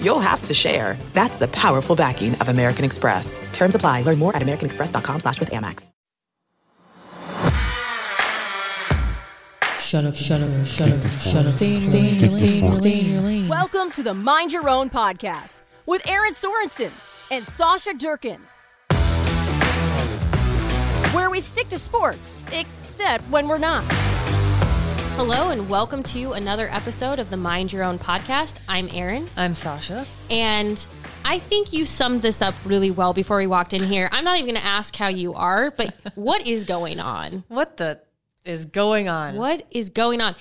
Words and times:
you'll 0.00 0.20
have 0.20 0.42
to 0.44 0.54
share. 0.54 0.96
That's 1.12 1.36
the 1.36 1.48
powerful 1.48 1.96
backing 1.96 2.34
of 2.36 2.48
American 2.48 2.84
Express. 2.84 3.38
Terms 3.52 3.74
apply. 3.74 4.02
Learn 4.02 4.18
more 4.18 4.34
at 4.34 4.42
americanexpress.com 4.42 5.20
slash 5.20 5.40
with 5.40 5.50
Amex. 5.50 5.90
Shut 9.86 10.04
up, 10.04 10.16
shut 10.16 10.42
up, 10.42 10.66
shut 10.66 10.88
up, 10.88 11.10
shut 11.12 11.46
up. 11.46 13.48
Welcome 13.48 13.88
to 13.92 14.02
the 14.02 14.14
Mind 14.14 14.52
Your 14.52 14.68
Own 14.68 14.90
podcast 14.90 15.62
with 15.86 16.02
Erin 16.08 16.34
Sorensen 16.34 16.90
and 17.30 17.44
Sasha 17.44 17.94
Durkin. 17.94 18.40
Where 21.12 21.30
we 21.30 21.38
stick 21.38 21.68
to 21.68 21.78
sports, 21.78 22.44
except 22.52 23.22
when 23.30 23.46
we're 23.46 23.58
not. 23.58 23.84
Hello, 25.16 25.48
and 25.50 25.68
welcome 25.70 26.02
to 26.04 26.32
another 26.32 26.68
episode 26.70 27.18
of 27.18 27.30
the 27.30 27.36
Mind 27.36 27.72
Your 27.72 27.84
Own 27.84 27.98
podcast. 27.98 28.60
I'm 28.68 28.88
Erin, 28.92 29.26
I'm 29.36 29.54
Sasha. 29.54 30.06
and 30.30 30.86
I 31.24 31.38
think 31.38 31.72
you 31.72 31.86
summed 31.86 32.22
this 32.22 32.42
up 32.42 32.54
really 32.64 32.90
well 32.90 33.12
before 33.12 33.38
we 33.38 33.46
walked 33.46 33.72
in 33.72 33.82
here. 33.82 34.08
I'm 34.12 34.24
not 34.24 34.36
even 34.36 34.46
going 34.54 34.60
to 34.60 34.66
ask 34.66 34.94
how 34.94 35.08
you 35.08 35.32
are, 35.34 35.70
but 35.70 35.94
what 36.14 36.46
is 36.46 36.64
going 36.64 37.00
on? 37.00 37.44
What 37.48 37.78
the 37.78 38.00
is 38.44 38.66
going 38.66 39.08
on? 39.08 39.36
What 39.36 39.66
is 39.70 39.88
going 39.90 40.20
on? 40.20 40.36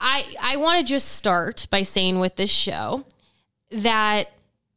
I 0.00 0.24
I 0.40 0.56
want 0.56 0.78
to 0.78 0.84
just 0.88 1.08
start 1.16 1.66
by 1.70 1.82
saying 1.82 2.20
with 2.20 2.36
this 2.36 2.50
show 2.50 3.04
that 3.70 4.30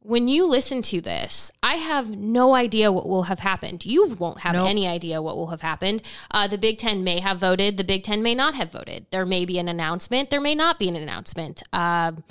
when 0.04 0.26
you 0.28 0.46
listen 0.46 0.82
to 0.82 1.00
this, 1.00 1.50
I 1.62 1.76
have 1.76 2.10
no 2.10 2.54
idea 2.54 2.90
what 2.90 3.08
will 3.08 3.24
have 3.24 3.38
happened. 3.38 3.86
You 3.86 4.08
won't 4.18 4.40
have 4.40 4.54
Nope. 4.54 4.68
any 4.68 4.86
idea 4.86 5.22
what 5.22 5.36
will 5.36 5.48
have 5.48 5.60
happened. 5.60 6.02
Uh, 6.30 6.48
the 6.48 6.58
Big 6.58 6.78
Ten 6.78 7.04
may 7.04 7.20
have 7.20 7.38
voted. 7.38 7.76
The 7.76 7.84
Big 7.84 8.02
Ten 8.02 8.22
may 8.22 8.34
not 8.34 8.54
have 8.54 8.72
voted. 8.72 9.06
There 9.10 9.24
may 9.24 9.44
be 9.44 9.58
an 9.58 9.68
announcement. 9.68 10.30
There 10.30 10.40
may 10.40 10.54
not 10.54 10.78
be 10.78 10.88
an 10.88 10.96
announcement. 10.96 11.62
Um 11.72 12.24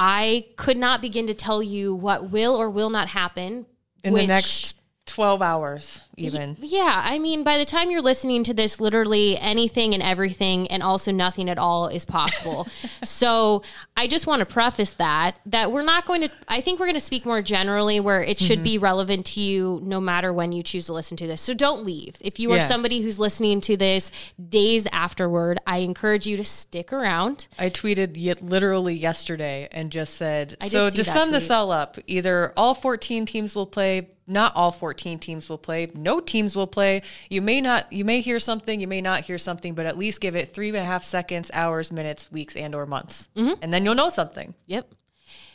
I 0.00 0.46
could 0.56 0.76
not 0.76 1.02
begin 1.02 1.26
to 1.26 1.34
tell 1.34 1.60
you 1.60 1.92
what 1.92 2.30
will 2.30 2.54
or 2.54 2.70
will 2.70 2.88
not 2.90 3.08
happen 3.08 3.66
In 4.04 4.12
which- 4.12 4.22
the 4.22 4.28
next 4.28 4.74
12 5.06 5.42
hours, 5.42 6.00
even. 6.18 6.56
yeah, 6.60 7.02
I 7.04 7.18
mean, 7.18 7.42
by 7.42 7.58
the 7.58 7.64
time 7.64 7.90
you're 7.90 8.02
listening 8.02 8.44
to 8.44 8.54
this, 8.54 8.80
literally 8.80 9.38
anything 9.38 9.94
and 9.94 10.02
everything, 10.02 10.66
and 10.68 10.82
also 10.82 11.12
nothing 11.12 11.48
at 11.48 11.58
all 11.58 11.88
is 11.88 12.04
possible. 12.04 12.66
so 13.04 13.62
I 13.96 14.06
just 14.06 14.26
want 14.26 14.40
to 14.40 14.46
preface 14.46 14.94
that 14.94 15.36
that 15.46 15.72
we're 15.72 15.82
not 15.82 16.06
going 16.06 16.22
to. 16.22 16.30
I 16.48 16.60
think 16.60 16.80
we're 16.80 16.86
going 16.86 16.94
to 16.94 17.00
speak 17.00 17.24
more 17.26 17.42
generally, 17.42 18.00
where 18.00 18.22
it 18.22 18.38
should 18.38 18.62
be 18.62 18.76
mm-hmm. 18.76 18.84
relevant 18.84 19.26
to 19.26 19.40
you 19.40 19.80
no 19.84 20.00
matter 20.00 20.32
when 20.32 20.52
you 20.52 20.62
choose 20.62 20.86
to 20.86 20.92
listen 20.92 21.16
to 21.18 21.26
this. 21.26 21.40
So 21.40 21.54
don't 21.54 21.84
leave. 21.84 22.16
If 22.20 22.38
you 22.38 22.52
are 22.52 22.56
Yeah. 22.56 22.62
somebody 22.62 23.00
who's 23.00 23.18
listening 23.18 23.60
to 23.62 23.76
this 23.76 24.10
days 24.48 24.86
afterward, 24.92 25.58
I 25.66 25.78
encourage 25.78 26.26
you 26.26 26.36
to 26.36 26.44
stick 26.44 26.92
around. 26.92 27.48
I 27.58 27.70
tweeted 27.70 28.12
yet 28.16 28.42
literally 28.42 28.94
yesterday 28.94 29.68
and 29.72 29.90
just 29.90 30.14
said, 30.14 30.56
so 30.62 30.90
to 30.90 31.04
sum 31.04 31.32
this 31.32 31.50
all 31.50 31.70
up, 31.70 31.98
either 32.06 32.52
all 32.56 32.74
14 32.74 33.26
teams 33.26 33.54
will 33.54 33.66
play, 33.66 34.10
not 34.26 34.54
all 34.54 34.70
14 34.70 35.18
teams 35.18 35.48
will 35.48 35.58
play, 35.58 35.90
no 35.94 36.07
teams 36.18 36.56
will 36.56 36.66
play. 36.66 37.02
You 37.28 37.42
may 37.42 37.60
not, 37.60 37.92
you 37.92 38.04
may 38.04 38.20
hear 38.20 38.40
something, 38.40 38.80
you 38.80 38.88
may 38.88 39.00
not 39.00 39.20
hear 39.22 39.38
something, 39.38 39.74
but 39.74 39.86
at 39.86 39.98
least 39.98 40.20
give 40.20 40.34
it 40.34 40.48
three 40.54 40.68
and 40.68 40.76
a 40.78 40.84
half 40.84 41.04
seconds, 41.04 41.50
hours, 41.52 41.92
minutes, 41.92 42.32
weeks, 42.32 42.56
and 42.56 42.74
or 42.74 42.86
months. 42.86 43.28
Mm-hmm. 43.36 43.62
And 43.62 43.72
then 43.72 43.84
you'll 43.84 43.94
know 43.94 44.08
something. 44.10 44.54
Yep. 44.66 44.88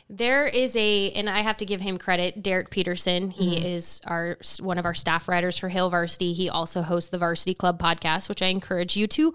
There 0.10 0.46
is 0.46 0.76
a, 0.76 1.12
and 1.12 1.30
I 1.30 1.40
have 1.40 1.58
to 1.58 1.66
give 1.66 1.82
him 1.82 1.98
credit, 1.98 2.44
Derek 2.44 2.70
Peterson. 2.70 3.32
He 3.32 3.56
Mm-hmm. 3.56 3.66
is 3.66 4.02
our 4.06 4.38
one 4.60 4.78
of 4.78 4.86
our 4.86 4.94
staff 4.94 5.28
writers 5.28 5.58
for 5.58 5.70
Hail 5.70 5.90
Varsity. 5.90 6.34
He 6.34 6.50
also 6.50 6.82
hosts 6.82 7.10
the 7.10 7.18
Varsity 7.18 7.54
Club 7.54 7.82
podcast, 7.82 8.30
which 8.30 8.42
I 8.42 8.48
encourage 8.48 8.96
you 8.98 9.08
to 9.08 9.34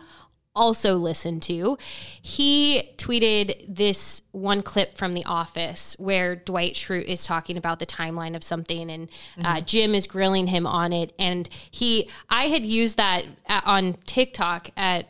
also 0.58 0.96
listen 0.96 1.40
to. 1.40 1.78
He 2.20 2.90
tweeted 2.96 3.64
this 3.74 4.22
one 4.32 4.62
clip 4.62 4.94
from 4.96 5.12
The 5.12 5.24
Office 5.24 5.94
where 5.98 6.36
Dwight 6.36 6.74
Schrute 6.74 7.04
is 7.04 7.24
talking 7.24 7.56
about 7.56 7.78
the 7.78 7.86
timeline 7.86 8.34
of 8.36 8.42
something, 8.42 8.90
and 8.90 9.10
uh, 9.42 9.60
Jim 9.60 9.94
is 9.94 10.06
grilling 10.06 10.48
him 10.48 10.66
on 10.66 10.92
it. 10.92 11.14
And 11.18 11.48
he, 11.70 12.10
I 12.28 12.44
had 12.44 12.66
used 12.66 12.96
that 12.96 13.24
at, 13.46 13.66
on 13.66 13.94
TikTok 14.06 14.70
at 14.76 15.08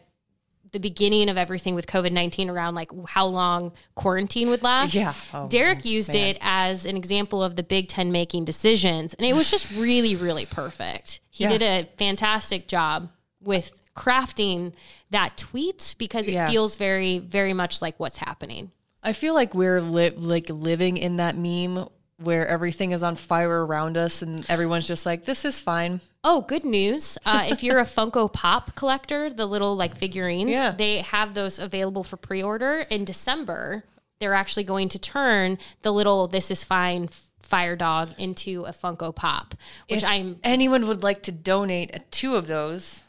the 0.70 0.78
beginning 0.80 1.30
of 1.30 1.38
everything 1.38 1.74
with 1.74 1.86
COVID 1.86 2.12
19 2.12 2.50
around 2.50 2.74
like 2.74 2.90
how 3.08 3.24
long 3.24 3.72
quarantine 3.94 4.50
would 4.50 4.62
last. 4.62 4.92
Yeah. 4.92 5.14
Oh, 5.32 5.48
Derek 5.48 5.86
used 5.86 6.14
it 6.14 6.36
as 6.42 6.84
an 6.84 6.94
example 6.94 7.42
of 7.42 7.56
the 7.56 7.62
Big 7.62 7.88
Ten 7.88 8.12
making 8.12 8.44
decisions. 8.44 9.14
And 9.14 9.26
it 9.26 9.32
was 9.34 9.50
just 9.50 9.70
really, 9.70 10.14
really 10.14 10.44
perfect. 10.44 11.20
He 11.30 11.44
Yeah. 11.44 11.50
did 11.56 11.62
a 11.62 11.88
fantastic 11.96 12.68
job 12.68 13.08
with 13.40 13.72
crafting 13.98 14.72
that 15.10 15.36
tweet 15.36 15.94
because 15.98 16.28
it 16.28 16.32
Yeah. 16.34 16.48
feels 16.48 16.76
very, 16.76 17.18
very 17.18 17.52
much 17.52 17.82
like 17.82 17.98
what's 17.98 18.18
happening. 18.18 18.70
I 19.02 19.12
feel 19.12 19.34
like 19.34 19.54
we're 19.54 19.80
li- 19.80 20.10
like 20.10 20.48
living 20.50 20.96
in 20.96 21.16
that 21.16 21.36
meme 21.36 21.88
where 22.20 22.46
everything 22.48 22.90
is 22.90 23.02
on 23.02 23.14
fire 23.14 23.64
around 23.64 23.96
us 23.96 24.22
and 24.22 24.44
everyone's 24.48 24.88
just 24.88 25.06
like, 25.06 25.24
this 25.24 25.44
is 25.44 25.60
fine. 25.60 26.00
Oh, 26.24 26.40
good 26.42 26.64
news. 26.64 27.16
Uh, 27.24 27.44
if 27.48 27.62
you're 27.62 27.78
a 27.78 27.84
Funko 27.84 28.32
Pop 28.32 28.74
collector, 28.74 29.30
the 29.30 29.46
little 29.46 29.76
like 29.76 29.96
figurines, 29.96 30.50
Yeah. 30.50 30.72
they 30.72 30.98
have 31.02 31.34
those 31.34 31.58
available 31.60 32.02
for 32.04 32.16
pre 32.16 32.42
order 32.42 32.80
in 32.90 33.04
December. 33.04 33.84
They're 34.20 34.34
actually 34.34 34.64
going 34.64 34.88
to 34.90 34.98
turn 34.98 35.58
the 35.82 35.92
little 35.92 36.26
This 36.26 36.50
Is 36.50 36.64
Fine 36.64 37.08
fire 37.40 37.76
dog 37.76 38.10
into 38.18 38.64
a 38.64 38.72
Funko 38.72 39.14
Pop, 39.14 39.54
which 39.88 40.02
If 40.02 40.08
I'm. 40.08 40.38
anyone 40.42 40.88
would 40.88 41.04
like 41.04 41.22
to 41.22 41.32
donate 41.32 42.10
two 42.10 42.34
of 42.34 42.48
those 42.48 43.04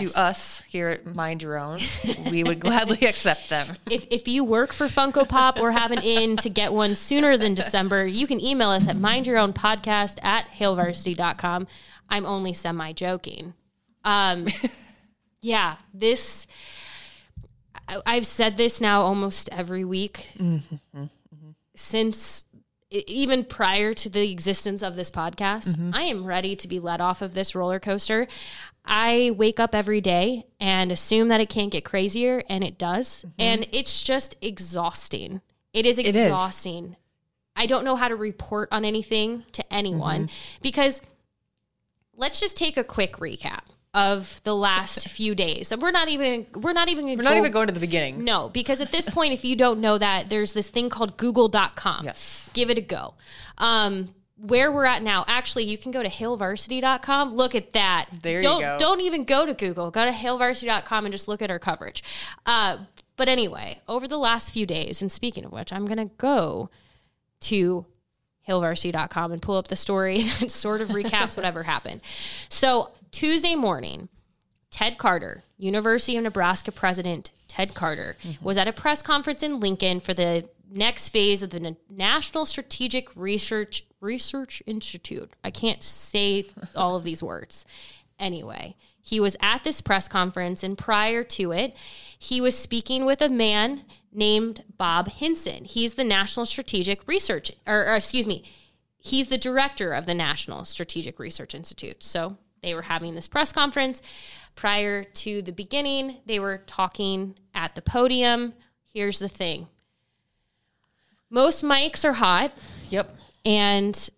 Yes. 0.00 0.12
to 0.12 0.20
us 0.20 0.62
here 0.68 0.88
at 0.88 1.14
Mind 1.14 1.42
Your 1.42 1.58
Own, 1.58 1.78
we 2.30 2.42
would 2.44 2.60
gladly 2.60 2.98
accept 3.06 3.48
them. 3.48 3.76
If, 3.90 4.06
if 4.10 4.26
you 4.26 4.44
work 4.44 4.72
for 4.72 4.88
Funko 4.88 5.28
Pop 5.28 5.60
or 5.60 5.72
have 5.72 5.90
an 5.90 6.00
in 6.02 6.36
to 6.38 6.48
get 6.48 6.72
one 6.72 6.94
sooner 6.94 7.36
than 7.36 7.54
December, 7.54 8.06
you 8.06 8.26
can 8.26 8.40
email 8.40 8.70
us 8.70 8.88
at 8.88 8.96
mindyourownpodcast 8.96 10.22
at 10.24 10.46
hailvarsity.com. 10.58 11.66
I'm 12.08 12.26
only 12.26 12.52
semi 12.52 12.92
joking. 12.92 13.54
Um, 14.04 14.48
yeah, 15.42 15.76
this, 15.92 16.46
I, 17.88 18.00
I've 18.06 18.26
said 18.26 18.56
this 18.56 18.80
now 18.80 19.02
almost 19.02 19.48
every 19.52 19.84
week 19.84 20.30
mm-hmm, 20.38 20.74
mm-hmm, 20.74 21.02
mm-hmm. 21.02 21.50
since 21.74 22.46
e- 22.51 22.51
even 22.92 23.44
prior 23.44 23.94
to 23.94 24.08
the 24.08 24.30
existence 24.30 24.82
of 24.82 24.96
this 24.96 25.10
podcast. 25.10 25.74
Mm-hmm. 25.74 25.90
I 25.94 26.02
am 26.02 26.24
ready 26.24 26.54
to 26.56 26.68
be 26.68 26.78
let 26.78 27.00
off 27.00 27.22
of 27.22 27.32
this 27.34 27.54
roller 27.54 27.80
coaster. 27.80 28.26
I 28.84 29.32
wake 29.36 29.58
up 29.60 29.74
every 29.74 30.00
day 30.00 30.46
and 30.60 30.92
assume 30.92 31.28
that 31.28 31.40
it 31.40 31.48
can't 31.48 31.70
get 31.70 31.84
crazier, 31.84 32.42
and 32.48 32.64
it 32.64 32.78
does. 32.78 33.24
Mm-hmm. 33.24 33.40
And 33.40 33.68
it's 33.72 34.02
just 34.02 34.34
exhausting. 34.42 35.40
It 35.72 35.86
is 35.86 35.98
is. 35.98 36.14
exhausting. 36.14 36.96
I 37.56 37.66
don't 37.66 37.84
know 37.84 37.96
how 37.96 38.08
to 38.08 38.16
report 38.16 38.68
on 38.72 38.84
anything 38.84 39.44
to 39.52 39.72
anyone 39.72 40.26
mm-hmm. 40.26 40.62
because 40.62 41.00
let's 42.16 42.40
just 42.40 42.56
take 42.56 42.76
a 42.76 42.84
quick 42.84 43.18
recap 43.18 43.64
of 43.94 44.40
the 44.44 44.54
last 44.56 45.08
few 45.08 45.34
days. 45.34 45.70
And 45.70 45.82
we're 45.82 45.90
not 45.90 46.08
even 46.08 46.46
we're 46.54 46.72
not 46.72 46.88
even 46.88 47.04
We're 47.04 47.16
not 47.16 47.32
go- 47.34 47.38
even 47.38 47.52
going 47.52 47.66
to 47.66 47.74
the 47.74 47.80
beginning. 47.80 48.24
no, 48.24 48.48
because 48.48 48.80
at 48.80 48.90
this 48.90 49.08
point, 49.08 49.32
if 49.32 49.44
you 49.44 49.54
don't 49.56 49.80
know 49.80 49.98
that, 49.98 50.28
there's 50.30 50.52
this 50.54 50.70
thing 50.70 50.88
called 50.88 51.16
google.com. 51.16 52.04
Yes. 52.04 52.50
Give 52.54 52.70
it 52.70 52.78
a 52.78 52.82
go. 52.82 53.14
Um, 53.58 54.14
where 54.38 54.72
we're 54.72 54.86
at 54.86 55.02
now, 55.02 55.24
actually, 55.28 55.64
you 55.64 55.78
can 55.78 55.92
go 55.92 56.02
to 56.02 56.08
hailvarsity.com. 56.08 57.34
Look 57.34 57.54
at 57.54 57.74
that. 57.74 58.06
There 58.22 58.38
you 58.38 58.42
don't, 58.42 58.60
go. 58.60 58.76
Don't 58.78 59.00
even 59.00 59.24
go 59.24 59.46
to 59.46 59.54
Google. 59.54 59.90
Go 59.90 60.04
to 60.04 60.10
hailvarsity.com 60.10 61.04
and 61.04 61.12
just 61.12 61.28
look 61.28 61.42
at 61.42 61.50
our 61.50 61.60
coverage. 61.60 62.02
Uh, 62.44 62.78
but 63.16 63.28
anyway, 63.28 63.80
over 63.86 64.08
the 64.08 64.16
last 64.18 64.52
few 64.52 64.66
days, 64.66 65.00
and 65.00 65.12
speaking 65.12 65.44
of 65.44 65.52
which, 65.52 65.72
I'm 65.72 65.86
going 65.86 65.98
to 65.98 66.10
go 66.16 66.70
to 67.42 67.86
hailvarsity.com 68.48 69.30
and 69.32 69.40
pull 69.40 69.56
up 69.56 69.68
the 69.68 69.76
story 69.76 70.22
that 70.40 70.50
sort 70.50 70.80
of 70.80 70.88
recaps 70.88 71.36
whatever 71.36 71.62
happened. 71.62 72.00
So, 72.48 72.90
Tuesday 73.12 73.54
morning, 73.54 74.08
Ted 74.70 74.98
Carter, 74.98 75.44
University 75.58 76.16
of 76.16 76.24
Nebraska 76.24 76.72
president 76.72 77.30
Ted 77.46 77.74
Carter, 77.74 78.16
mm-hmm. 78.24 78.44
was 78.44 78.56
at 78.56 78.66
a 78.66 78.72
press 78.72 79.02
conference 79.02 79.42
in 79.42 79.60
Lincoln 79.60 80.00
for 80.00 80.14
the 80.14 80.48
next 80.70 81.10
phase 81.10 81.42
of 81.42 81.50
the 81.50 81.60
Na- 81.60 81.74
National 81.90 82.46
Strategic 82.46 83.14
Research 83.14 83.84
Research 84.00 84.62
Institute. 84.66 85.30
I 85.44 85.50
can't 85.50 85.84
say 85.84 86.46
all 86.74 86.96
of 86.96 87.04
these 87.04 87.22
words. 87.22 87.64
Anyway, 88.18 88.74
he 89.00 89.20
was 89.20 89.36
at 89.40 89.62
this 89.62 89.80
press 89.80 90.08
conference, 90.08 90.62
and 90.62 90.78
prior 90.78 91.22
to 91.24 91.52
it, 91.52 91.76
he 92.18 92.40
was 92.40 92.56
speaking 92.56 93.04
with 93.04 93.20
a 93.20 93.28
man 93.28 93.84
named 94.12 94.64
Bob 94.78 95.08
Hinson. 95.08 95.64
He's 95.64 95.94
the 95.94 96.04
National 96.04 96.46
Strategic 96.46 97.06
Research, 97.06 97.52
or, 97.66 97.86
or 97.86 97.94
excuse 97.94 98.26
me, 98.26 98.44
he's 98.98 99.28
the 99.28 99.38
director 99.38 99.92
of 99.92 100.06
the 100.06 100.14
National 100.14 100.64
Strategic 100.64 101.18
Research 101.18 101.54
Institute. 101.54 102.02
So 102.02 102.38
they 102.62 102.74
were 102.74 102.82
having 102.82 103.14
this 103.14 103.28
press 103.28 103.52
conference. 103.52 104.02
Prior 104.54 105.04
to 105.04 105.42
the 105.42 105.52
beginning, 105.52 106.18
they 106.26 106.38
were 106.38 106.58
talking 106.66 107.34
at 107.54 107.74
the 107.74 107.82
podium. 107.82 108.54
Here's 108.92 109.18
the 109.18 109.28
thing 109.28 109.68
most 111.30 111.64
mics 111.64 112.04
are 112.04 112.12
hot, 112.12 112.52
Yep. 112.90 113.16
and 113.44 114.10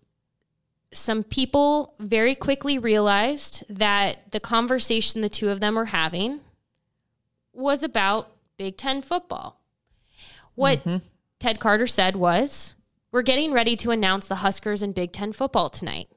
some 0.93 1.23
people 1.23 1.93
very 1.99 2.35
quickly 2.35 2.77
realized 2.77 3.63
that 3.69 4.31
the 4.31 4.39
conversation 4.39 5.21
the 5.21 5.29
two 5.29 5.49
of 5.49 5.59
them 5.59 5.75
were 5.75 5.85
having 5.85 6.41
was 7.53 7.83
about 7.83 8.31
Big 8.57 8.77
Ten 8.77 9.01
football. 9.01 9.61
What 10.55 10.79
mm-hmm. 10.79 10.97
Ted 11.39 11.59
Carter 11.59 11.87
said 11.87 12.15
was, 12.15 12.75
We're 13.11 13.21
getting 13.21 13.51
ready 13.51 13.75
to 13.77 13.91
announce 13.91 14.27
the 14.27 14.35
Huskers 14.35 14.83
and 14.83 14.93
Big 14.93 15.11
Ten 15.11 15.33
football 15.33 15.69
tonight. 15.69 16.09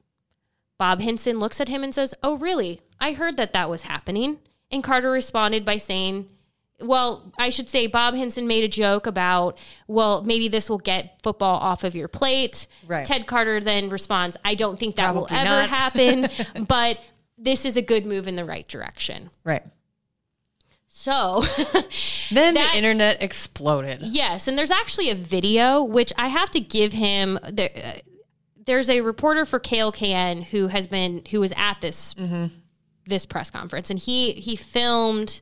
Bob 0.79 1.01
Hinson 1.01 1.37
looks 1.39 1.61
at 1.61 1.67
him 1.69 1.83
and 1.83 1.93
says, 1.93 2.15
Oh, 2.23 2.37
really? 2.39 2.81
I 2.99 3.11
heard 3.13 3.37
that 3.37 3.53
that 3.53 3.69
was 3.69 3.83
happening. 3.83 4.39
And 4.71 4.83
Carter 4.83 5.11
responded 5.11 5.63
by 5.65 5.77
saying, 5.77 6.29
well, 6.81 7.33
I 7.37 7.49
should 7.49 7.67
say 7.69 7.87
Bob 7.87 8.13
Hinson 8.15 8.47
made 8.47 8.63
a 8.63 8.67
joke 8.69 9.05
about, 9.05 9.57
well, 9.87 10.21
maybe 10.23 10.47
this 10.47 10.69
will 10.69 10.77
get 10.77 11.19
football 11.21 11.57
off 11.57 11.83
of 11.83 11.93
your 11.93 12.07
plate. 12.07 12.67
Right. 12.87 13.03
Ted 13.03 13.27
Carter 13.27 13.59
then 13.59 13.89
responds, 13.89 14.37
I 14.45 14.55
don't 14.55 14.79
think 14.79 14.95
that 14.95 15.13
will 15.13 15.27
ever 15.29 15.43
not." 15.43 15.67
happen, 15.69 16.29
but 16.67 16.99
this 17.37 17.65
is 17.65 17.75
a 17.75 17.81
good 17.81 18.05
move 18.05 18.29
in 18.29 18.37
the 18.37 18.45
right 18.45 18.65
direction. 18.65 19.29
Right. 19.43 19.63
So, 20.87 21.43
Then 22.31 22.53
That- 22.53 22.71
the 22.71 22.77
internet 22.77 23.21
exploded. 23.21 23.99
yes, 24.01 24.47
and 24.47 24.57
there's 24.57 24.71
actually 24.71 25.09
a 25.09 25.15
video 25.15 25.83
which 25.83 26.13
I 26.17 26.27
have 26.29 26.49
to 26.51 26.59
give 26.61 26.93
him. 26.93 27.37
Uh, 27.43 27.51
there's 28.69 28.89
a 28.89 29.01
reporter 29.01 29.45
for 29.45 29.59
KLKN 29.59 30.43
who 30.45 30.67
has 30.67 30.85
been 30.85 31.23
who 31.31 31.39
was 31.39 31.51
at 31.57 31.81
this 31.81 32.13
mm-hmm. 32.13 32.53
this 33.07 33.25
press 33.25 33.49
conference, 33.49 33.89
and 33.89 33.97
he 33.97 34.33
he 34.33 34.55
filmed 34.55 35.41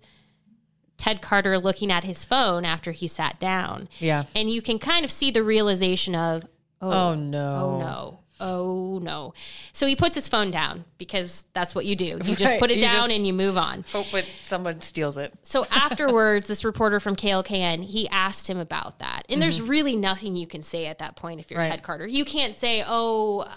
Ted 0.96 1.22
Carter 1.22 1.60
looking 1.60 1.92
at 1.92 2.06
his 2.06 2.24
phone 2.24 2.64
after 2.64 2.94
he 2.94 3.06
sat 3.06 3.38
down. 3.38 3.90
Yeah. 4.00 4.24
and 4.34 4.50
you 4.50 4.62
can 4.62 4.80
kind 4.80 5.04
of 5.04 5.12
see 5.12 5.30
the 5.30 5.44
realization 5.44 6.16
of 6.16 6.44
oh, 6.82 6.92
Oh 6.92 7.16
no. 7.16 7.56
oh 7.56 7.80
no 7.80 8.20
oh 8.40 9.00
no 9.02 9.34
so 9.72 9.86
he 9.88 9.96
puts 9.96 10.16
his 10.16 10.28
phone 10.28 10.52
down 10.52 10.86
because 10.98 11.46
that's 11.54 11.74
what 11.74 11.86
you 11.86 11.96
do 11.96 12.06
you 12.24 12.36
just 12.36 12.52
Right, 12.52 12.60
put 12.60 12.72
it 12.72 12.76
you 12.78 12.82
down 12.82 13.10
and 13.12 13.26
you 13.26 13.34
move 13.34 13.58
on 13.58 13.84
Hope 13.92 14.14
it, 14.14 14.26
someone 14.44 14.82
steals 14.82 15.18
it. 15.18 15.34
so 15.44 15.66
afterwards 15.72 16.48
this 16.48 16.64
reporter 16.64 17.00
from 17.00 17.16
klkn 17.16 17.84
he 17.84 18.08
asked 18.10 18.48
him 18.48 18.58
about 18.58 19.00
that 19.00 19.24
and 19.30 19.42
there's 19.42 19.62
really 19.62 19.96
nothing 19.96 20.36
you 20.36 20.48
can 20.48 20.62
say 20.62 20.86
at 20.86 21.00
that 21.00 21.16
point 21.16 21.40
if 21.40 21.50
you're 21.52 21.60
Mm-hmm. 21.60 21.70
Right. 21.72 21.76
ted 21.78 21.84
carter 21.84 22.06
you 22.08 22.24
can't 22.26 22.56
say 22.56 22.84
oh 22.88 23.48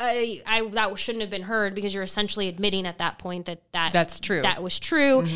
I, 0.00 0.42
I 0.46 0.62
that 0.74 0.96
shouldn't 0.98 1.22
have 1.22 1.30
been 1.30 1.42
heard 1.42 1.74
because 1.74 1.92
you're 1.92 2.04
essentially 2.04 2.46
admitting 2.48 2.86
at 2.86 2.98
that 2.98 3.18
point 3.18 3.46
that 3.46 3.60
that 3.72 3.92
That's 3.92 4.20
true. 4.20 4.36
Mm-hmm. 4.36 4.42
that 4.44 4.62
was 4.62 4.78
true. 4.78 5.26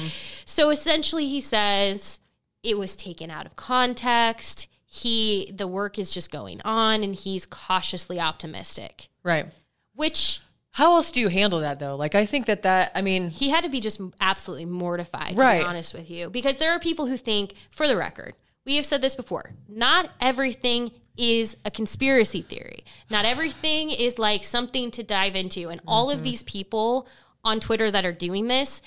So 0.44 0.70
essentially, 0.70 1.26
he 1.26 1.40
says 1.40 2.20
it 2.62 2.78
was 2.78 2.94
taken 2.94 3.28
out 3.28 3.44
of 3.44 3.56
context. 3.56 4.68
He 4.94 5.50
the 5.54 5.66
work 5.66 5.98
is 5.98 6.10
just 6.10 6.30
going 6.30 6.60
on, 6.66 7.02
and 7.02 7.14
he's 7.14 7.46
cautiously 7.46 8.20
optimistic. 8.20 9.08
Right. 9.22 9.46
Which 9.94 10.40
How 10.72 10.94
else 10.96 11.10
do 11.10 11.18
you 11.20 11.28
handle 11.28 11.60
that 11.60 11.78
though? 11.78 11.96
Like 11.96 12.14
I 12.14 12.26
think 12.26 12.44
that 12.44 12.60
that 12.62 12.92
I 12.94 13.00
mean, 13.00 13.30
he 13.30 13.48
had 13.48 13.64
to 13.64 13.70
be 13.70 13.80
just 13.80 14.02
absolutely 14.20 14.66
mortified. 14.66 15.36
To 15.36 15.42
Right. 15.42 15.60
be 15.60 15.64
honest 15.64 15.94
with 15.94 16.10
you, 16.10 16.28
because 16.28 16.58
there 16.58 16.72
are 16.72 16.78
people 16.78 17.06
who 17.06 17.16
think, 17.16 17.54
for 17.70 17.88
the 17.88 17.96
record, 17.96 18.34
we 18.66 18.76
have 18.76 18.84
said 18.84 19.00
this 19.00 19.16
before. 19.16 19.54
Not 19.66 20.10
everything 20.20 20.90
is 21.16 21.56
a 21.64 21.70
conspiracy 21.70 22.42
theory. 22.42 22.84
Not 23.08 23.24
everything 23.24 23.90
is 23.90 24.18
like 24.18 24.44
something 24.44 24.90
to 24.90 25.02
dive 25.02 25.36
into. 25.36 25.70
And 25.70 25.80
all 25.86 26.08
Mm-hmm. 26.08 26.18
of 26.18 26.22
these 26.22 26.42
people 26.42 27.06
on 27.44 27.60
Twitter 27.60 27.90
that 27.90 28.04
are 28.04 28.12
doing 28.12 28.46
this, 28.48 28.82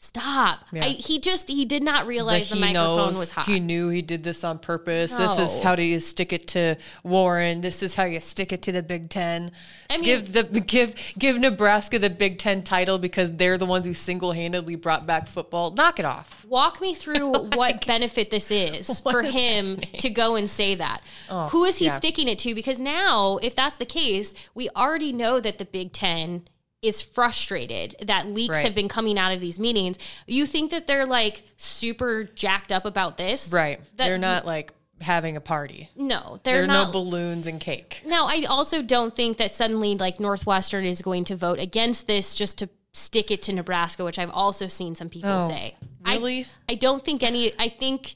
stop. 0.00 0.64
I, 0.72 0.90
he 0.90 1.18
just 1.18 1.48
he 1.48 1.64
did 1.64 1.82
not 1.82 2.06
realize 2.06 2.48
the 2.48 2.56
microphone 2.56 2.96
knows 2.96 3.18
was 3.18 3.30
hot. 3.32 3.46
he 3.46 3.58
knew 3.58 3.88
he 3.88 4.00
did 4.00 4.22
this 4.22 4.44
on 4.44 4.58
purpose. 4.58 5.12
This 5.12 5.38
is 5.38 5.60
how 5.60 5.74
do 5.74 5.82
you 5.82 5.98
stick 5.98 6.32
it 6.32 6.46
to 6.48 6.76
Warren. 7.02 7.60
This 7.60 7.82
is 7.82 7.96
how 7.96 8.04
you 8.04 8.20
stick 8.20 8.52
it 8.52 8.62
to 8.62 8.72
the 8.72 8.82
Big 8.82 9.10
Ten. 9.10 9.50
I 9.90 9.96
mean- 9.96 10.04
give 10.04 10.32
the 10.32 10.44
give 10.44 10.94
give 11.18 11.38
Nebraska 11.38 11.98
the 11.98 12.10
Big 12.10 12.38
Ten 12.38 12.62
title 12.62 12.98
because 12.98 13.34
they're 13.34 13.58
the 13.58 13.66
ones 13.66 13.86
who 13.86 13.92
single 13.92 14.32
handedly 14.32 14.76
brought 14.76 15.04
back 15.04 15.26
football. 15.26 15.72
Knock 15.72 15.98
it 15.98 16.04
off. 16.04 16.44
Walk 16.48 16.80
me 16.80 16.94
through 16.94 17.32
oh 17.34 17.50
what 17.54 17.84
benefit 17.84 18.30
this 18.30 18.50
is 18.50 19.00
for 19.10 19.22
him 19.22 19.78
to 19.98 20.08
go 20.08 20.36
and 20.36 20.48
say 20.48 20.76
that. 20.76 21.02
Oh, 21.28 21.48
who 21.48 21.64
is 21.64 21.78
he 21.78 21.86
yeah. 21.86 21.92
sticking 21.92 22.28
it 22.28 22.38
to? 22.40 22.54
Because 22.54 22.80
now, 22.80 23.38
if 23.42 23.54
that's 23.54 23.76
the 23.76 23.84
case, 23.84 24.32
we 24.54 24.68
already 24.76 25.12
know 25.12 25.40
that 25.40 25.58
the 25.58 25.64
Big 25.64 25.92
Ten 25.92 26.44
is 26.82 27.02
frustrated 27.02 27.96
that 28.06 28.28
leaks 28.28 28.54
Right. 28.54 28.64
have 28.64 28.74
been 28.74 28.88
coming 28.88 29.18
out 29.18 29.32
of 29.32 29.40
these 29.40 29.58
meetings. 29.58 29.96
You 30.26 30.46
think 30.46 30.70
that 30.70 30.86
they're 30.86 31.06
like 31.06 31.42
super 31.56 32.24
jacked 32.24 32.70
up 32.70 32.84
about 32.84 33.16
this? 33.16 33.52
Right. 33.52 33.80
That- 33.96 34.06
they're 34.06 34.18
not 34.18 34.46
like 34.46 34.72
having 35.00 35.36
a 35.36 35.40
party. 35.40 35.90
No, 35.96 36.40
There 36.44 36.54
they're 36.54 36.64
are 36.64 36.66
not. 36.66 36.86
no 36.88 36.92
balloons 36.92 37.46
and 37.46 37.60
cake. 37.60 38.02
Now, 38.06 38.26
I 38.26 38.44
also 38.48 38.82
don't 38.82 39.14
think 39.14 39.38
that 39.38 39.52
suddenly 39.52 39.96
like 39.96 40.20
Northwestern 40.20 40.84
is 40.84 41.02
going 41.02 41.24
to 41.24 41.36
vote 41.36 41.58
against 41.58 42.06
this 42.06 42.34
just 42.34 42.58
to 42.58 42.68
stick 42.92 43.30
it 43.30 43.42
to 43.42 43.52
Nebraska, 43.52 44.04
which 44.04 44.18
I've 44.18 44.30
also 44.30 44.66
seen 44.66 44.94
some 44.94 45.08
people 45.08 45.30
Oh, 45.30 45.48
say. 45.48 45.76
I- 46.04 46.16
really? 46.16 46.46
I, 46.68 46.74
don't 46.74 47.04
think 47.04 47.22
any. 47.22 47.52
I 47.58 47.68
think 47.68 48.14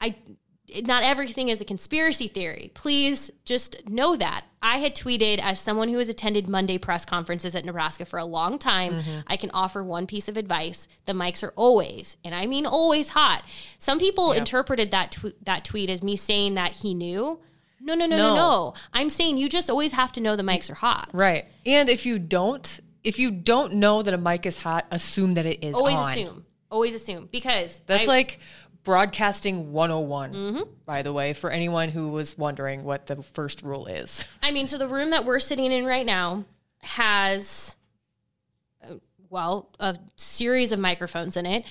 I. 0.00 0.16
Not 0.82 1.02
everything 1.04 1.48
is 1.48 1.60
a 1.60 1.64
conspiracy 1.64 2.26
theory. 2.28 2.70
Please 2.74 3.30
just 3.44 3.88
know 3.88 4.16
that. 4.16 4.46
I 4.62 4.78
had 4.78 4.96
tweeted 4.96 5.38
as 5.42 5.60
someone 5.60 5.88
who 5.88 5.98
has 5.98 6.08
attended 6.08 6.48
Monday 6.48 6.78
press 6.78 7.04
conferences 7.04 7.54
at 7.54 7.64
Nebraska 7.64 8.04
for 8.04 8.18
a 8.18 8.24
long 8.24 8.58
time. 8.58 8.92
Mm-hmm. 8.94 9.20
I 9.26 9.36
can 9.36 9.50
offer 9.52 9.84
one 9.84 10.06
piece 10.06 10.26
of 10.28 10.36
advice: 10.36 10.88
the 11.06 11.12
mics 11.12 11.42
are 11.42 11.52
always, 11.56 12.16
and 12.24 12.34
I 12.34 12.46
mean 12.46 12.66
always, 12.66 13.10
hot. 13.10 13.44
Some 13.78 13.98
people 13.98 14.32
interpreted 14.32 14.90
that 14.90 15.12
tw- 15.12 15.44
that 15.44 15.64
tweet 15.64 15.90
as 15.90 16.02
me 16.02 16.16
saying 16.16 16.54
that 16.54 16.72
he 16.76 16.94
knew. 16.94 17.38
No, 17.80 17.94
no, 17.94 18.06
no, 18.06 18.16
no, 18.16 18.28
No. 18.30 18.34
no. 18.34 18.74
I'm 18.94 19.10
saying 19.10 19.36
you 19.36 19.48
just 19.50 19.68
always 19.68 19.92
have 19.92 20.10
to 20.12 20.20
know 20.20 20.36
the 20.36 20.42
mics 20.42 20.70
are 20.70 20.74
hot. 20.74 21.10
Right. 21.12 21.44
And 21.66 21.88
if 21.90 22.06
you 22.06 22.18
don't 22.18 22.80
if 23.02 23.18
you 23.18 23.30
don't 23.30 23.74
know 23.74 24.02
that 24.02 24.14
a 24.14 24.18
mic 24.18 24.46
is 24.46 24.56
hot, 24.62 24.86
assume 24.90 25.34
that 25.34 25.44
it 25.44 25.62
is 25.62 25.74
Always 25.74 25.98
on. 25.98 26.10
assume. 26.10 26.46
Always 26.70 26.94
assume 26.94 27.28
because 27.30 27.82
That's 27.86 28.04
I- 28.04 28.06
like 28.06 28.40
broadcasting 28.84 29.72
101, 29.72 30.32
Mm-hmm. 30.34 30.62
by 30.86 31.02
the 31.02 31.12
way, 31.12 31.32
for 31.32 31.50
anyone 31.50 31.88
who 31.88 32.08
was 32.08 32.36
wondering 32.38 32.84
what 32.84 33.06
the 33.06 33.22
first 33.22 33.62
rule 33.62 33.86
is. 33.86 34.24
I 34.42 34.50
mean, 34.50 34.68
so 34.68 34.78
the 34.78 34.88
room 34.88 35.10
that 35.10 35.24
we're 35.24 35.40
sitting 35.40 35.72
in 35.72 35.84
right 35.86 36.06
now 36.06 36.44
has, 36.82 37.74
uh, 38.82 38.94
well, 39.30 39.70
a 39.80 39.96
series 40.16 40.70
of 40.72 40.78
microphones 40.78 41.36
in 41.36 41.46
it. 41.46 41.64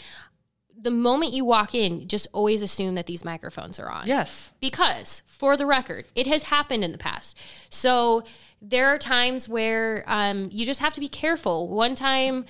The 0.75 0.91
moment 0.91 1.33
you 1.33 1.45
walk 1.45 1.75
in, 1.75 2.07
just 2.07 2.27
always 2.33 2.61
assume 2.61 2.95
that 2.95 3.05
these 3.05 3.23
microphones 3.23 3.79
are 3.79 3.89
on. 3.89 4.07
Yes. 4.07 4.51
Because, 4.59 5.21
for 5.25 5.55
the 5.55 5.65
record, 5.65 6.05
it 6.15 6.27
has 6.27 6.43
happened 6.43 6.83
in 6.83 6.91
the 6.91 6.97
past. 6.97 7.37
So 7.69 8.23
there 8.61 8.87
are 8.87 8.97
times 8.97 9.47
where 9.47 10.03
um, 10.07 10.49
you 10.51 10.65
just 10.65 10.79
have 10.81 10.93
to 10.95 10.99
be 10.99 11.07
careful. 11.07 11.69
One 11.69 11.95
time, 11.95 12.45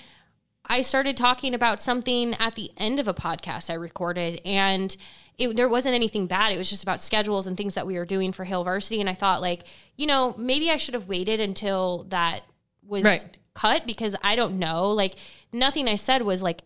I 0.69 0.81
started 0.81 1.17
talking 1.17 1.53
about 1.53 1.81
something 1.81 2.33
at 2.35 2.55
the 2.55 2.71
end 2.77 2.99
of 2.99 3.07
a 3.07 3.13
podcast 3.13 3.69
I 3.69 3.73
recorded, 3.73 4.41
and 4.45 4.95
it, 5.37 5.55
there 5.55 5.67
wasn't 5.67 5.95
anything 5.95 6.25
bad. 6.27 6.53
It 6.53 6.57
was 6.57 6.69
just 6.69 6.83
about 6.83 7.01
schedules 7.01 7.47
and 7.47 7.57
things 7.57 7.73
that 7.73 7.85
we 7.85 7.97
were 7.97 8.05
doing 8.05 8.31
for 8.31 8.43
Hail 8.45 8.63
Varsity. 8.63 9.01
And 9.01 9.09
I 9.09 9.13
thought, 9.13 9.41
like, 9.41 9.65
you 9.97 10.07
know, 10.07 10.33
maybe 10.37 10.69
I 10.71 10.77
should 10.77 10.93
have 10.93 11.07
waited 11.07 11.39
until 11.39 12.05
that 12.09 12.41
was 12.85 13.03
Right. 13.03 13.25
cut 13.53 13.85
because 13.85 14.15
I 14.23 14.35
don't 14.35 14.59
know. 14.59 14.91
Like, 14.91 15.15
nothing 15.51 15.89
I 15.89 15.95
said 15.95 16.21
was 16.21 16.41
like 16.41 16.61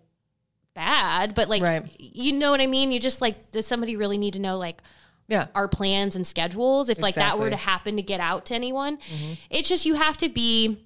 bad, 0.73 1.33
but 1.33 1.49
like, 1.49 1.63
Right. 1.63 1.85
you 1.97 2.33
know 2.33 2.51
what 2.51 2.61
I 2.61 2.67
mean? 2.67 2.91
You 2.91 2.99
just 2.99 3.21
like, 3.21 3.51
does 3.51 3.65
somebody 3.65 3.95
really 3.95 4.17
need 4.17 4.33
to 4.33 4.39
know, 4.39 4.57
like, 4.57 4.81
Yeah. 5.27 5.47
our 5.55 5.67
plans 5.67 6.15
and 6.15 6.25
schedules 6.27 6.87
if 6.89 6.99
like 7.01 7.15
that 7.15 7.39
were 7.39 7.49
to 7.49 7.55
happen 7.55 7.95
to 7.95 8.01
get 8.01 8.19
out 8.19 8.45
to 8.45 8.55
anyone 8.55 8.95
mm-hmm. 8.97 9.33
it's 9.49 9.67
just 9.67 9.85
you 9.85 9.95
have 9.95 10.15
to 10.15 10.29
be 10.29 10.77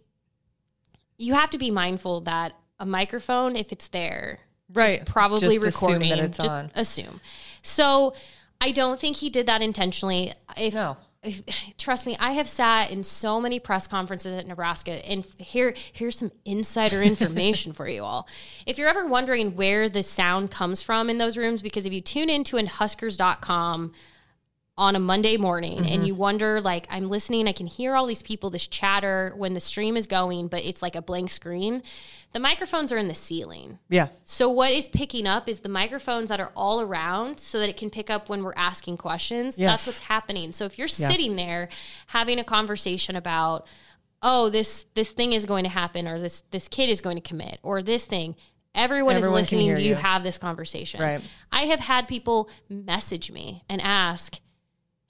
you 1.20 1.36
have 1.36 1.52
to 1.52 1.60
be 1.60 1.70
mindful 1.70 2.22
that 2.22 2.54
a 2.82 2.86
microphone 2.86 3.56
if 3.56 3.72
it's 3.72 3.88
there. 3.90 4.40
Right. 4.74 5.06
probably 5.06 5.58
Just 5.58 5.68
assume 5.68 5.90
recording 5.90 6.10
that 6.10 6.20
it's 6.20 6.38
just 6.38 6.56
on. 6.56 6.72
assume 6.76 7.20
so 7.62 8.14
i 8.62 8.72
don't 8.72 8.98
think 8.98 9.18
he 9.18 9.30
did 9.30 9.46
that 9.48 9.62
intentionally 9.62 10.34
if 10.56 10.74
No. 10.74 10.96
if, 11.24 11.42
trust 11.78 12.06
me, 12.08 12.16
I 12.20 12.32
have 12.32 12.48
sat 12.48 12.90
in 12.90 13.04
so 13.04 13.42
many 13.42 13.60
press 13.60 13.86
conferences 13.88 14.34
at 14.40 14.48
Nebraska, 14.48 14.94
and 15.08 15.24
here 15.38 15.74
here's 15.94 16.18
some 16.18 16.32
insider 16.46 17.02
information 17.04 17.74
for 17.80 17.88
you 17.88 18.04
all. 18.04 18.28
If 18.66 18.78
you're 18.80 18.88
ever 18.90 19.06
wondering 19.06 19.56
where 19.56 19.88
the 19.90 20.02
sound 20.04 20.50
comes 20.50 20.82
from 20.82 21.10
in 21.12 21.18
those 21.20 21.38
rooms, 21.38 21.62
because 21.62 21.86
if 21.86 21.94
you 21.94 22.02
tune 22.02 22.30
into 22.30 22.58
an 22.58 22.66
Huskers.com 22.68 23.92
on 24.78 24.96
a 24.96 25.00
Monday 25.00 25.38
morning 25.38 25.80
Mm-hmm. 25.80 25.94
and 25.94 26.08
you 26.08 26.16
wonder, 26.16 26.62
like, 26.62 26.88
I'm 26.90 27.10
listening, 27.10 27.48
I 27.48 27.52
can 27.52 27.68
hear 27.68 27.96
all 27.96 28.08
these 28.08 28.24
people, 28.24 28.50
this 28.50 28.68
chatter 28.68 29.34
when 29.36 29.54
the 29.54 29.60
stream 29.60 29.96
is 29.98 30.08
going, 30.08 30.48
but 30.48 30.64
it's 30.64 30.82
like 30.82 30.96
a 30.96 31.02
blank 31.02 31.30
screen. 31.30 31.84
The 32.32 32.40
microphones 32.40 32.92
are 32.94 32.98
in 32.98 33.08
the 33.10 33.14
ceiling. 33.14 33.80
Yeah. 33.90 34.08
So 34.24 34.50
what 34.50 34.72
is 34.72 34.88
picking 34.88 35.28
up 35.28 35.50
is 35.50 35.60
the 35.60 35.70
microphones 35.70 36.30
that 36.30 36.40
are 36.40 36.52
all 36.56 36.82
around 36.82 37.40
so 37.40 37.60
that 37.60 37.68
it 37.70 37.78
can 37.78 37.90
pick 37.90 38.10
up 38.10 38.30
when 38.30 38.44
we're 38.44 38.54
asking 38.56 38.98
questions. 38.98 39.58
Yes. 39.60 39.70
That's 39.70 39.88
what's 39.88 40.00
happening. 40.08 40.52
So 40.54 40.66
if 40.66 40.80
you're 40.80 40.88
sitting 40.88 41.36
there 41.36 41.68
having 42.08 42.40
a 42.40 42.44
conversation 42.44 43.16
about 43.16 43.68
oh, 44.24 44.50
this 44.50 44.86
this 44.94 45.12
thing 45.12 45.34
is 45.34 45.46
going 45.46 45.64
to 45.64 45.70
happen, 45.70 46.08
or 46.08 46.20
this 46.20 46.42
this 46.52 46.68
kid 46.68 46.90
is 46.90 47.02
going 47.02 47.18
to 47.18 47.22
commit, 47.22 47.60
or 47.64 47.82
this 47.82 48.06
thing. 48.06 48.36
Everyone, 48.74 49.16
Everyone 49.18 49.40
is 49.40 49.52
listening 49.52 49.76
to 49.76 49.82
you 49.82 49.90
you. 49.90 49.96
have 49.96 50.24
this 50.24 50.38
conversation. 50.38 51.02
Right. 51.02 51.22
I 51.52 51.64
have 51.64 51.80
had 51.82 52.08
people 52.08 52.50
message 52.70 53.30
me 53.32 53.64
and 53.68 53.82
ask, 53.82 54.40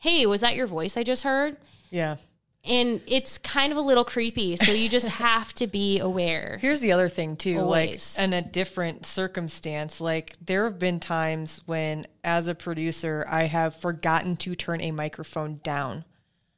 "Hey, 0.01 0.25
was 0.25 0.41
that 0.41 0.55
your 0.55 0.67
voice 0.67 0.97
I 0.97 1.03
just 1.03 1.23
heard?" 1.23 1.57
Yeah. 1.89 2.17
And 2.63 3.01
it's 3.07 3.39
kind 3.39 3.71
of 3.71 3.77
a 3.77 3.81
little 3.81 4.05
creepy, 4.05 4.55
so 4.55 4.71
you 4.71 4.87
just 4.87 5.07
have 5.27 5.53
to 5.55 5.65
be 5.65 5.99
aware. 5.99 6.59
Here's 6.61 6.79
the 6.79 6.91
other 6.91 7.09
thing 7.09 7.35
too, 7.35 7.59
Always. 7.59 8.17
like 8.17 8.23
in 8.23 8.33
a 8.33 8.41
different 8.41 9.05
circumstance, 9.05 9.99
like 9.99 10.35
there 10.45 10.65
have 10.65 10.77
been 10.77 10.99
times 10.99 11.61
when 11.65 12.05
as 12.23 12.47
a 12.47 12.53
producer 12.53 13.25
I 13.27 13.45
have 13.45 13.75
forgotten 13.75 14.35
to 14.37 14.55
turn 14.55 14.81
a 14.81 14.91
microphone 14.91 15.59
down. 15.63 16.05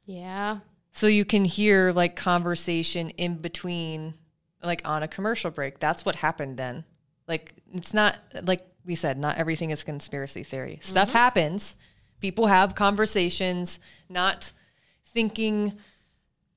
Yeah. 0.04 0.58
So 0.92 1.06
you 1.06 1.24
can 1.24 1.44
hear 1.44 1.90
like 1.90 2.16
conversation 2.16 3.10
in 3.10 3.36
between 3.36 4.14
like 4.62 4.82
on 4.84 5.02
a 5.02 5.08
commercial 5.08 5.50
break. 5.50 5.78
That's 5.78 6.04
what 6.04 6.16
happened 6.16 6.58
then. 6.58 6.84
Like 7.26 7.54
it's 7.72 7.94
not 7.94 8.18
like 8.42 8.60
we 8.84 8.94
said, 8.94 9.18
not 9.18 9.38
everything 9.38 9.70
is 9.70 9.82
conspiracy 9.82 10.44
theory. 10.44 10.78
Stuff 10.82 11.08
mm-hmm. 11.08 11.16
happens. 11.16 11.76
People 12.20 12.46
have 12.46 12.74
conversations, 12.74 13.80
not 14.08 14.52
thinking 15.04 15.78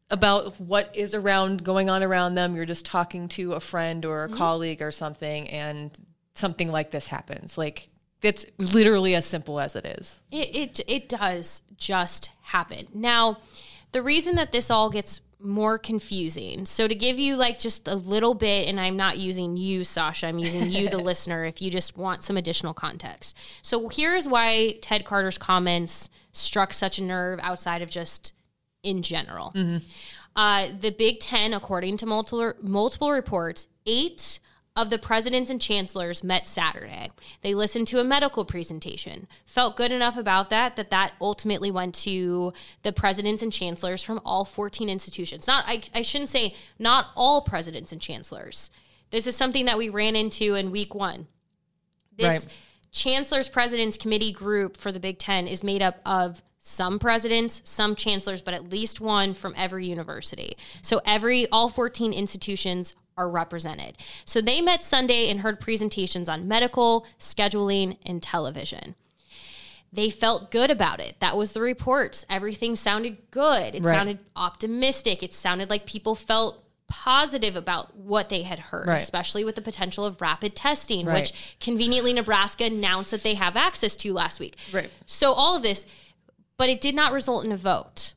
about 0.10 0.60
what 0.60 0.96
is 0.96 1.14
around 1.14 1.64
going 1.64 1.90
on 1.90 2.04
around 2.04 2.36
them. 2.36 2.56
You're 2.56 2.66
just 2.66 2.86
talking 2.86 3.28
to 3.30 3.54
a 3.54 3.60
friend 3.60 4.06
or 4.06 4.24
a 4.24 4.28
mm-hmm. 4.28 4.38
colleague 4.38 4.82
or 4.82 4.92
something 4.92 5.50
and 5.50 5.92
something 6.34 6.72
like 6.72 6.92
this 6.92 7.08
happens. 7.08 7.58
Like 7.58 7.90
it's 8.22 8.46
literally 8.58 9.16
as 9.16 9.26
simple 9.26 9.60
as 9.60 9.76
it 9.76 9.86
is. 9.86 10.22
It, 10.32 10.56
it 10.56 10.80
it 10.88 11.10
does 11.10 11.62
just 11.78 12.32
happen. 12.42 12.88
Now, 12.94 13.40
the 13.92 14.02
reason 14.02 14.36
that 14.36 14.52
this 14.52 14.72
all 14.72 14.90
gets 14.90 15.20
more 15.39 15.77
confusing. 15.77 16.65
So 16.65 16.88
to 16.88 16.96
give 16.96 17.20
you 17.20 17.36
like 17.36 17.60
just 17.60 17.88
a 17.88 17.96
little 17.96 18.34
bit, 18.34 18.67
and 18.67 18.79
I'm 18.79 18.98
not 18.98 19.17
using 19.17 19.58
you, 19.58 19.84
Sasha. 19.84 20.27
I'm 20.27 20.39
using 20.39 20.72
you, 20.72 20.89
the 20.89 20.98
listener. 21.10 21.46
If 21.46 21.62
you 21.62 21.70
just 21.70 21.98
want 21.98 22.24
some 22.24 22.38
additional 22.38 22.74
context. 22.74 23.38
So 23.62 23.88
here 23.89 24.15
is 24.15 24.27
why 24.27 24.77
Ted 24.82 25.06
Carter's 25.06 25.38
comments 25.38 26.10
struck 26.32 26.74
such 26.74 27.00
a 27.00 27.03
nerve 27.03 27.39
outside 27.44 27.82
of 27.82 27.89
just 27.89 28.34
in 28.84 29.01
general. 29.01 29.53
Uh, 30.36 30.67
the 30.79 30.91
Big 30.91 31.20
Ten, 31.20 31.53
according 31.53 31.98
to 31.98 32.06
multiple 32.06 32.53
multiple 32.62 33.12
reports, 33.12 33.67
eight 33.86 34.39
of 34.77 34.91
the 34.91 35.00
presidents 35.00 35.50
and 35.50 35.60
chancellors 35.60 36.24
met 36.24 36.48
Saturday. 36.48 37.10
They 37.41 37.55
listened 37.55 37.88
to 37.88 38.00
a 38.00 38.03
medical 38.03 38.46
presentation. 38.46 39.27
Felt 39.48 39.75
good 39.75 39.91
enough 39.91 40.17
about 40.17 40.51
that 40.51 40.75
that 40.75 40.91
that 40.91 41.13
ultimately 41.19 41.72
went 41.72 41.96
to 41.96 42.53
the 42.84 42.93
presidents 42.93 43.41
and 43.41 43.51
chancellors 43.51 44.03
from 44.03 44.22
all 44.24 44.46
14 44.46 44.88
institutions. 44.88 45.48
Not 45.48 45.63
I, 45.67 45.81
I 45.96 46.03
shouldn't 46.03 46.29
say 46.29 46.53
not 46.77 47.07
all 47.15 47.41
presidents 47.41 47.91
and 47.91 48.00
chancellors. 48.00 48.69
This 49.10 49.25
is 49.25 49.36
something 49.36 49.65
that 49.65 49.79
we 49.79 49.89
ran 49.89 50.15
into 50.15 50.53
in 50.53 50.69
week 50.69 50.93
1. 50.93 51.27
This 52.15 52.46
Right. 52.46 52.53
chancellors 52.91 53.50
presidents 53.50 53.98
committee 53.98 54.31
group 54.31 54.77
for 54.77 54.91
the 54.91 55.00
Big 55.00 55.17
10 55.17 55.48
is 55.48 55.63
made 55.63 55.81
up 55.81 56.00
of 56.05 56.43
some 56.68 57.00
presidents, 57.00 57.62
some 57.64 57.96
chancellors, 57.96 58.42
but 58.42 58.54
at 58.54 58.70
least 58.70 59.00
one 59.00 59.34
from 59.34 59.54
every 59.56 59.88
university. 59.88 60.58
So 60.82 61.02
every 61.06 61.48
all 61.50 61.70
14 61.70 62.12
institutions 62.12 62.94
are 63.18 63.30
represented. 63.30 63.98
So 64.26 64.42
they 64.42 64.60
met 64.60 64.84
Sunday 64.84 65.30
and 65.30 65.40
heard 65.40 65.62
presentations 65.62 66.28
on 66.28 66.48
medical, 66.48 67.08
scheduling, 67.20 67.98
and 68.06 68.22
television. 68.22 68.96
They 69.94 70.10
felt 70.10 70.52
good 70.52 70.70
about 70.70 71.00
it. 71.00 71.16
That 71.22 71.38
was 71.38 71.54
the 71.54 71.62
reports. 71.62 72.26
Everything 72.30 72.76
sounded 72.76 73.32
good. 73.32 73.74
It 73.74 73.82
Right. 73.82 73.96
sounded 73.96 74.20
optimistic. 74.36 75.24
It 75.24 75.34
sounded 75.34 75.70
like 75.70 75.86
people 75.86 76.16
felt 76.16 76.66
positive 76.90 77.56
about 77.56 77.96
what 77.96 78.30
they 78.30 78.44
had 78.44 78.60
heard, 78.60 78.88
Right. 78.88 79.02
especially 79.02 79.44
with 79.44 79.56
the 79.56 79.62
potential 79.62 80.06
of 80.06 80.22
rapid 80.22 80.56
testing, 80.56 81.06
Right. 81.06 81.22
which 81.22 81.34
conveniently 81.60 82.14
Nebraska 82.14 82.66
announced 82.66 83.12
that 83.12 83.24
they 83.24 83.34
have 83.34 83.58
access 83.58 83.96
to 83.98 84.14
last 84.14 84.40
week. 84.40 84.58
Right. 84.72 84.90
So 85.06 85.34
all 85.34 85.56
of 85.56 85.64
this, 85.64 85.86
but 86.58 86.70
it 86.70 86.82
did 86.82 86.96
not 86.96 87.14
result 87.14 87.46
in 87.46 87.52
a 87.52 87.58
vote. 87.58 88.14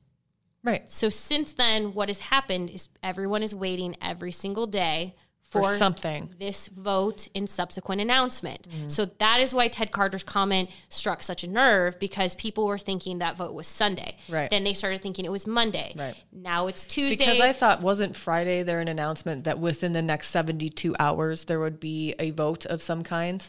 Right. 0.62 0.88
So 0.90 1.08
since 1.08 1.52
then, 1.52 1.94
what 1.94 2.08
has 2.08 2.20
happened 2.20 2.70
is 2.70 2.88
everyone 3.02 3.42
is 3.42 3.54
waiting 3.54 3.96
every 4.02 4.32
single 4.32 4.66
day 4.66 5.14
for, 5.50 5.62
For 5.62 5.76
something. 5.78 6.32
this 6.38 6.68
vote 6.68 7.26
and 7.34 7.48
subsequent 7.50 8.00
announcement. 8.00 8.68
Mm-hmm. 8.68 8.88
So 8.88 9.06
that 9.18 9.40
is 9.40 9.52
why 9.52 9.66
Ted 9.66 9.90
Carter's 9.90 10.22
comment 10.22 10.70
struck 10.90 11.24
such 11.24 11.42
a 11.42 11.50
nerve 11.50 11.98
because 11.98 12.36
people 12.36 12.66
were 12.66 12.78
thinking 12.78 13.18
that 13.18 13.36
vote 13.36 13.52
was 13.52 13.66
Sunday. 13.66 14.16
Right. 14.28 14.48
Then 14.48 14.62
they 14.62 14.74
started 14.74 15.02
thinking 15.02 15.24
it 15.24 15.32
was 15.32 15.48
Monday. 15.48 15.92
Right. 15.96 16.14
Now 16.30 16.68
it's 16.68 16.84
Tuesday. 16.84 17.24
Because 17.24 17.40
I 17.40 17.52
thought 17.52 17.82
wasn't 17.82 18.14
Friday 18.14 18.62
there 18.62 18.78
an 18.78 18.86
announcement 18.86 19.42
that 19.44 19.58
within 19.58 19.92
the 19.92 20.02
next 20.02 20.28
72 20.28 20.94
hours 21.00 21.46
there 21.46 21.58
would 21.58 21.80
be 21.80 22.14
a 22.20 22.30
vote 22.30 22.64
of 22.66 22.80
some 22.80 23.02
kind? 23.02 23.44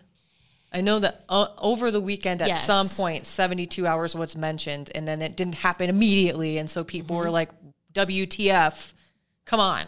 I 0.73 0.81
know 0.81 0.99
that 0.99 1.25
uh, 1.27 1.47
over 1.57 1.91
the 1.91 1.99
weekend 1.99 2.41
at 2.41 2.47
Yes. 2.47 2.65
some 2.65 2.87
point 2.87 3.25
72 3.25 3.85
hours 3.85 4.15
was 4.15 4.35
mentioned 4.35 4.89
and 4.95 5.07
then 5.07 5.21
it 5.21 5.35
didn't 5.35 5.55
happen 5.55 5.89
immediately 5.89 6.57
and 6.57 6.69
so 6.69 6.83
people 6.83 7.15
Mm-hmm. 7.17 7.25
were 7.25 7.31
like 7.31 7.49
WTF 7.93 8.93
come 9.45 9.59
on 9.59 9.85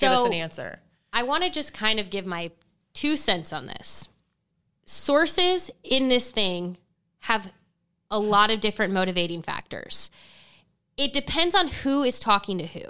give 0.00 0.12
us 0.12 0.26
an 0.26 0.34
answer. 0.34 0.80
I 1.14 1.22
want 1.22 1.44
to 1.44 1.50
just 1.50 1.72
kind 1.72 1.98
of 1.98 2.10
give 2.10 2.26
my 2.26 2.50
two 2.92 3.16
cents 3.16 3.52
on 3.54 3.66
this. 3.66 4.08
Sources 4.84 5.70
in 5.82 6.08
this 6.08 6.30
thing 6.30 6.76
have 7.20 7.52
a 8.10 8.18
lot 8.18 8.50
of 8.50 8.60
different 8.60 8.92
motivating 8.92 9.42
factors. 9.42 10.10
It 10.96 11.12
depends 11.12 11.54
on 11.54 11.68
who 11.68 12.02
is 12.02 12.18
talking 12.20 12.58
to 12.58 12.66
who. 12.66 12.82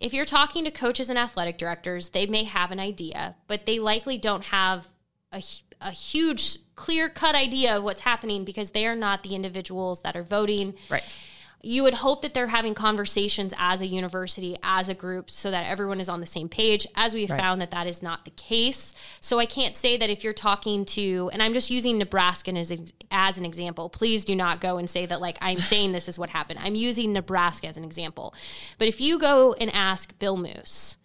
If 0.00 0.12
you're 0.14 0.24
talking 0.24 0.64
to 0.64 0.70
coaches 0.70 1.10
and 1.10 1.18
athletic 1.18 1.58
directors, 1.58 2.10
they 2.10 2.26
may 2.26 2.44
have 2.44 2.70
an 2.70 2.80
idea, 2.80 3.36
but 3.46 3.66
they 3.66 3.78
likely 3.78 4.16
don't 4.16 4.44
have 4.46 4.88
a, 5.32 5.42
a 5.80 5.90
huge, 5.90 6.58
clear 6.74 7.08
cut 7.08 7.34
idea 7.34 7.76
of 7.76 7.84
what's 7.84 8.00
happening 8.02 8.44
because 8.44 8.70
they 8.70 8.86
are 8.86 8.96
not 8.96 9.22
the 9.22 9.34
individuals 9.34 10.02
that 10.02 10.16
are 10.16 10.22
voting. 10.22 10.74
Right. 10.88 11.16
you 11.60 11.82
would 11.82 11.94
hope 11.94 12.22
that 12.22 12.34
they're 12.34 12.46
having 12.46 12.72
conversations 12.72 13.52
as 13.58 13.80
a 13.80 13.86
university 13.86 14.56
as 14.62 14.88
a 14.88 14.94
group 14.94 15.28
so 15.28 15.50
that 15.50 15.66
everyone 15.66 16.00
is 16.00 16.08
on 16.08 16.20
the 16.20 16.26
same 16.26 16.48
page 16.48 16.86
as 16.94 17.14
we've 17.14 17.28
found 17.28 17.60
that 17.60 17.72
that 17.72 17.86
is 17.86 18.00
not 18.00 18.24
the 18.24 18.30
case. 18.30 18.94
So 19.18 19.40
i 19.40 19.44
can't 19.44 19.76
say 19.76 19.96
that 19.96 20.08
if 20.08 20.22
you're 20.22 20.32
talking 20.32 20.84
to 20.84 21.28
and 21.32 21.42
i'm 21.42 21.52
just 21.52 21.68
using 21.68 21.98
nebraska 21.98 22.52
as, 22.52 22.72
as 23.10 23.38
an 23.38 23.44
example. 23.44 23.88
Please 23.88 24.24
do 24.24 24.36
not 24.36 24.60
go 24.60 24.78
and 24.78 24.88
say 24.88 25.04
that 25.06 25.20
like 25.20 25.36
i'm 25.40 25.58
saying 25.58 25.90
this 25.90 26.08
is 26.08 26.16
what 26.16 26.30
happened. 26.30 26.60
I'm 26.62 26.76
using 26.76 27.12
nebraska 27.12 27.66
as 27.66 27.76
an 27.76 27.84
example. 27.84 28.34
But 28.78 28.86
if 28.86 29.00
you 29.00 29.18
go 29.18 29.54
and 29.54 29.74
ask 29.74 30.16
bill 30.20 30.36
moos 30.36 30.96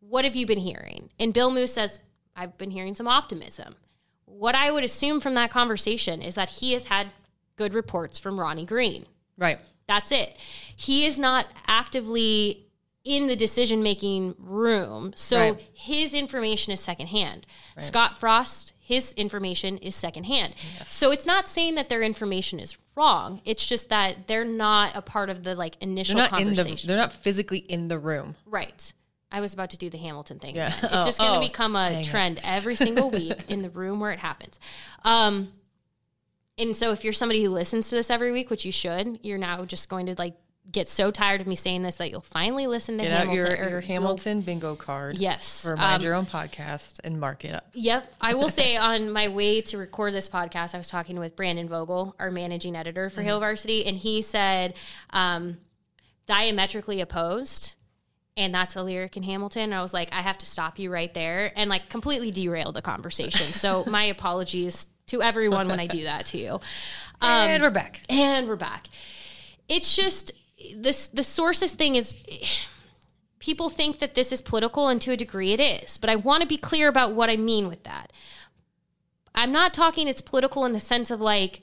what 0.00 0.26
have 0.26 0.36
you 0.36 0.46
been 0.46 0.58
hearing? 0.58 1.08
And 1.18 1.32
bill 1.32 1.50
moos 1.50 1.72
says 1.72 2.00
i've 2.36 2.56
been 2.58 2.70
hearing 2.70 2.94
some 2.94 3.08
optimism 3.08 3.74
what 4.26 4.54
i 4.54 4.70
would 4.70 4.84
assume 4.84 5.20
from 5.20 5.34
that 5.34 5.50
conversation 5.50 6.20
is 6.22 6.34
that 6.34 6.48
he 6.48 6.72
has 6.72 6.86
had 6.86 7.08
good 7.56 7.74
reports 7.74 8.18
from 8.18 8.38
ronnie 8.40 8.64
green 8.66 9.06
Right. 9.36 9.58
that's 9.88 10.12
it. 10.12 10.36
He 10.76 11.04
is 11.06 11.18
not 11.18 11.46
actively 11.66 12.66
in 13.04 13.26
the 13.26 13.36
decision 13.36 13.82
making 13.82 14.34
room. 14.38 15.12
So 15.16 15.38
Right. 15.40 15.68
his 15.74 16.14
information 16.14 16.72
is 16.72 16.80
secondhand. 16.80 17.44
Scott 17.78 18.16
Frost, 18.16 18.72
his 18.78 19.12
information 19.14 19.76
is 19.78 19.94
secondhand. 19.94 20.54
So 20.86 21.10
it's 21.10 21.26
not 21.26 21.48
saying 21.48 21.74
that 21.74 21.88
their 21.90 22.00
information 22.00 22.58
is 22.60 22.76
wrong. 22.94 23.40
It's 23.44 23.66
just 23.66 23.88
that 23.90 24.26
they're 24.28 24.44
not 24.44 24.92
a 24.96 25.02
part 25.02 25.28
of 25.30 25.42
the 25.44 25.54
like 25.54 25.76
initial 25.82 26.16
They're 26.16 26.30
not 26.30 26.40
in 26.40 26.48
the 26.50 26.54
conversation. 26.56 26.86
they're 26.88 26.96
not 26.96 27.12
physically 27.12 27.58
in 27.58 27.88
the 27.88 27.98
room. 27.98 28.36
right. 28.46 28.92
I 29.32 29.40
was 29.40 29.52
about 29.54 29.70
to 29.70 29.76
do 29.78 29.90
the 29.90 29.98
Hamilton 29.98 30.38
thing. 30.38 30.54
Yeah. 30.56 30.68
again. 30.68 30.78
It's 30.84 30.94
Oh, 31.02 31.04
just 31.06 31.18
going 31.18 31.32
to 31.32 31.38
oh, 31.38 31.48
become 31.48 31.74
a 31.76 31.88
dang 31.88 32.00
it. 32.00 32.04
trend 32.06 32.40
every 32.44 32.76
single 32.76 33.10
week 33.10 33.44
in 33.48 33.62
the 33.62 33.70
room 33.70 33.98
where 34.00 34.12
it 34.12 34.20
happens. 34.20 34.60
Um, 35.04 35.52
and 36.56 36.76
so 36.76 36.92
if 36.92 37.02
you're 37.02 37.12
somebody 37.12 37.42
who 37.42 37.50
listens 37.50 37.88
to 37.90 37.96
this 37.96 38.10
every 38.10 38.30
week, 38.30 38.48
which 38.48 38.64
you 38.64 38.70
should, 38.72 39.18
you're 39.24 39.38
now 39.38 39.64
just 39.64 39.88
going 39.88 40.06
to 40.06 40.14
like 40.18 40.34
get 40.70 40.88
so 40.88 41.10
tired 41.10 41.40
of 41.42 41.46
me 41.46 41.56
saying 41.56 41.82
this 41.82 41.96
that 41.96 42.10
you'll 42.10 42.20
finally 42.20 42.66
listen 42.66 42.96
to 42.96 43.02
Get 43.04 43.12
out 43.12 43.18
Hamilton. 43.26 43.36
your, 43.36 43.50
or 43.50 43.68
your 43.70 43.80
you'll- 43.80 43.86
Hamilton 43.88 44.40
bingo 44.40 44.76
card. 44.76 45.18
Yes. 45.18 45.62
For 45.62 45.76
mind 45.76 45.96
Um, 45.96 46.02
your 46.02 46.14
own 46.14 46.26
podcast 46.26 47.00
and 47.02 47.18
mark 47.20 47.44
it 47.44 47.54
up. 47.54 47.66
Yep. 47.74 48.14
I 48.20 48.34
will 48.34 48.48
say 48.48 48.76
on 48.90 49.10
my 49.10 49.26
way 49.28 49.60
to 49.62 49.76
record 49.78 50.14
this 50.14 50.28
podcast, 50.28 50.74
I 50.74 50.78
was 50.78 50.88
talking 50.88 51.18
with 51.18 51.34
Brandon 51.34 51.68
Vogel, 51.68 52.14
our 52.20 52.30
managing 52.30 52.76
editor 52.76 53.10
for 53.10 53.20
Hail 53.22 53.40
Varsity, 53.40 53.84
and 53.84 53.96
he 53.96 54.22
said 54.22 54.74
um, 55.10 55.58
diametrically 56.26 57.00
opposed. 57.00 57.74
And 58.36 58.54
that's 58.54 58.74
a 58.74 58.82
lyric 58.82 59.16
in 59.16 59.22
Hamilton. 59.22 59.72
I 59.72 59.80
was 59.80 59.94
like, 59.94 60.12
I 60.12 60.20
have 60.20 60.38
to 60.38 60.46
stop 60.46 60.78
you 60.78 60.90
right 60.90 61.12
there 61.14 61.52
and 61.54 61.70
like 61.70 61.88
completely 61.88 62.30
derail 62.30 62.72
the 62.72 62.82
conversation. 62.82 63.46
So 63.46 63.84
my 63.88 64.04
apologies 64.04 64.88
to 65.06 65.22
everyone 65.22 65.68
when 65.68 65.78
I 65.78 65.86
do 65.86 66.04
that 66.04 66.26
to 66.26 66.38
you. 66.38 66.54
Um, 67.20 67.30
and 67.30 67.62
we're 67.62 67.70
back. 67.70 68.00
and 68.08 68.48
we're 68.48 68.56
back. 68.56 68.88
It's 69.68 69.94
just 69.94 70.32
this 70.76 71.08
the 71.08 71.22
sources 71.22 71.74
thing 71.74 71.94
is 71.94 72.16
people 73.38 73.68
think 73.68 73.98
that 73.98 74.14
this 74.14 74.32
is 74.32 74.40
political 74.40 74.88
and 74.88 75.00
to 75.02 75.12
a 75.12 75.16
degree 75.16 75.52
it 75.52 75.60
is. 75.60 75.98
But 75.98 76.10
I 76.10 76.16
want 76.16 76.40
to 76.42 76.48
be 76.48 76.56
clear 76.56 76.88
about 76.88 77.12
what 77.12 77.30
I 77.30 77.36
mean 77.36 77.68
with 77.68 77.82
that. 77.84 78.12
I'm 79.34 79.52
not 79.52 79.74
talking 79.74 80.08
it's 80.08 80.20
political 80.20 80.64
in 80.64 80.72
the 80.72 80.80
sense 80.80 81.10
of 81.10 81.20
like 81.20 81.62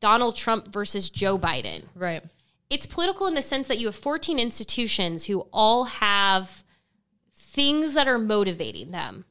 Donald 0.00 0.36
Trump 0.36 0.72
versus 0.72 1.10
Joe 1.10 1.38
Biden. 1.38 1.84
Right. 1.94 2.22
It's 2.74 2.86
political 2.86 3.26
in 3.26 3.34
the 3.34 3.42
sense 3.42 3.68
that 3.68 3.78
you 3.78 3.86
have 3.86 3.94
14 3.94 4.38
institutions 4.38 5.26
who 5.26 5.46
all 5.52 5.84
have 5.84 6.64
things 7.32 7.94
that 7.94 8.08
are 8.08 8.18
motivating 8.18 8.90
them 8.90 9.24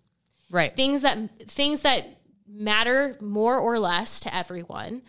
Right. 0.50 0.76
things 0.76 1.02
that 1.02 1.50
things 1.50 1.82
that 1.82 2.22
matter 2.48 3.18
more 3.20 3.58
or 3.60 3.80
less 3.80 4.20
to 4.22 4.34
everyone 4.34 5.02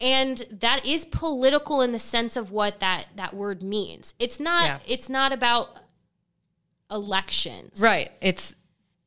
and 0.00 0.42
that 0.50 0.84
is 0.84 1.04
political 1.04 1.80
in 1.82 1.92
the 1.92 1.98
sense 1.98 2.36
of 2.36 2.50
what 2.50 2.80
that 2.80 3.06
that 3.16 3.34
word 3.34 3.62
means 3.62 4.14
it's 4.18 4.40
not 4.40 4.64
Yeah. 4.64 4.78
it's 4.86 5.08
not 5.08 5.32
about 5.32 5.68
elections 6.90 7.80
Right. 7.80 8.10
It's 8.20 8.54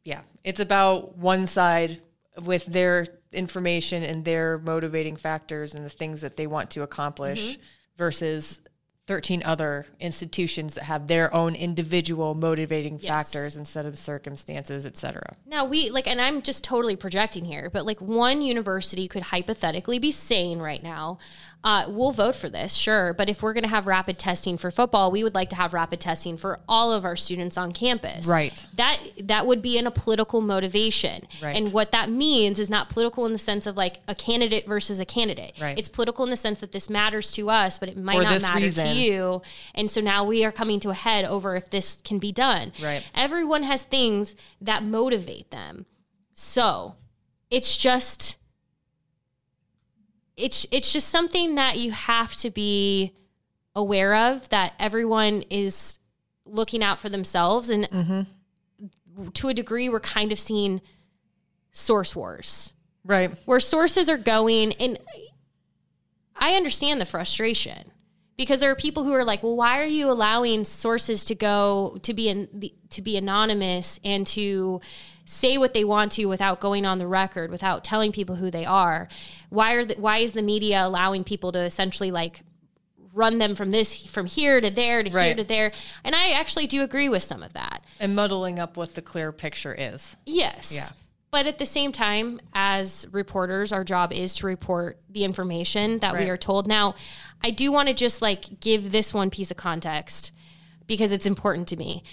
yeah. 0.04 0.22
It's 0.44 0.60
about 0.60 1.18
one 1.18 1.48
side 1.48 2.02
with 2.42 2.66
their 2.66 3.08
information 3.32 4.04
and 4.04 4.24
their 4.26 4.58
motivating 4.60 5.18
factors 5.18 5.76
and 5.76 5.86
the 5.86 5.90
things 5.90 6.22
that 6.22 6.38
they 6.38 6.48
want 6.48 6.72
to 6.72 6.84
accomplish 6.84 7.52
mm-hmm. 7.54 7.62
versus 7.98 8.62
13 9.10 9.42
other 9.44 9.88
institutions 10.00 10.76
that 10.76 10.84
have 10.84 11.08
their 11.08 11.34
own 11.34 11.56
individual 11.56 12.36
motivating 12.36 13.00
Yes. 13.02 13.10
factors 13.10 13.58
instead 13.58 13.88
of 13.88 13.98
circumstances, 13.98 14.86
et 14.86 14.96
cetera. 14.98 15.36
Now 15.48 15.66
we 15.66 15.90
like, 15.90 16.06
and 16.08 16.22
I'm 16.22 16.44
just 16.44 16.64
totally 16.64 16.96
projecting 16.96 17.44
here, 17.44 17.72
but 17.74 17.88
like 17.88 18.00
one 18.00 18.44
university 18.44 19.08
could 19.08 19.24
hypothetically 19.24 19.98
be 19.98 20.12
sane 20.12 20.60
right 20.60 20.84
now, 20.84 21.18
uh, 21.62 21.86
we'll 21.90 22.12
vote 22.14 22.38
for 22.38 22.48
this, 22.50 22.74
sure, 22.74 23.14
but 23.14 23.30
if 23.30 23.44
we're 23.44 23.52
going 23.52 23.64
to 23.66 23.70
have 23.70 23.86
rapid 23.86 24.18
testing 24.18 24.58
for 24.58 24.72
football, 24.72 25.12
we 25.12 25.24
would 25.26 25.36
like 25.36 25.50
to 25.50 25.58
have 25.58 25.74
rapid 25.74 26.00
testing 26.00 26.38
for 26.38 26.62
all 26.70 26.94
of 26.94 27.04
our 27.04 27.18
students 27.18 27.58
on 27.58 27.74
campus. 27.74 28.28
Right. 28.28 28.66
That 28.76 28.98
that 29.24 29.46
would 29.46 29.62
be 29.62 29.78
in 29.78 29.86
a 29.86 29.92
political 29.92 30.40
motivation, 30.40 31.28
Right. 31.44 31.56
and 31.58 31.74
what 31.74 31.92
that 31.92 32.10
means 32.10 32.60
is 32.60 32.70
not 32.70 32.88
political 32.88 33.26
in 33.26 33.34
the 33.34 33.38
sense 33.40 33.66
of 33.68 33.76
like 33.76 33.98
a 34.08 34.16
candidate 34.16 34.66
versus 34.68 35.02
a 35.02 35.06
candidate. 35.06 35.54
Right. 35.60 35.78
It's 35.78 35.90
political 35.90 36.24
in 36.24 36.30
the 36.30 36.38
sense 36.38 36.62
that 36.62 36.72
this 36.72 36.90
matters 36.90 37.30
to 37.34 37.50
us, 37.50 37.78
but 37.78 37.90
it 37.90 37.98
might 37.98 38.22
not 38.22 38.42
matter 38.42 38.60
reason. 38.60 38.86
to 38.86 38.94
you. 38.94 39.42
And 39.76 39.92
so 39.92 40.00
now 40.00 40.24
we 40.24 40.46
are 40.46 40.54
coming 40.54 40.80
to 40.80 40.92
a 40.92 40.94
head 40.94 41.26
over 41.26 41.58
if 41.58 41.70
this 41.70 42.00
can 42.06 42.20
be 42.20 42.32
done. 42.32 42.72
Right. 42.82 43.04
Everyone 43.14 43.64
has 43.64 43.84
things 43.84 44.34
that 44.62 44.84
motivate 44.84 45.52
them. 45.52 45.88
So 46.34 46.96
it's 47.50 47.76
just 47.76 48.38
it's 50.40 50.66
it's 50.72 50.92
just 50.92 51.10
something 51.10 51.56
that 51.56 51.78
you 51.78 51.92
have 51.92 52.36
to 52.38 52.50
be 52.50 53.14
aware 53.76 54.16
of 54.16 54.50
that 54.50 54.74
everyone 54.80 55.44
is 55.50 56.00
looking 56.46 56.84
out 56.84 57.00
for 57.00 57.10
themselves. 57.10 57.70
And 57.70 57.90
mm-hmm. 57.90 59.30
to 59.30 59.50
a 59.50 59.54
degree 59.54 59.90
we're 59.90 60.00
kind 60.00 60.32
of 60.32 60.40
seeing 60.40 60.82
source 61.72 62.16
wars. 62.16 62.74
Right. 63.06 63.32
where 63.46 63.62
sources 63.62 64.10
are 64.10 64.18
going 64.18 64.74
and 64.74 65.00
I 66.36 66.56
understand 66.56 67.02
the 67.02 67.06
frustration 67.06 67.92
because 68.38 68.60
there 68.60 68.72
are 68.72 68.76
people 68.76 69.04
who 69.04 69.14
are 69.14 69.26
like, 69.26 69.42
"Well, 69.44 69.56
why 69.56 69.80
are 69.80 69.86
you 69.86 70.10
allowing 70.10 70.64
sources 70.64 71.26
to 71.26 71.36
go 71.36 71.98
to 72.04 72.14
be 72.14 72.30
in, 72.30 72.72
to 72.92 73.02
be 73.02 73.18
anonymous 73.18 74.00
and 74.04 74.26
to 74.28 74.80
say 75.30 75.60
what 75.60 75.76
they 75.76 75.84
want 75.84 76.12
to 76.12 76.26
without 76.26 76.60
going 76.60 76.88
on 76.88 76.98
the 76.98 77.06
record, 77.06 77.52
without 77.52 77.84
telling 77.84 78.12
people 78.12 78.38
who 78.38 78.50
they 78.50 78.66
are? 78.66 79.08
Why 79.50 79.74
are 79.74 79.86
the, 79.86 79.96
why 79.96 80.18
is 80.18 80.34
the 80.34 80.42
media 80.42 80.84
allowing 80.84 81.24
people 81.24 81.52
to 81.52 81.60
essentially 81.60 82.10
like 82.10 82.42
run 83.14 83.38
them 83.38 83.54
from 83.54 83.70
this 83.70 84.06
from 84.08 84.26
here 84.26 84.60
to 84.60 84.72
there 84.72 85.04
to 85.04 85.10
here 85.10 85.36
to 85.36 85.44
there?" 85.44 85.72
And 86.04 86.16
I 86.16 86.32
actually 86.32 86.66
do 86.66 86.82
agree 86.82 87.10
with 87.10 87.22
some 87.22 87.44
of 87.44 87.54
that. 87.54 87.86
And 88.00 88.16
muddling 88.16 88.58
up 88.58 88.76
what 88.76 88.96
the 88.96 89.04
clear 89.04 89.32
picture 89.32 89.76
is. 89.78 90.18
Yes. 90.26 90.72
Yeah. 90.74 90.90
But 91.32 91.46
at 91.46 91.60
the 91.60 91.66
same 91.68 91.92
time, 91.92 92.40
as 92.56 93.06
reporters, 93.12 93.72
our 93.72 93.84
job 93.84 94.12
is 94.12 94.34
to 94.36 94.48
report 94.48 95.00
the 95.12 95.24
information 95.24 96.00
that 96.00 96.18
we 96.18 96.28
are 96.28 96.38
told. 96.38 96.68
Now, 96.68 96.96
I 97.44 97.52
do 97.52 97.72
want 97.72 97.88
to 97.88 97.94
just 97.94 98.20
like 98.24 98.60
give 98.60 98.92
this 98.92 99.14
one 99.14 99.30
piece 99.30 99.52
of 99.52 99.58
context 99.58 100.32
because 100.88 101.12
it's 101.12 101.28
important 101.28 101.68
to 101.68 101.78
me. 101.78 102.04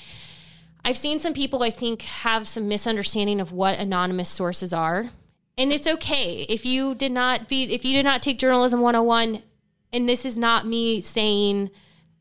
I've 0.87 0.97
seen 0.97 1.19
some 1.19 1.35
people, 1.35 1.64
I 1.64 1.71
think, 1.71 2.02
have 2.02 2.47
some 2.47 2.69
misunderstanding 2.69 3.40
of 3.40 3.50
what 3.50 3.76
anonymous 3.76 4.28
sources 4.28 4.73
are. 4.73 5.11
And 5.59 5.73
it's 5.73 5.88
okay 5.88 6.47
if 6.49 6.64
you 6.64 6.95
did 6.95 7.11
not 7.11 7.49
be, 7.49 7.64
if 7.64 7.85
you 7.85 7.93
did 7.97 8.05
not 8.05 8.23
take 8.23 8.38
journalism 8.38 8.81
101, 8.81 9.42
and 9.92 10.09
this 10.09 10.25
is 10.25 10.37
not 10.37 10.64
me 10.64 11.01
saying 11.01 11.70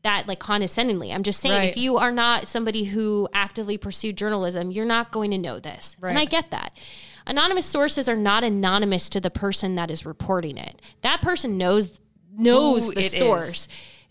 that 0.02 0.26
like 0.26 0.40
condescendingly. 0.40 1.12
I'm 1.12 1.22
just 1.22 1.38
saying 1.40 1.68
if 1.68 1.76
you 1.76 1.96
are 1.96 2.10
not 2.10 2.48
somebody 2.48 2.84
who 2.84 3.28
actively 3.32 3.78
pursued 3.78 4.16
journalism, 4.16 4.72
you're 4.72 4.84
not 4.84 5.12
going 5.12 5.30
to 5.30 5.38
know 5.38 5.60
this. 5.60 5.96
And 6.02 6.18
I 6.18 6.24
get 6.24 6.50
that. 6.50 6.76
Anonymous 7.24 7.66
sources 7.66 8.08
are 8.08 8.16
not 8.16 8.42
anonymous 8.42 9.08
to 9.10 9.20
the 9.20 9.30
person 9.30 9.76
that 9.76 9.92
is 9.92 10.04
reporting 10.04 10.58
it. 10.58 10.82
That 11.02 11.22
person 11.22 11.56
knows 11.56 12.00
knows 12.36 12.86
Who 12.86 12.94
the 12.94 13.00
it 13.00 13.14
is. 13.14 13.68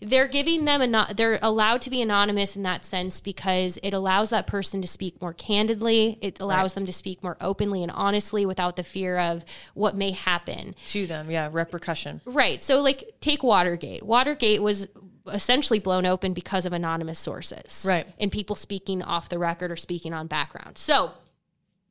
They're 0.08 0.28
giving 0.28 0.64
them 0.64 0.82
a 0.82 0.86
not 0.86 1.16
they're 1.16 1.38
allowed 1.42 1.82
to 1.82 1.90
be 1.90 2.00
anonymous 2.00 2.54
in 2.54 2.62
that 2.62 2.84
sense 2.84 3.18
because 3.20 3.78
it 3.82 3.92
allows 3.92 4.30
that 4.30 4.46
person 4.46 4.80
to 4.82 4.88
speak 4.88 5.20
more 5.20 5.32
candidly. 5.32 6.18
It 6.20 6.38
allows 6.40 6.74
them 6.74 6.86
to 6.86 6.92
speak 6.92 7.22
more 7.22 7.36
openly 7.40 7.82
and 7.82 7.90
honestly 7.90 8.46
without 8.46 8.76
the 8.76 8.84
fear 8.84 9.18
of 9.18 9.44
what 9.74 9.96
may 9.96 10.12
happen. 10.12 10.74
To 10.88 11.06
them, 11.06 11.30
yeah, 11.30 11.48
repercussion. 11.50 12.20
Right. 12.24 12.62
So, 12.62 12.80
like, 12.80 13.16
take 13.20 13.42
Watergate. 13.42 14.04
Watergate 14.04 14.62
was 14.62 14.86
essentially 15.32 15.80
blown 15.80 16.06
open 16.06 16.32
because 16.32 16.66
of 16.66 16.72
anonymous 16.72 17.18
sources. 17.18 17.84
Right. 17.88 18.06
And 18.20 18.30
people 18.30 18.54
speaking 18.54 19.02
off 19.02 19.28
the 19.28 19.38
record 19.38 19.72
or 19.72 19.76
speaking 19.76 20.14
on 20.14 20.28
background. 20.28 20.78
So, 20.78 21.12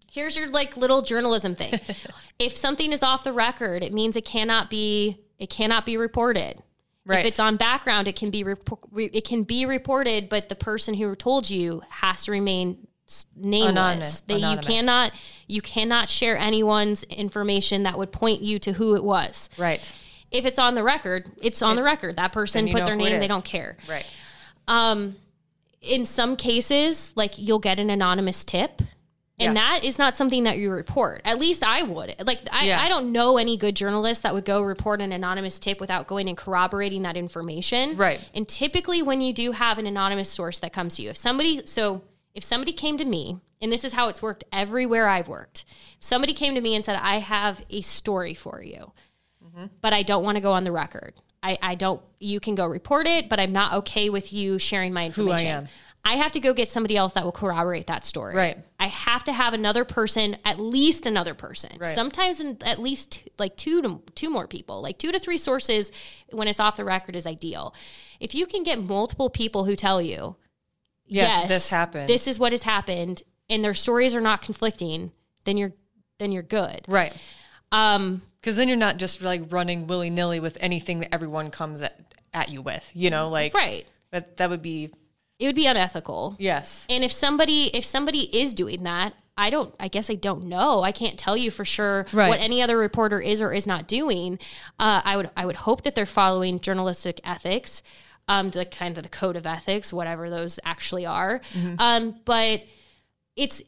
here's 0.10 0.38
your 0.38 0.49
like 0.49 0.78
little 0.78 1.01
journalism 1.01 1.54
thing. 1.56 1.80
if 2.39 2.56
something 2.56 2.91
is 2.91 3.04
off 3.04 3.23
the 3.23 3.34
record, 3.34 3.84
it 3.84 3.93
means 3.93 4.15
it 4.15 4.25
cannot 4.25 4.69
be 4.69 5.19
it 5.38 5.49
cannot 5.49 5.86
be 5.86 5.97
reported. 5.97 6.63
Right. 7.06 7.20
If 7.20 7.26
it's 7.26 7.39
on 7.39 7.56
background, 7.58 8.08
it 8.08 8.15
can 8.15 8.32
be 8.32 8.44
re- 8.44 8.56
it 8.96 9.26
can 9.26 9.44
be 9.44 9.65
reported, 9.65 10.28
but 10.28 10.50
the 10.50 10.56
person 10.56 10.96
who 10.96 11.15
told 11.15 11.50
you 11.50 11.84
has 11.89 12.26
to 12.26 12.32
remain 12.32 12.88
nameless. 13.36 13.70
Anonymous. 13.72 14.22
That 14.22 14.38
Anonymous. 14.38 14.65
you 14.68 14.74
cannot 14.74 15.12
you 15.48 15.62
cannot 15.62 16.10
share 16.10 16.36
anyone's 16.38 17.04
information 17.04 17.84
that 17.84 17.98
would 17.98 18.12
point 18.12 18.41
you 18.41 18.58
to 18.60 18.74
who 18.74 18.96
it 18.96 19.04
was 19.04 19.50
Right. 19.60 19.80
if 20.32 20.46
it's 20.46 20.58
on 20.58 20.74
the 20.74 20.82
record, 20.84 21.30
it's 21.44 21.62
on 21.62 21.76
the 21.76 21.84
record. 21.84 22.15
That 22.15 22.32
person 22.32 22.68
put 22.72 22.86
their 22.86 22.96
name, 22.96 23.20
they 23.20 23.28
don't 23.28 23.46
care. 23.46 23.78
Right. 23.88 24.06
Um, 24.68 25.15
in 25.82 26.08
some 26.08 26.36
cases, 26.36 27.13
like 27.15 27.38
you'll 27.38 27.60
get 27.60 27.80
an 27.80 27.91
anonymous 27.91 28.44
tip. 28.44 28.82
And 29.38 29.56
Yeah. 29.56 29.62
that 29.62 29.84
is 29.84 29.98
not 30.00 30.15
something 30.15 30.45
that 30.45 30.58
you 30.58 30.71
report. 30.71 31.21
At 31.26 31.39
least 31.39 31.62
I 31.62 31.82
would. 31.82 32.15
Like 32.24 32.41
I, 32.52 32.67
Yeah. 32.67 32.82
I 32.82 32.88
don't 32.88 33.12
know 33.12 33.38
any 33.38 33.58
good 33.58 33.76
journalist 33.76 34.24
that 34.24 34.34
would 34.34 34.45
go 34.45 34.62
report 34.62 35.02
an 35.02 35.12
anonymous 35.12 35.60
tip 35.60 35.82
without 35.82 36.08
going 36.08 36.30
and 36.30 36.38
corroborating 36.38 37.02
that 37.04 37.17
information. 37.17 37.98
Right. 37.98 38.21
And 38.34 38.48
typically 38.48 39.02
when 39.02 39.19
you 39.19 39.34
do 39.34 39.52
have 39.52 39.78
an 39.78 39.88
anonymous 39.88 40.30
source 40.30 40.60
that 40.60 40.71
comes 40.71 40.95
to 40.95 41.02
you, 41.02 41.10
if 41.10 41.17
somebody 41.17 41.62
so 41.65 42.04
if 42.34 42.43
somebody 42.43 42.74
came 42.74 42.98
to 42.98 43.06
me, 43.06 43.39
and 43.62 43.71
this 43.71 43.84
is 43.86 43.93
how 43.93 44.10
it's 44.10 44.21
worked 44.21 44.43
everywhere 44.52 45.08
I've 45.08 45.30
worked. 45.30 45.63
If 45.98 46.04
somebody 46.04 46.34
came 46.34 46.56
to 46.56 46.62
me 46.62 46.76
and 46.76 46.84
said, 46.84 47.00
I 47.02 47.19
have 47.19 47.63
a 47.69 47.82
story 47.82 48.34
for 48.34 48.62
you 48.62 48.91
mm-hmm. 49.56 49.67
but 49.82 49.93
I 49.93 50.04
don't 50.04 50.24
want 50.24 50.38
to 50.38 50.41
go 50.41 50.52
on 50.52 50.63
the 50.63 50.71
record. 50.71 51.13
I, 51.43 51.58
I 51.62 51.76
don't, 51.76 52.02
you 52.19 52.39
can 52.39 52.56
go 52.56 52.65
report 52.65 53.08
it, 53.08 53.30
but 53.30 53.39
I'm 53.39 53.52
not 53.52 53.74
okay 53.74 54.10
with 54.10 54.34
you 54.34 54.58
sharing 54.58 54.93
my 54.93 55.06
information. 55.06 55.45
Who 55.45 55.52
I 55.52 55.58
am. 55.58 55.67
I 56.08 56.18
have 56.18 56.32
to 56.34 56.39
go 56.39 56.54
get 56.54 56.70
somebody 56.70 56.96
else 56.96 57.13
that 57.13 57.24
will 57.24 57.32
corroborate 57.32 57.88
that 57.88 58.06
story. 58.06 58.36
Right. 58.36 58.58
I 58.80 58.88
have 58.88 59.24
to 59.24 59.34
have 59.34 59.56
another 59.56 59.84
person, 59.84 60.38
at 60.46 60.60
least 60.60 61.08
another 61.08 61.34
person. 61.34 61.72
Right. 61.80 61.88
Sometimes 61.88 62.39
in, 62.39 62.60
at 62.63 62.80
least 62.80 63.13
two, 63.13 63.30
like 63.39 63.58
two 63.58 63.82
to 63.82 64.02
two 64.13 64.30
more 64.30 64.46
people, 64.48 64.82
like 64.82 65.00
two 65.00 65.12
to 65.12 65.20
three 65.20 65.39
sources 65.39 65.91
when 66.32 66.48
it's 66.48 66.60
off 66.60 66.78
the 66.78 66.86
record 66.86 67.15
is 67.15 67.26
ideal. 67.26 67.74
If 68.20 68.36
you 68.36 68.46
can 68.46 68.62
get 68.62 68.80
multiple 68.80 69.32
people 69.32 69.65
who 69.65 69.76
tell 69.76 70.00
you, 70.02 70.36
Yes, 71.08 71.48
this 71.48 71.70
happened. 71.70 72.10
This 72.10 72.28
is 72.28 72.39
what 72.39 72.52
has 72.52 72.63
happened, 72.63 73.22
and 73.50 73.63
their 73.63 73.74
stories 73.76 74.15
are 74.15 74.22
not 74.22 74.41
conflicting, 74.41 75.12
then 75.44 75.58
you're 75.58 75.74
then 76.20 76.32
you're 76.32 76.44
good. 76.44 76.82
Right. 76.88 77.13
Um, 77.72 78.22
Because 78.41 78.56
then 78.56 78.68
you're 78.68 78.78
not 78.78 78.98
just 78.98 79.22
like 79.22 79.52
running 79.52 79.88
willy 79.88 80.10
nilly 80.10 80.39
with 80.39 80.58
anything 80.62 81.00
that 81.02 81.13
everyone 81.13 81.52
comes 81.52 81.82
at, 81.82 82.00
at 82.34 82.50
you 82.50 82.62
with, 82.62 82.89
you 82.94 83.10
know, 83.10 83.30
like 83.30 83.54
right. 83.54 83.86
But 84.12 84.38
that 84.38 84.50
would 84.50 84.62
be 84.62 84.91
It 85.39 85.45
would 85.48 85.56
be 85.56 85.65
unethical. 85.67 86.36
yes, 86.39 86.86
And 86.89 87.04
if 87.04 87.12
somebody 87.12 87.65
if 87.76 87.84
somebody 87.84 88.21
is 88.38 88.54
doing 88.54 88.84
that, 88.84 89.13
I 89.38 89.50
don't 89.50 89.74
I 89.80 89.89
guess 89.89 90.10
I 90.10 90.15
don't 90.15 90.45
know. 90.45 90.82
I 90.82 90.91
can't 90.93 91.17
tell 91.19 91.36
you 91.36 91.52
for 91.52 91.65
sure 91.65 92.06
Right. 92.13 92.30
what 92.30 92.39
any 92.39 92.62
other 92.62 92.78
reporter 92.78 93.19
is 93.19 93.41
or 93.41 93.52
is 93.52 93.67
not 93.67 93.88
doing. 93.88 94.39
Uh, 94.80 95.02
I 95.04 95.17
would 95.17 95.30
I 95.36 95.45
would 95.45 95.58
hope 95.58 95.82
that 95.84 95.93
they're 95.95 96.06
following 96.06 96.60
journalistic 96.62 97.19
ethics, 97.26 97.84
um, 98.30 98.52
the 98.52 98.65
kind 98.65 98.95
of 98.98 99.04
the 99.04 99.10
code 99.10 99.36
of 99.36 99.45
ethics, 99.45 99.91
whatever 99.91 100.30
those 100.30 100.58
actually 100.63 101.06
are. 101.06 101.41
Um, 101.80 102.15
but 102.24 102.63
it's 103.36 103.62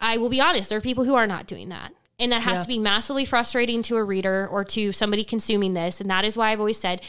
I 0.00 0.16
will 0.16 0.28
be 0.30 0.40
honest, 0.40 0.70
there 0.70 0.78
are 0.78 0.82
people 0.82 1.04
who 1.04 1.14
are 1.14 1.28
not 1.28 1.46
doing 1.46 1.68
that. 1.68 1.92
And 2.18 2.30
that 2.32 2.42
has 2.42 2.58
Yeah. 2.58 2.62
to 2.62 2.68
be 2.68 2.78
massively 2.78 3.24
frustrating 3.24 3.82
to 3.84 3.96
a 3.96 4.04
reader 4.04 4.46
or 4.50 4.64
to 4.66 4.92
somebody 4.92 5.24
consuming 5.24 5.74
this. 5.74 6.00
And 6.00 6.10
that 6.10 6.24
is 6.24 6.36
why 6.36 6.50
I've 6.50 6.60
always 6.60 6.78
said 6.78 7.00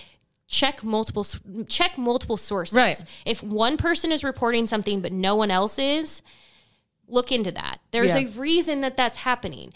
check 0.53 0.83
multiple 0.83 1.25
check 1.67 1.97
multiple 1.97 2.37
sources. 2.37 2.75
Right. 2.75 3.03
If 3.25 3.41
one 3.41 3.75
person 3.75 4.11
is 4.11 4.23
reporting 4.23 4.67
something 4.67 5.01
but 5.01 5.11
no 5.11 5.35
one 5.35 5.49
else 5.49 5.79
is, 5.79 6.21
look 7.07 7.31
into 7.31 7.51
that. 7.51 7.79
There's 7.89 8.15
Yeah. 8.15 8.27
a 8.27 8.27
reason 8.27 8.81
that 8.81 8.95
that's 8.95 9.17
happening. 9.17 9.73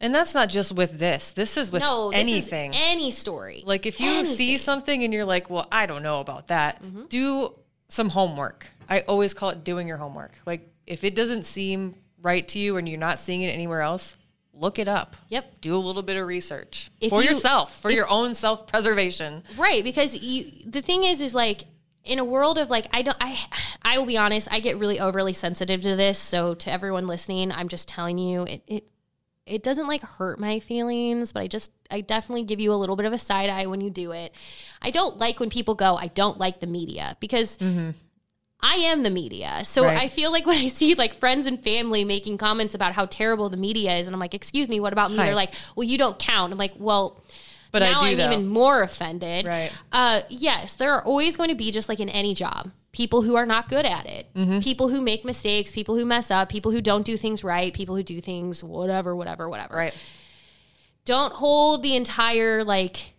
And 0.00 0.14
that's 0.14 0.34
not 0.34 0.48
just 0.48 0.72
with 0.72 0.98
this. 0.98 1.32
This 1.32 1.56
is 1.56 1.70
with 1.70 1.82
no, 1.82 2.10
anything. 2.10 2.72
is 2.72 2.80
any 2.82 3.10
story. 3.10 3.62
like 3.66 3.84
if 3.86 4.00
you 4.00 4.24
see 4.24 4.56
something 4.58 5.04
and 5.04 5.12
you're 5.14 5.24
like, 5.24 5.48
"Well, 5.50 5.66
I 5.70 5.86
don't 5.86 6.02
know 6.02 6.20
about 6.20 6.48
that." 6.48 6.82
Mm-hmm. 6.82 7.04
Do 7.08 7.54
some 7.88 8.08
homework. 8.08 8.66
I 8.88 9.00
always 9.02 9.34
call 9.34 9.50
it 9.50 9.62
doing 9.62 9.86
your 9.86 9.98
homework. 9.98 10.32
Like 10.46 10.68
if 10.86 11.04
it 11.04 11.14
doesn't 11.14 11.44
seem 11.44 11.94
right 12.22 12.46
to 12.48 12.58
you 12.58 12.76
and 12.78 12.88
you're 12.88 12.98
not 12.98 13.20
seeing 13.20 13.42
it 13.42 13.50
anywhere 13.50 13.82
else, 13.82 14.16
look 14.56 14.78
it 14.78 14.88
up. 14.88 15.16
Yep. 15.28 15.60
Do 15.60 15.76
a 15.76 15.78
little 15.78 16.02
bit 16.02 16.16
of 16.16 16.26
research 16.26 16.90
If 17.00 17.10
for 17.10 17.22
you- 17.22 17.30
yourself, 17.30 17.80
for 17.80 17.90
if- 17.90 17.96
your 17.96 18.08
own 18.08 18.34
self-preservation. 18.34 19.42
Right, 19.56 19.82
because 19.84 20.14
you 20.16 20.50
the 20.66 20.82
thing 20.82 21.04
is 21.04 21.20
is 21.20 21.34
like 21.34 21.64
in 22.04 22.18
a 22.18 22.24
world 22.24 22.58
of 22.58 22.70
like 22.70 22.86
I 22.92 23.02
don't 23.02 23.16
I 23.20 23.38
I 23.82 23.98
will 23.98 24.06
be 24.06 24.16
honest, 24.18 24.48
I 24.50 24.60
get 24.60 24.78
really 24.78 25.00
overly 25.00 25.32
sensitive 25.32 25.82
to 25.82 25.96
this. 25.96 26.18
So 26.18 26.54
to 26.54 26.70
everyone 26.70 27.06
listening, 27.06 27.50
I'm 27.52 27.68
just 27.68 27.88
telling 27.88 28.18
you 28.18 28.42
it 28.42 28.62
it 28.66 28.88
it 29.46 29.62
doesn't 29.62 29.86
like 29.86 30.00
hurt 30.02 30.40
my 30.40 30.58
feelings, 30.58 31.32
but 31.32 31.40
I 31.40 31.48
just 31.48 31.70
I 31.90 32.00
definitely 32.00 32.44
give 32.44 32.60
you 32.60 32.72
a 32.72 32.76
little 32.76 32.96
bit 32.96 33.06
of 33.06 33.12
a 33.12 33.18
side 33.18 33.50
eye 33.50 33.66
when 33.66 33.80
you 33.80 33.90
do 33.90 34.12
it. 34.12 34.34
I 34.80 34.90
don't 34.90 35.18
like 35.18 35.40
when 35.40 35.50
people 35.50 35.74
go, 35.74 35.96
I 35.96 36.06
don't 36.06 36.38
like 36.38 36.60
the 36.60 36.66
media 36.66 37.16
because 37.20 37.58
mm-hmm. 37.58 37.90
I 38.66 38.74
am 38.76 39.02
the 39.02 39.10
media. 39.10 39.60
So 39.64 39.84
Right. 39.84 39.98
I 39.98 40.08
feel 40.08 40.32
like 40.32 40.46
when 40.46 40.56
I 40.58 40.68
see 40.68 40.94
like 40.94 41.12
friends 41.14 41.44
and 41.46 41.62
family 41.62 42.02
making 42.04 42.38
comments 42.38 42.74
about 42.74 42.94
how 42.94 43.04
terrible 43.06 43.48
the 43.50 43.56
media 43.58 43.94
is, 43.98 44.06
and 44.06 44.14
I'm 44.16 44.20
like, 44.20 44.32
excuse 44.34 44.68
me, 44.68 44.80
what 44.80 44.92
about 44.94 45.10
me? 45.10 45.18
Hi. 45.18 45.26
They're 45.26 45.34
like, 45.34 45.54
well, 45.76 45.84
you 45.84 45.98
don't 45.98 46.18
count. 46.18 46.50
I'm 46.52 46.58
like, 46.58 46.72
well, 46.78 47.20
But 47.72 47.82
I 47.82 47.92
now 47.92 48.00
do, 48.00 48.06
am 48.06 48.16
though. 48.16 48.32
even 48.32 48.46
more 48.48 48.82
offended. 48.82 49.44
Right. 49.46 49.70
Uh, 49.92 50.22
yes, 50.30 50.76
there 50.76 50.92
are 50.94 51.02
always 51.04 51.36
going 51.36 51.50
to 51.50 51.54
be 51.54 51.70
just 51.70 51.88
like 51.90 52.00
in 52.00 52.08
any 52.08 52.32
job, 52.34 52.70
people 52.92 53.20
who 53.22 53.34
are 53.36 53.44
not 53.46 53.68
good 53.68 53.84
at 53.84 54.06
it, 54.06 54.32
Mm-hmm. 54.34 54.60
people 54.60 54.88
who 54.88 55.00
make 55.02 55.24
mistakes, 55.24 55.70
people 55.72 55.94
who 55.96 56.04
mess 56.06 56.30
up, 56.30 56.48
people 56.48 56.70
who 56.72 56.80
don't 56.80 57.04
do 57.04 57.16
things 57.18 57.44
right, 57.44 57.74
people 57.74 57.96
who 57.96 58.02
do 58.02 58.20
things 58.20 58.64
whatever, 58.64 59.14
whatever, 59.14 59.48
whatever. 59.48 59.76
Right. 59.76 59.94
Don't 61.04 61.34
hold 61.34 61.82
the 61.82 61.94
entire 61.96 62.64
like 62.64 63.12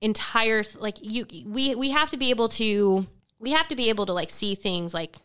entire 0.00 0.64
like 0.78 0.96
you 1.02 1.26
we 1.44 1.74
we 1.74 1.90
have 1.90 2.08
to 2.10 2.16
be 2.16 2.30
able 2.30 2.48
to 2.48 3.06
we 3.38 3.52
have 3.52 3.68
to 3.68 3.76
be 3.76 3.88
able 3.88 4.06
to 4.06 4.12
like 4.12 4.30
see 4.30 4.54
things 4.54 4.92
like 4.94 5.16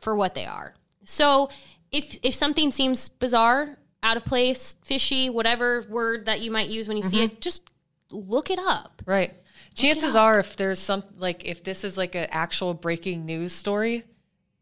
for 0.00 0.14
what 0.14 0.34
they 0.34 0.46
are. 0.46 0.74
So 1.04 1.50
if 1.90 2.18
if 2.22 2.34
something 2.34 2.70
seems 2.70 3.08
bizarre, 3.08 3.78
out 4.02 4.16
of 4.16 4.24
place, 4.24 4.76
fishy, 4.84 5.28
whatever 5.30 5.84
word 5.88 6.26
that 6.26 6.40
you 6.40 6.50
might 6.50 6.68
use 6.68 6.88
when 6.88 6.96
you 6.96 7.02
see 7.02 7.18
Mm-hmm. 7.18 7.34
it, 7.34 7.40
just 7.40 7.62
look 8.10 8.50
it 8.50 8.58
up. 8.58 9.02
Right. 9.06 9.34
Chances 9.74 10.16
are, 10.16 10.38
if 10.40 10.56
there's 10.56 10.78
some 10.78 11.04
like 11.18 11.44
if 11.44 11.62
this 11.64 11.84
is 11.84 11.96
like 11.96 12.14
an 12.14 12.26
actual 12.30 12.74
breaking 12.74 13.26
news 13.26 13.52
story, 13.52 14.04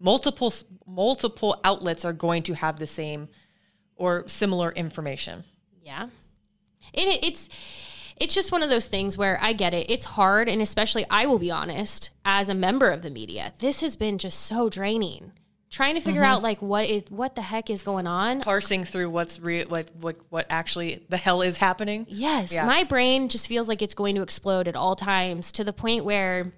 multiple 0.00 0.52
multiple 0.86 1.60
outlets 1.64 2.04
are 2.04 2.12
going 2.12 2.42
to 2.44 2.54
have 2.54 2.78
the 2.78 2.86
same 2.86 3.28
or 3.96 4.24
similar 4.28 4.70
information. 4.72 5.44
Yeah. 5.82 6.02
And 6.02 6.10
it, 7.08 7.24
it's 7.24 7.48
it's 8.16 8.34
just 8.34 8.50
one 8.52 8.62
of 8.62 8.70
those 8.70 8.86
things 8.88 9.16
where 9.18 9.38
I 9.42 9.52
get 9.52 9.74
it. 9.74 9.90
It's 9.90 10.04
hard 10.04 10.48
and 10.48 10.62
especially 10.62 11.04
I 11.10 11.26
will 11.26 11.38
be 11.38 11.50
honest, 11.50 12.10
as 12.24 12.48
a 12.48 12.54
member 12.54 12.90
of 12.90 13.02
the 13.02 13.10
media, 13.10 13.52
this 13.58 13.80
has 13.82 13.96
been 13.96 14.18
just 14.18 14.40
so 14.40 14.68
draining. 14.68 15.32
Trying 15.68 15.96
to 15.96 16.00
figure 16.00 16.22
Mm-hmm. 16.22 16.30
out 16.32 16.42
like 16.42 16.62
what 16.62 16.88
is 16.88 17.02
what 17.10 17.34
the 17.34 17.42
heck 17.42 17.68
is 17.70 17.82
going 17.82 18.06
on. 18.06 18.40
Parsing 18.40 18.84
through 18.84 19.10
what's 19.10 19.40
real, 19.40 19.66
what 19.68 19.90
what 20.00 20.16
what 20.30 20.46
actually 20.48 21.04
the 21.08 21.16
hell 21.16 21.42
is 21.42 21.56
happening. 21.56 22.06
Yes, 22.08 22.52
Yeah. 22.52 22.64
my 22.64 22.84
brain 22.84 23.28
just 23.28 23.48
feels 23.48 23.68
like 23.68 23.82
it's 23.82 23.92
going 23.94 24.14
to 24.14 24.22
explode 24.22 24.68
at 24.68 24.76
all 24.76 24.94
times 24.96 25.50
to 25.52 25.64
the 25.64 25.72
point 25.72 26.04
where 26.04 26.52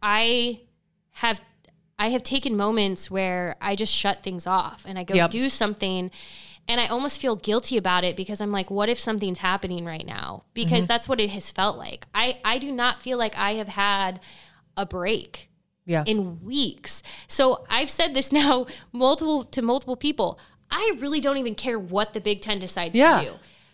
I 0.00 0.60
have 1.10 1.40
I 1.98 2.10
have 2.10 2.22
taken 2.22 2.56
moments 2.56 3.10
where 3.10 3.56
I 3.60 3.76
just 3.76 3.92
shut 3.92 4.22
things 4.22 4.46
off 4.46 4.84
and 4.88 4.98
I 4.98 5.04
go 5.04 5.14
Yep. 5.14 5.30
do 5.30 5.48
something 5.48 6.10
and 6.72 6.80
I 6.80 6.86
almost 6.86 7.20
feel 7.20 7.36
guilty 7.36 7.76
about 7.76 8.02
it 8.02 8.16
because 8.16 8.40
I'm 8.40 8.50
like 8.50 8.70
what 8.70 8.88
if 8.88 8.98
something's 8.98 9.38
happening 9.38 9.84
right 9.84 10.06
now? 10.06 10.44
Because 10.54 10.80
mm-hmm. 10.80 10.86
that's 10.86 11.06
what 11.06 11.20
it 11.20 11.28
has 11.30 11.50
felt 11.50 11.76
like. 11.76 12.06
I 12.14 12.38
I 12.44 12.56
do 12.58 12.72
not 12.72 13.00
feel 13.00 13.18
like 13.18 13.36
I 13.36 13.54
have 13.54 13.68
had 13.68 14.20
a 14.76 14.86
break 14.86 15.50
Yeah. 15.84 16.02
in 16.06 16.42
weeks. 16.42 17.02
So 17.26 17.66
I've 17.68 17.90
said 17.90 18.14
this 18.14 18.32
now 18.42 18.66
multiple 18.90 19.44
to 19.44 19.60
multiple 19.60 19.96
people. 19.96 20.38
I 20.70 20.96
really 20.98 21.20
don't 21.20 21.36
even 21.36 21.54
care 21.54 21.78
what 21.78 22.14
the 22.14 22.20
Big 22.20 22.40
Ten 22.40 22.58
decides 22.58 22.96
Yeah. 22.96 23.18
to 23.18 23.24
do. 23.26 23.32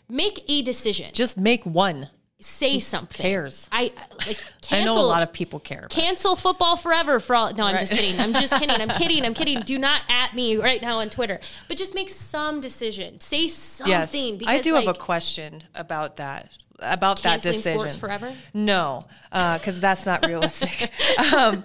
Make 0.09 0.45
a 0.49 0.63
decision. 0.63 1.11
Just 1.13 1.39
make 1.39 1.65
one. 1.65 2.09
Say 2.41 2.79
something. 2.79 3.23
cares? 3.23 3.69
I 3.73 3.93
like 4.27 4.39
I 4.41 4.61
cancel. 4.61 4.95
know 4.97 5.01
a 5.01 5.07
lot 5.07 5.23
of 5.23 5.33
people 5.33 5.59
care. 5.59 5.87
cancel 5.91 6.37
football 6.37 6.77
forever 6.77 7.21
for 7.21 7.35
all. 7.35 7.53
No, 7.55 7.65
I'm 7.65 7.79
just 7.79 7.93
kidding. 7.93 8.19
I'm 8.21 8.33
just 8.33 8.53
kidding. 8.55 8.71
I'm 8.71 8.89
kidding. 8.99 9.25
I'm 9.25 9.35
kidding. 9.35 9.61
Do 9.61 9.79
not 9.79 10.03
at 10.09 10.35
me 10.35 10.57
right 10.57 10.81
now 10.81 10.99
on 10.99 11.11
Twitter. 11.11 11.41
But 11.67 11.77
just 11.77 11.95
make 11.95 12.11
some 12.11 12.61
decision. 12.61 13.21
Say 13.21 13.49
something. 13.49 13.91
yes, 13.91 14.13
because, 14.13 14.47
I 14.47 14.61
do 14.61 14.75
have 14.75 14.89
a 14.89 14.95
question 14.95 15.63
about 15.75 16.17
that. 16.17 16.51
About 16.81 17.23
that 17.23 17.43
decision. 17.43 17.77
sports 17.77 17.97
forever. 17.97 18.33
No, 18.55 19.03
because 19.33 19.81
that's 19.81 20.07
not 20.07 20.25
realistic. 20.25 20.93
um, 21.35 21.65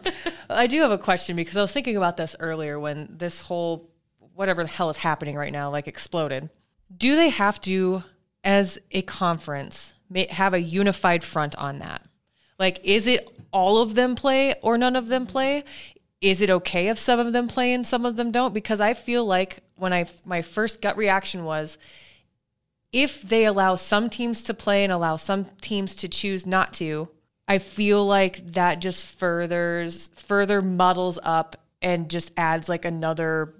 I 0.50 0.66
do 0.66 0.82
have 0.82 0.90
a 0.90 0.98
question 0.98 1.36
because 1.36 1.56
I 1.56 1.62
was 1.62 1.72
thinking 1.72 1.98
about 1.98 2.18
this 2.18 2.36
earlier 2.40 2.80
when 2.80 3.10
this 3.12 3.40
whole 3.42 3.92
whatever 4.34 4.64
the 4.64 4.70
hell 4.70 4.90
is 4.90 4.98
happening 4.98 5.36
right 5.36 5.54
now 5.54 5.70
like 5.70 5.88
exploded. 5.88 6.50
Do 6.96 7.16
they 7.16 7.30
have 7.30 7.62
to, 7.62 8.04
as 8.44 8.80
a 8.92 9.04
conference, 9.04 9.93
have 10.32 10.54
a 10.54 10.62
unified 10.62 11.24
front 11.24 11.56
on 11.56 11.80
that? 11.80 12.04
Like, 12.60 12.80
is 12.84 13.08
it 13.08 13.30
all 13.52 13.78
of 13.78 13.96
them 13.96 14.16
play 14.16 14.56
or 14.62 14.78
none 14.78 14.96
of 14.96 15.08
them 15.08 15.26
play? 15.26 15.64
Is 16.22 16.42
it 16.42 16.50
okay 16.50 16.88
if 16.88 16.98
some 16.98 17.20
of 17.20 17.34
them 17.34 17.48
play 17.48 17.74
and 17.74 17.86
some 17.86 18.06
of 18.06 18.16
them 18.16 18.32
don't? 18.32 18.54
Because 18.54 18.80
I 18.80 18.94
feel 18.94 19.26
like 19.26 19.60
when 19.76 19.94
I 19.94 20.06
my 20.24 20.42
first 20.42 20.82
gut 20.82 20.96
reaction 20.96 21.44
was 21.44 21.78
if 22.94 23.24
they 23.24 23.46
allow 23.46 23.76
some 23.76 24.10
teams 24.10 24.44
to 24.44 24.54
play 24.54 24.84
and 24.84 24.94
allow 24.94 25.16
some 25.18 25.46
teams 25.62 25.96
to 25.96 26.08
choose 26.08 26.46
not 26.46 26.74
to, 26.74 27.10
I 27.48 27.58
feel 27.58 28.06
like 28.06 28.54
that 28.54 28.80
just 28.80 29.06
furthers 29.06 30.10
further 30.16 30.62
muddles 30.62 31.20
up 31.24 31.58
and 31.82 32.10
just 32.10 32.32
adds 32.38 32.70
like 32.70 32.86
another 32.86 33.56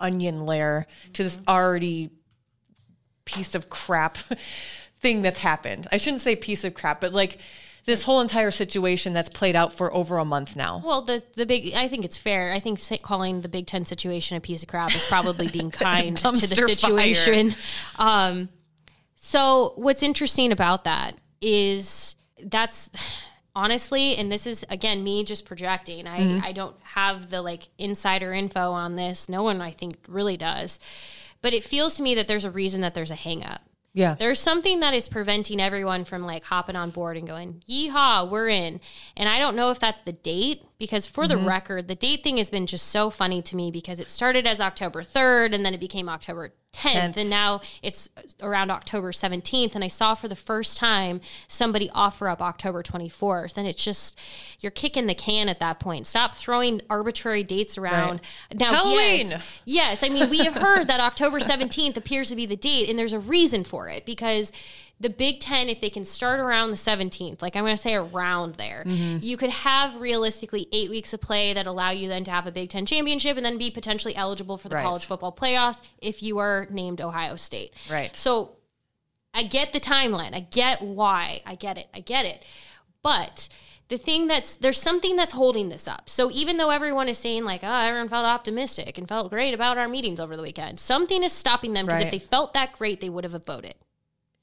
onion 0.00 0.46
layer 0.46 0.86
to 1.12 1.22
this 1.22 1.36
mm-hmm. 1.36 1.50
already 1.50 2.10
piece 3.24 3.54
of 3.54 3.68
crap 3.68 4.18
thing 5.00 5.22
that's 5.22 5.40
happened. 5.40 5.86
I 5.90 5.96
shouldn't 5.96 6.20
say 6.20 6.36
piece 6.36 6.64
of 6.64 6.74
crap, 6.74 7.00
but 7.00 7.12
like 7.12 7.38
this 7.86 8.02
whole 8.02 8.20
entire 8.20 8.50
situation 8.50 9.12
that's 9.12 9.28
played 9.28 9.56
out 9.56 9.72
for 9.72 9.92
over 9.94 10.18
a 10.18 10.24
month 10.24 10.56
now. 10.56 10.82
Well, 10.84 11.02
the 11.02 11.22
the 11.34 11.46
big. 11.46 11.74
I 11.74 11.88
think 11.88 12.04
it's 12.04 12.16
fair. 12.16 12.52
I 12.52 12.60
think 12.60 12.80
calling 13.02 13.40
the 13.40 13.48
Big 13.48 13.66
Ten 13.66 13.84
situation 13.84 14.36
a 14.36 14.40
piece 14.40 14.62
of 14.62 14.68
crap 14.68 14.94
is 14.94 15.04
probably 15.06 15.48
being 15.52 15.70
kind 15.70 16.16
to 16.16 16.30
the 16.30 16.56
situation. 16.56 17.54
Um, 17.98 18.48
so 19.16 19.72
what's 19.76 20.02
interesting 20.02 20.52
about 20.52 20.84
that 20.84 21.16
is 21.40 22.16
that's 22.42 22.90
honestly, 23.54 24.16
and 24.16 24.30
this 24.30 24.46
is 24.46 24.64
again 24.68 25.02
me 25.02 25.24
just 25.24 25.44
projecting. 25.44 26.06
I 26.06 26.20
Mm-hmm. 26.20 26.44
I 26.44 26.52
don't 26.52 26.76
have 26.82 27.30
the 27.30 27.40
like 27.40 27.68
insider 27.78 28.32
info 28.32 28.72
on 28.72 28.96
this. 28.96 29.28
No 29.28 29.42
one 29.42 29.60
I 29.60 29.70
think 29.70 29.96
really 30.06 30.36
does, 30.36 30.78
but 31.40 31.54
it 31.54 31.64
feels 31.64 31.96
to 31.96 32.02
me 32.02 32.14
that 32.14 32.28
there's 32.28 32.44
a 32.44 32.50
reason 32.50 32.82
that 32.82 32.94
there's 32.94 33.10
a 33.10 33.16
hang 33.16 33.44
up. 33.44 33.62
Yeah. 33.92 34.14
There's 34.14 34.38
something 34.38 34.80
that 34.80 34.94
is 34.94 35.08
preventing 35.08 35.60
everyone 35.60 36.04
from 36.04 36.22
like 36.22 36.44
hopping 36.44 36.76
on 36.76 36.90
board 36.90 37.16
and 37.16 37.26
going, 37.26 37.62
yeehaw, 37.68 38.28
we're 38.30 38.48
in. 38.48 38.80
And 39.16 39.28
I 39.28 39.38
don't 39.38 39.56
know 39.56 39.70
if 39.70 39.80
that's 39.80 40.02
the 40.02 40.12
date 40.12 40.62
because 40.80 41.06
for 41.06 41.26
Mm-hmm. 41.26 41.44
the 41.44 41.48
record, 41.48 41.86
the 41.86 41.94
date 41.94 42.24
thing 42.24 42.38
has 42.38 42.50
been 42.50 42.66
just 42.66 42.88
so 42.88 43.08
funny 43.10 43.40
to 43.42 43.54
me 43.54 43.70
because 43.70 44.00
it 44.00 44.10
started 44.10 44.46
as 44.48 44.60
October 44.60 45.02
3rd 45.04 45.54
and 45.54 45.64
then 45.64 45.74
it 45.74 45.78
became 45.78 46.08
October 46.08 46.48
10th, 46.72 46.92
10th. 47.12 47.16
and 47.16 47.28
now 47.30 47.60
it's 47.82 48.08
around 48.42 48.70
October 48.70 49.12
17th. 49.12 49.74
And 49.74 49.84
I 49.84 49.88
saw 49.88 50.14
for 50.14 50.26
the 50.28 50.36
first 50.36 50.76
time 50.76 51.20
somebody 51.48 51.90
offer 51.94 52.28
up 52.28 52.40
October 52.40 52.82
24th. 52.82 53.56
And 53.56 53.66
it's 53.68 53.84
just, 53.84 54.18
you're 54.60 54.70
kicking 54.70 55.06
the 55.06 55.14
can 55.14 55.48
at 55.48 55.58
that 55.60 55.78
point. 55.80 56.06
Stop 56.06 56.34
throwing 56.34 56.80
arbitrary 56.90 57.42
dates 57.44 57.76
around. 57.76 58.20
Now, 58.54 58.72
Halloween! 58.72 59.28
yes, 59.28 59.62
Yes, 59.64 60.02
I 60.02 60.08
mean 60.08 60.30
we 60.30 60.38
have 60.38 60.54
heard 60.54 60.86
that 60.88 61.00
October 61.00 61.38
17th 61.38 61.96
appears 61.96 62.30
to 62.30 62.36
be 62.36 62.46
the 62.46 62.56
date 62.56 62.88
and 62.88 62.98
there's 62.98 63.12
a 63.12 63.20
reason 63.20 63.62
for 63.64 63.88
it 63.88 64.06
because 64.06 64.52
the 65.00 65.08
Big 65.08 65.40
10 65.40 65.70
if 65.70 65.80
they 65.80 65.88
can 65.88 66.04
start 66.04 66.38
around 66.40 66.70
the 66.70 66.76
17th, 66.76 67.40
like 67.40 67.56
I'm 67.56 67.64
going 67.64 67.74
to 67.74 67.80
say 67.80 67.94
around 67.94 68.56
there, 68.56 68.84
mm-hmm. 68.86 69.18
you 69.22 69.38
could 69.38 69.50
have 69.50 69.98
realistically 69.98 70.68
8 70.70 70.90
weeks 70.90 71.14
of 71.14 71.22
play 71.22 71.54
that 71.54 71.66
allow 71.66 71.90
you 71.90 72.06
then 72.06 72.22
to 72.24 72.30
have 72.30 72.46
a 72.46 72.52
Big 72.52 72.68
10 72.68 72.84
championship 72.84 73.38
and 73.38 73.44
then 73.44 73.56
be 73.56 73.70
potentially 73.70 74.14
eligible 74.14 74.58
for 74.58 74.68
the 74.68 74.76
Right. 74.76 74.84
college 74.84 75.04
football 75.04 75.32
playoffs 75.32 75.80
if 75.98 76.22
you 76.22 76.38
are 76.38 76.68
named 76.70 77.00
Ohio 77.00 77.36
State. 77.36 77.72
Right. 77.90 78.14
So 78.14 78.56
I 79.32 79.42
get 79.44 79.72
the 79.72 79.80
timeline. 79.80 80.34
I 80.34 80.40
get 80.40 80.82
why. 80.82 81.40
I 81.46 81.54
get 81.54 81.78
it. 81.78 81.88
I 81.94 82.00
get 82.00 82.26
it. 82.26 82.44
But 83.02 83.48
the 83.88 83.96
thing 83.96 84.28
that's 84.28 84.56
there's 84.56 84.80
something 84.80 85.16
that's 85.16 85.32
holding 85.32 85.70
this 85.70 85.88
up. 85.88 86.10
So 86.10 86.30
even 86.30 86.58
though 86.58 86.70
everyone 86.70 87.08
is 87.08 87.18
saying 87.18 87.44
like, 87.44 87.62
oh, 87.64 87.72
everyone 87.72 88.08
felt 88.08 88.26
optimistic 88.26 88.98
and 88.98 89.08
felt 89.08 89.30
great 89.30 89.54
about 89.54 89.78
our 89.78 89.88
meetings 89.88 90.20
over 90.20 90.36
the 90.36 90.42
weekend, 90.42 90.78
something 90.78 91.24
is 91.24 91.32
stopping 91.32 91.72
them 91.72 91.86
because 91.86 92.04
if 92.04 92.10
they 92.10 92.18
felt 92.18 92.54
that 92.54 92.72
great, 92.72 93.00
they 93.00 93.08
would 93.08 93.24
have 93.24 93.44
voted. 93.46 93.74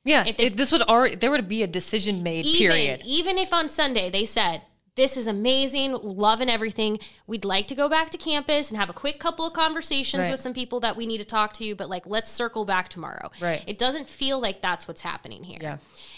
Yeah. 0.07 0.23
If 0.25 0.37
they- 0.37 0.49
this 0.49 0.71
would 0.71 0.81
already 0.83 1.15
there 1.15 1.31
would 1.31 1.47
be 1.47 1.61
a 1.63 1.67
decision 1.67 2.23
made. 2.23 2.45
Even 2.45 2.71
period. 2.75 3.03
even 3.05 3.37
if 3.37 3.51
on 3.53 3.69
Sunday 3.69 4.09
they 4.09 4.25
said 4.25 4.61
This 4.95 5.15
is 5.15 5.27
amazing, 5.27 5.91
loving 6.01 6.49
everything. 6.49 6.97
We'd 7.27 7.45
like 7.45 7.67
to 7.67 7.75
go 7.75 7.87
back 7.87 8.09
to 8.09 8.17
campus 8.17 8.71
and 8.71 8.79
have 8.79 8.89
a 8.89 8.93
quick 8.93 9.19
couple 9.19 9.45
of 9.45 9.53
conversations 9.53 10.21
Right. 10.23 10.31
with 10.31 10.39
some 10.39 10.55
people 10.55 10.79
that 10.79 10.95
we 10.97 11.05
need 11.05 11.19
to 11.19 11.23
talk 11.23 11.53
to, 11.57 11.63
you, 11.63 11.75
but 11.75 11.87
like, 11.87 12.07
let's 12.07 12.31
circle 12.31 12.65
back 12.65 12.89
tomorrow. 12.89 13.29
Right. 13.39 13.63
It 13.67 13.77
doesn't 13.77 14.07
feel 14.09 14.39
like 14.39 14.59
that's 14.63 14.87
what's 14.87 15.01
happening 15.01 15.43
here. 15.43 15.59
Yeah. 15.61 15.77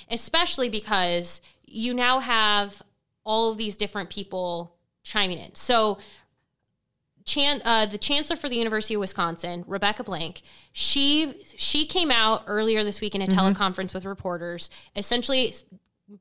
Especially 0.09 0.69
because 0.69 1.41
you 1.65 1.93
now 1.93 2.19
have 2.19 2.81
all 3.25 3.51
of 3.51 3.57
these 3.57 3.75
different 3.75 4.09
people 4.09 4.75
chiming 5.03 5.39
in. 5.39 5.53
So, 5.55 5.97
Chan, 7.29 7.61
uh, 7.63 7.85
the 7.85 7.97
chancellor 7.99 8.35
for 8.35 8.49
the 8.49 8.55
University 8.55 8.95
of 8.95 9.01
Wisconsin, 9.01 9.63
Rebecca 9.67 10.03
Blank, 10.03 10.41
she 10.71 11.35
she 11.57 11.85
came 11.85 12.09
out 12.09 12.43
earlier 12.47 12.83
this 12.83 13.01
week 13.01 13.13
in 13.13 13.21
a 13.21 13.27
teleconference 13.27 13.93
with 13.93 14.03
reporters, 14.03 14.69
essentially 14.95 15.53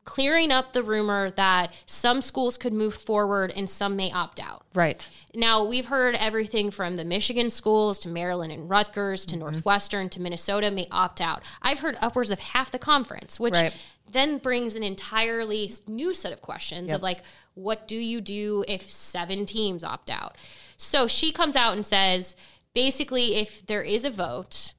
clearing 0.05 0.53
up 0.53 0.75
the 0.75 0.83
rumor 0.83 1.31
that 1.31 1.73
some 1.87 2.21
schools 2.21 2.59
could 2.59 2.75
move 2.75 2.95
forward 2.95 3.51
and 3.57 3.71
some 3.71 3.97
may 3.97 4.13
opt 4.13 4.39
out. 4.39 4.67
Right. 4.75 5.09
Now, 5.35 5.65
we've 5.65 5.87
heard 5.87 6.15
everything 6.17 6.71
from 6.71 6.97
the 6.97 7.07
Michigan 7.07 7.49
schools 7.49 7.99
to 8.01 8.09
Maryland 8.11 8.53
and 8.53 8.69
Rutgers 8.69 9.25
to 9.27 9.37
Northwestern 9.37 10.11
to 10.11 10.21
Minnesota 10.21 10.71
may 10.71 10.89
opt 10.91 11.23
out. 11.23 11.43
I've 11.63 11.79
heard 11.79 11.97
upwards 12.03 12.31
of 12.31 12.39
half 12.39 12.71
the 12.71 12.79
conference, 12.79 13.41
which 13.41 13.55
Right. 13.55 13.73
then 14.13 14.37
brings 14.37 14.75
an 14.75 14.83
entirely 14.83 15.73
new 15.87 16.13
set 16.13 16.33
of 16.35 16.43
questions 16.43 16.93
of 16.93 17.03
like, 17.03 17.23
what 17.59 17.89
do 17.89 17.97
you 17.97 18.21
do 18.21 18.65
if 18.69 18.83
seven 18.83 19.45
teams 19.45 19.83
opt 19.83 20.11
out? 20.11 20.37
So 20.77 21.07
she 21.07 21.33
comes 21.33 21.57
out 21.57 21.75
and 21.75 21.85
says, 21.85 22.37
basically, 22.75 23.35
if 23.37 23.67
there 23.67 23.83
is 23.83 24.05
a 24.05 24.11
vote, 24.11 24.75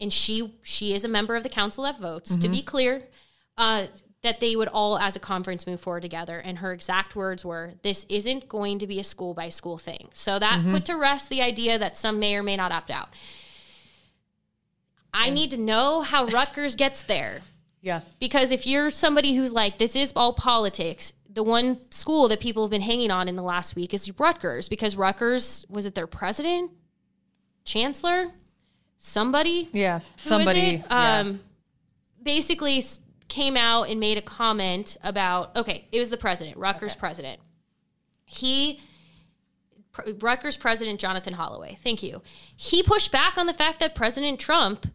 and 0.00 0.12
she 0.12 0.54
she 0.62 0.94
is 0.94 1.04
a 1.04 1.08
member 1.08 1.36
of 1.36 1.42
the 1.42 1.48
council 1.48 1.84
that 1.84 2.00
votes, 2.00 2.36
to 2.36 2.48
be 2.48 2.62
clear, 2.62 3.06
uh, 3.56 3.86
that 4.22 4.40
they 4.40 4.56
would 4.56 4.68
all, 4.68 4.98
as 4.98 5.14
a 5.14 5.20
conference, 5.20 5.66
move 5.66 5.80
forward 5.80 6.02
together. 6.02 6.38
And 6.38 6.58
her 6.58 6.72
exact 6.72 7.14
words 7.14 7.44
were, 7.44 7.74
"This 7.82 8.06
isn't 8.08 8.48
going 8.48 8.78
to 8.78 8.86
be 8.86 8.98
a 8.98 9.04
school 9.04 9.34
by 9.34 9.48
school 9.50 9.78
thing." 9.78 10.08
So 10.14 10.38
that 10.38 10.64
put 10.64 10.84
to 10.86 10.96
rest 10.96 11.28
the 11.28 11.42
idea 11.42 11.78
that 11.78 11.96
some 11.96 12.18
may 12.18 12.34
or 12.36 12.42
may 12.42 12.56
not 12.56 12.72
opt 12.72 12.90
out. 12.90 13.10
I 15.14 15.28
need 15.30 15.50
to 15.50 15.58
know 15.58 16.00
how 16.00 16.24
Rutgers 16.24 16.74
gets 16.74 17.02
there 17.02 17.42
Yeah. 17.82 18.00
because 18.18 18.50
if 18.50 18.66
you're 18.66 18.90
somebody 18.90 19.34
who's 19.34 19.52
like, 19.52 19.78
"This 19.78 19.94
is 19.94 20.12
all 20.16 20.32
politics," 20.32 21.12
the 21.32 21.42
one 21.42 21.80
school 21.90 22.28
that 22.28 22.40
people 22.40 22.62
have 22.64 22.70
been 22.70 22.82
hanging 22.82 23.10
on 23.10 23.28
in 23.28 23.36
the 23.36 23.42
last 23.42 23.74
week 23.74 23.94
is 23.94 24.10
Rutgers 24.18 24.68
because 24.68 24.96
Rutgers 24.96 25.64
was 25.68 25.86
it 25.86 25.94
their 25.94 26.06
president, 26.06 26.70
chancellor, 27.64 28.32
somebody 28.98 29.68
Yeah. 29.72 30.00
Somebody. 30.16 30.60
it? 30.60 30.84
yeah. 30.90 31.18
Um, 31.20 31.40
basically 32.22 32.84
came 33.28 33.56
out 33.56 33.88
and 33.88 33.98
made 33.98 34.18
a 34.18 34.22
comment 34.22 34.96
about 35.02 35.56
okay, 35.56 35.86
it 35.90 35.98
was 35.98 36.10
the 36.10 36.16
president, 36.16 36.56
Rutgers 36.56 36.94
president. 36.94 37.40
He 38.26 38.80
Pr- 39.92 40.10
Rutgers 40.20 40.56
president 40.56 41.00
Jonathan 41.00 41.34
Holloway. 41.34 41.76
Thank 41.82 42.02
you. 42.02 42.22
He 42.56 42.82
pushed 42.82 43.10
back 43.12 43.36
on 43.38 43.46
the 43.46 43.54
fact 43.54 43.80
that 43.80 43.94
President 43.94 44.38
Trump 44.38 44.90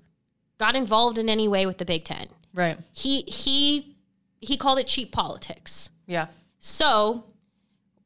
got 0.57 0.75
involved 0.75 1.17
in 1.17 1.29
any 1.29 1.47
way 1.47 1.65
with 1.65 1.77
the 1.77 1.85
Big 1.85 2.03
10. 2.03 2.27
right. 2.53 2.77
He 2.93 3.21
he 3.23 3.95
he 4.39 4.55
called 4.57 4.77
it 4.79 4.87
cheap 4.87 5.11
politics. 5.11 5.89
Yeah. 6.07 6.27
So, 6.59 7.25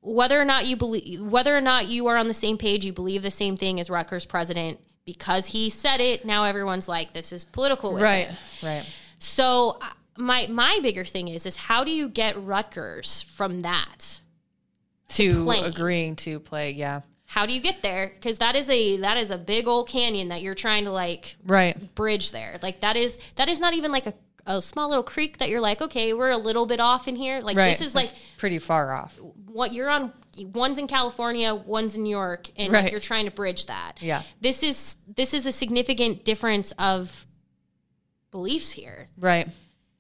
whether 0.02 0.40
or 0.42 0.46
not 0.46 0.66
you 0.66 0.76
believe, 0.76 1.22
whether 1.22 1.56
or 1.56 1.62
not 1.62 1.88
you 1.88 2.08
are 2.08 2.18
on 2.18 2.28
the 2.28 2.34
same 2.34 2.58
page, 2.58 2.84
you 2.86 2.92
believe 2.92 3.22
the 3.22 3.32
same 3.32 3.56
thing 3.56 3.80
as 3.80 3.90
Rutgers 3.90 4.26
president, 4.26 4.80
because 5.06 5.48
he 5.48 5.70
said 5.70 6.02
it, 6.02 6.26
now 6.26 6.44
everyone's 6.44 6.88
like, 6.88 7.14
this 7.14 7.32
is 7.32 7.46
political. 7.46 7.98
Right. 7.98 8.28
him. 8.28 8.36
Right. 8.64 8.96
So, 9.20 9.78
uh, 9.82 9.86
my 10.18 10.48
my 10.48 10.80
bigger 10.84 11.06
thing 11.06 11.28
is 11.30 11.46
is 11.46 11.56
how 11.56 11.84
do 11.84 11.92
you 11.92 12.10
get 12.10 12.36
Rutgers 12.44 13.22
from 13.22 13.62
that? 13.62 14.20
To 15.10 15.44
playing. 15.44 15.66
agreeing 15.66 16.16
to 16.18 16.40
play. 16.40 16.72
Yeah. 16.72 17.02
How 17.26 17.46
do 17.46 17.54
you 17.54 17.62
get 17.62 17.82
there? 17.82 18.12
Because 18.14 18.40
that 18.40 18.56
is 18.56 18.70
a 18.70 18.98
that 18.98 19.18
is 19.18 19.32
a 19.32 19.38
big 19.38 19.68
old 19.68 19.88
canyon 19.88 20.30
that 20.30 20.42
you're 20.42 20.56
trying 20.56 20.84
to 20.86 20.92
like 20.92 21.38
Right. 21.46 21.94
bridge 21.96 22.32
there. 22.32 22.60
Like 22.62 22.80
that 22.80 22.98
is 22.98 23.18
that 23.36 23.48
is 23.50 23.60
not 23.60 23.74
even 23.74 23.92
like 23.92 24.06
a, 24.08 24.14
a 24.46 24.62
small 24.62 24.90
little 24.90 25.04
creek 25.04 25.38
that 25.40 25.50
you're 25.50 25.62
like, 25.62 25.82
okay, 25.82 26.14
we're 26.14 26.30
a 26.32 26.38
little 26.38 26.66
bit 26.66 26.80
off 26.80 27.08
in 27.08 27.16
here. 27.16 27.42
Like 27.42 27.58
Right. 27.58 27.70
this 27.70 27.82
is 27.82 27.96
like 27.96 28.10
That's 28.10 28.20
pretty 28.38 28.60
far 28.60 28.94
off. 28.94 29.18
what 29.46 29.74
you're 29.74 29.90
on 29.90 30.12
one's 30.38 30.78
in 30.78 30.88
California, 30.88 31.54
one's 31.54 31.96
in 31.98 32.04
New 32.04 32.10
York, 32.10 32.50
and 32.56 32.72
like, 32.72 32.92
you're 32.92 33.00
trying 33.02 33.26
to 33.26 33.32
bridge 33.32 33.66
that. 33.68 33.94
Yeah. 34.00 34.24
This 34.40 34.64
is 34.64 34.98
this 35.08 35.34
is 35.34 35.46
a 35.46 35.52
significant 35.52 36.24
difference 36.26 36.72
of 36.80 37.26
beliefs 38.32 38.72
here. 38.72 39.10
Right. 39.18 39.48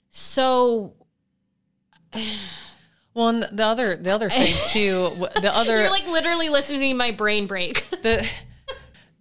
So 0.09 0.93
Well, 3.13 3.27
and 3.27 3.43
the 3.51 3.65
other 3.65 3.97
the 3.97 4.09
other 4.11 4.29
thing 4.29 4.55
too, 4.67 5.27
the 5.41 5.51
other 5.53 5.81
you're 5.81 5.89
like 5.89 6.07
literally 6.07 6.47
listening 6.49 6.79
to 6.81 6.93
my 6.93 7.11
brain 7.11 7.45
break. 7.45 7.85
the 8.03 8.25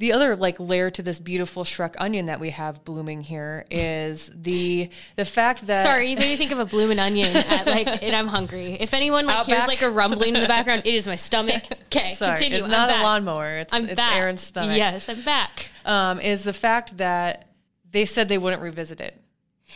the 0.00 0.14
other 0.14 0.34
like 0.34 0.58
layer 0.58 0.90
to 0.90 1.02
this 1.02 1.20
beautiful 1.20 1.62
Shrek 1.62 1.94
onion 1.98 2.26
that 2.26 2.40
we 2.40 2.48
have 2.50 2.84
blooming 2.86 3.20
here 3.20 3.66
is 3.70 4.30
the 4.34 4.88
the 5.16 5.26
fact 5.26 5.66
that 5.66 5.84
Sorry, 5.84 6.10
you 6.10 6.16
made 6.16 6.26
me 6.26 6.36
think 6.36 6.52
of 6.52 6.58
a 6.58 6.64
blooming 6.64 6.98
onion 6.98 7.36
at 7.36 7.66
like 7.66 7.86
and 8.02 8.16
I'm 8.16 8.26
hungry. 8.26 8.78
If 8.80 8.94
anyone 8.94 9.26
like 9.26 9.44
hears 9.44 9.66
like 9.66 9.82
a 9.82 9.90
rumbling 9.90 10.34
in 10.34 10.40
the 10.40 10.48
background, 10.48 10.82
it 10.86 10.94
is 10.94 11.06
my 11.06 11.16
stomach. 11.16 11.62
Okay, 11.90 12.14
Sorry, 12.14 12.36
continue. 12.36 12.58
it's 12.58 12.66
I'm 12.66 12.70
not 12.70 12.88
back. 12.88 13.00
a 13.00 13.02
lawnmower. 13.02 13.48
It's 13.58 13.74
I'm 13.74 13.86
it's 13.86 13.96
back. 13.96 14.14
Erin's 14.14 14.42
stomach. 14.42 14.76
Yes, 14.76 15.08
I'm 15.08 15.24
back. 15.24 15.66
Um, 15.84 16.20
is 16.20 16.44
the 16.44 16.52
fact 16.52 16.98
that 16.98 17.48
they 17.90 18.06
said 18.06 18.28
they 18.28 18.38
wouldn't 18.38 18.62
revisit 18.62 19.00
it, 19.00 19.20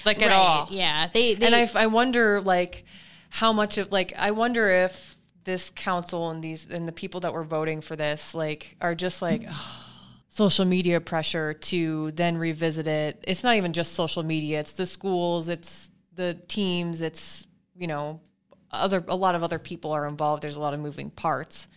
like 0.07 0.23
at 0.23 0.31
all. 0.31 0.69
Yeah. 0.71 1.09
They, 1.13 1.35
they 1.35 1.47
and 1.47 1.57
I, 1.57 1.69
I 1.75 1.87
wonder 1.87 2.41
like 2.41 2.85
how 3.31 3.53
much 3.53 3.79
of 3.79 3.91
like 3.91 4.13
I 4.17 4.31
wonder 4.31 4.71
if 4.71 5.17
this 5.43 5.73
council 5.75 6.31
and 6.31 6.43
these 6.43 6.71
and 6.71 6.87
the 6.87 6.93
people 6.93 7.19
that 7.21 7.33
were 7.33 7.43
voting 7.43 7.81
for 7.81 7.97
this 7.97 8.33
like 8.33 8.77
are 8.81 8.95
just 8.95 9.21
like 9.21 9.43
social 10.35 10.65
media 10.65 11.01
pressure 11.01 11.55
to 11.55 12.11
then 12.13 12.37
revisit 12.37 12.89
it. 12.89 13.23
It's 13.27 13.45
not 13.45 13.55
even 13.55 13.73
just 13.73 13.93
social 13.93 14.25
media. 14.25 14.59
It's 14.59 14.73
the 14.73 14.85
schools. 14.85 15.49
It's 15.49 15.91
the 16.13 16.35
teams. 16.49 17.01
It's 17.01 17.47
you 17.77 17.87
know 17.87 18.21
other 18.73 19.05
a 19.07 19.15
lot 19.15 19.37
of 19.37 19.45
other 19.45 19.61
people 19.61 19.93
are 19.93 20.07
involved. 20.09 20.43
There's 20.43 20.57
a 20.57 20.61
lot 20.61 20.75
of 20.75 20.81
moving 20.81 21.11
parts. 21.11 21.69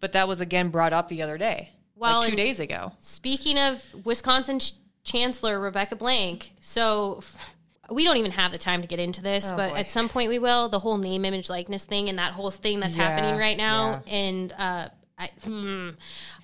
But 0.00 0.12
that 0.12 0.26
was 0.26 0.40
again 0.40 0.70
brought 0.70 0.92
up 0.92 1.08
the 1.08 1.22
other 1.22 1.38
day. 1.38 1.70
Well, 1.94 2.20
like 2.20 2.30
two 2.30 2.36
days 2.36 2.58
ago. 2.58 2.92
Speaking 2.98 3.58
of 3.58 3.86
Wisconsin 4.04 4.58
ch- 4.58 4.72
Chancellor 5.04 5.60
Rebecca 5.60 5.94
Blank, 5.96 6.52
so 6.60 7.16
f- 7.18 7.36
we 7.90 8.04
don't 8.04 8.16
even 8.16 8.30
have 8.32 8.52
the 8.52 8.58
time 8.58 8.80
to 8.80 8.88
get 8.88 8.98
into 8.98 9.22
this, 9.22 9.52
but 9.52 9.70
boy. 9.72 9.76
at 9.76 9.88
some 9.90 10.08
point 10.08 10.30
we 10.30 10.38
will. 10.38 10.68
The 10.68 10.78
whole 10.80 10.96
name, 10.96 11.24
image, 11.24 11.48
likeness 11.48 11.84
thing, 11.84 12.08
and 12.08 12.18
that 12.18 12.32
whole 12.32 12.50
thing 12.50 12.80
that's 12.80 12.96
happening 12.96 13.38
right 13.38 13.56
now, 13.56 14.02
and 14.06 14.52
uh, 14.58 14.88
I, 15.20 15.30
hmm, 15.44 15.90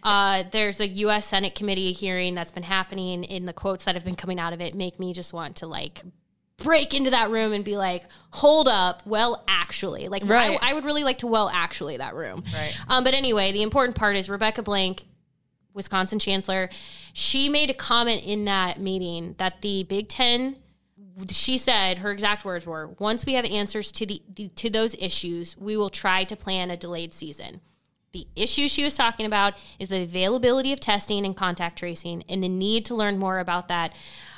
uh, 0.02 0.44
there's 0.52 0.80
a 0.80 0.88
U.S. 0.88 1.26
Senate 1.26 1.54
committee 1.54 1.92
hearing 1.92 2.34
that's 2.34 2.52
been 2.52 2.62
happening, 2.62 3.24
and 3.24 3.48
the 3.48 3.54
quotes 3.54 3.84
that 3.84 3.94
have 3.94 4.04
been 4.04 4.16
coming 4.16 4.38
out 4.38 4.52
of 4.52 4.60
it 4.60 4.74
make 4.74 5.00
me 5.00 5.12
just 5.14 5.32
want 5.32 5.56
to 5.56 5.66
like 5.66 6.02
break 6.58 6.94
into 6.94 7.10
that 7.10 7.30
room 7.30 7.52
and 7.52 7.64
be 7.64 7.76
like, 7.76 8.04
hold 8.30 8.68
up, 8.68 9.02
well, 9.06 9.44
actually, 9.48 10.08
like 10.08 10.22
Right. 10.24 10.58
I, 10.62 10.70
I 10.70 10.74
would 10.74 10.84
really 10.84 11.04
like 11.04 11.18
to 11.18 11.26
well 11.26 11.50
actually 11.52 11.96
that 11.98 12.14
room. 12.14 12.44
Right. 12.52 12.76
Um, 12.88 13.02
but 13.02 13.14
anyway, 13.14 13.52
the 13.52 13.62
important 13.62 13.96
part 13.96 14.16
is 14.16 14.28
Rebecca 14.28 14.62
Blank 14.62 15.04
Wisconsin 15.74 16.18
chancellor, 16.18 16.68
she 17.12 17.48
made 17.48 17.70
a 17.70 17.74
comment 17.74 18.22
in 18.24 18.46
that 18.46 18.80
meeting 18.80 19.34
that 19.38 19.62
the 19.62 19.84
Big 19.84 20.08
Ten, 20.08 20.56
she 21.30 21.58
said 21.58 21.98
her 21.98 22.10
exact 22.10 22.44
words 22.44 22.66
were, 22.66 22.88
"Once 22.98 23.24
we 23.24 23.34
have 23.34 23.44
answers 23.44 23.92
to 23.92 24.06
the, 24.06 24.22
the 24.34 24.48
to 24.48 24.70
those 24.70 24.94
issues, 24.96 25.56
we 25.56 25.76
will 25.76 25.90
try 25.90 26.24
to 26.24 26.34
plan 26.36 26.70
a 26.70 26.76
delayed 26.76 27.14
season." 27.14 27.60
The 28.12 28.26
issue 28.34 28.68
she 28.68 28.82
was 28.84 28.94
talking 28.96 29.26
about 29.26 29.54
is 29.78 29.88
the 29.88 30.02
availability 30.02 30.72
of 30.72 30.80
testing 30.80 31.26
and 31.26 31.36
contact 31.36 31.78
tracing, 31.78 32.24
and 32.28 32.42
the 32.42 32.48
need 32.48 32.84
to 32.86 32.94
learn 32.94 33.18
more 33.18 33.38
about 33.38 33.68
that. 33.68 33.92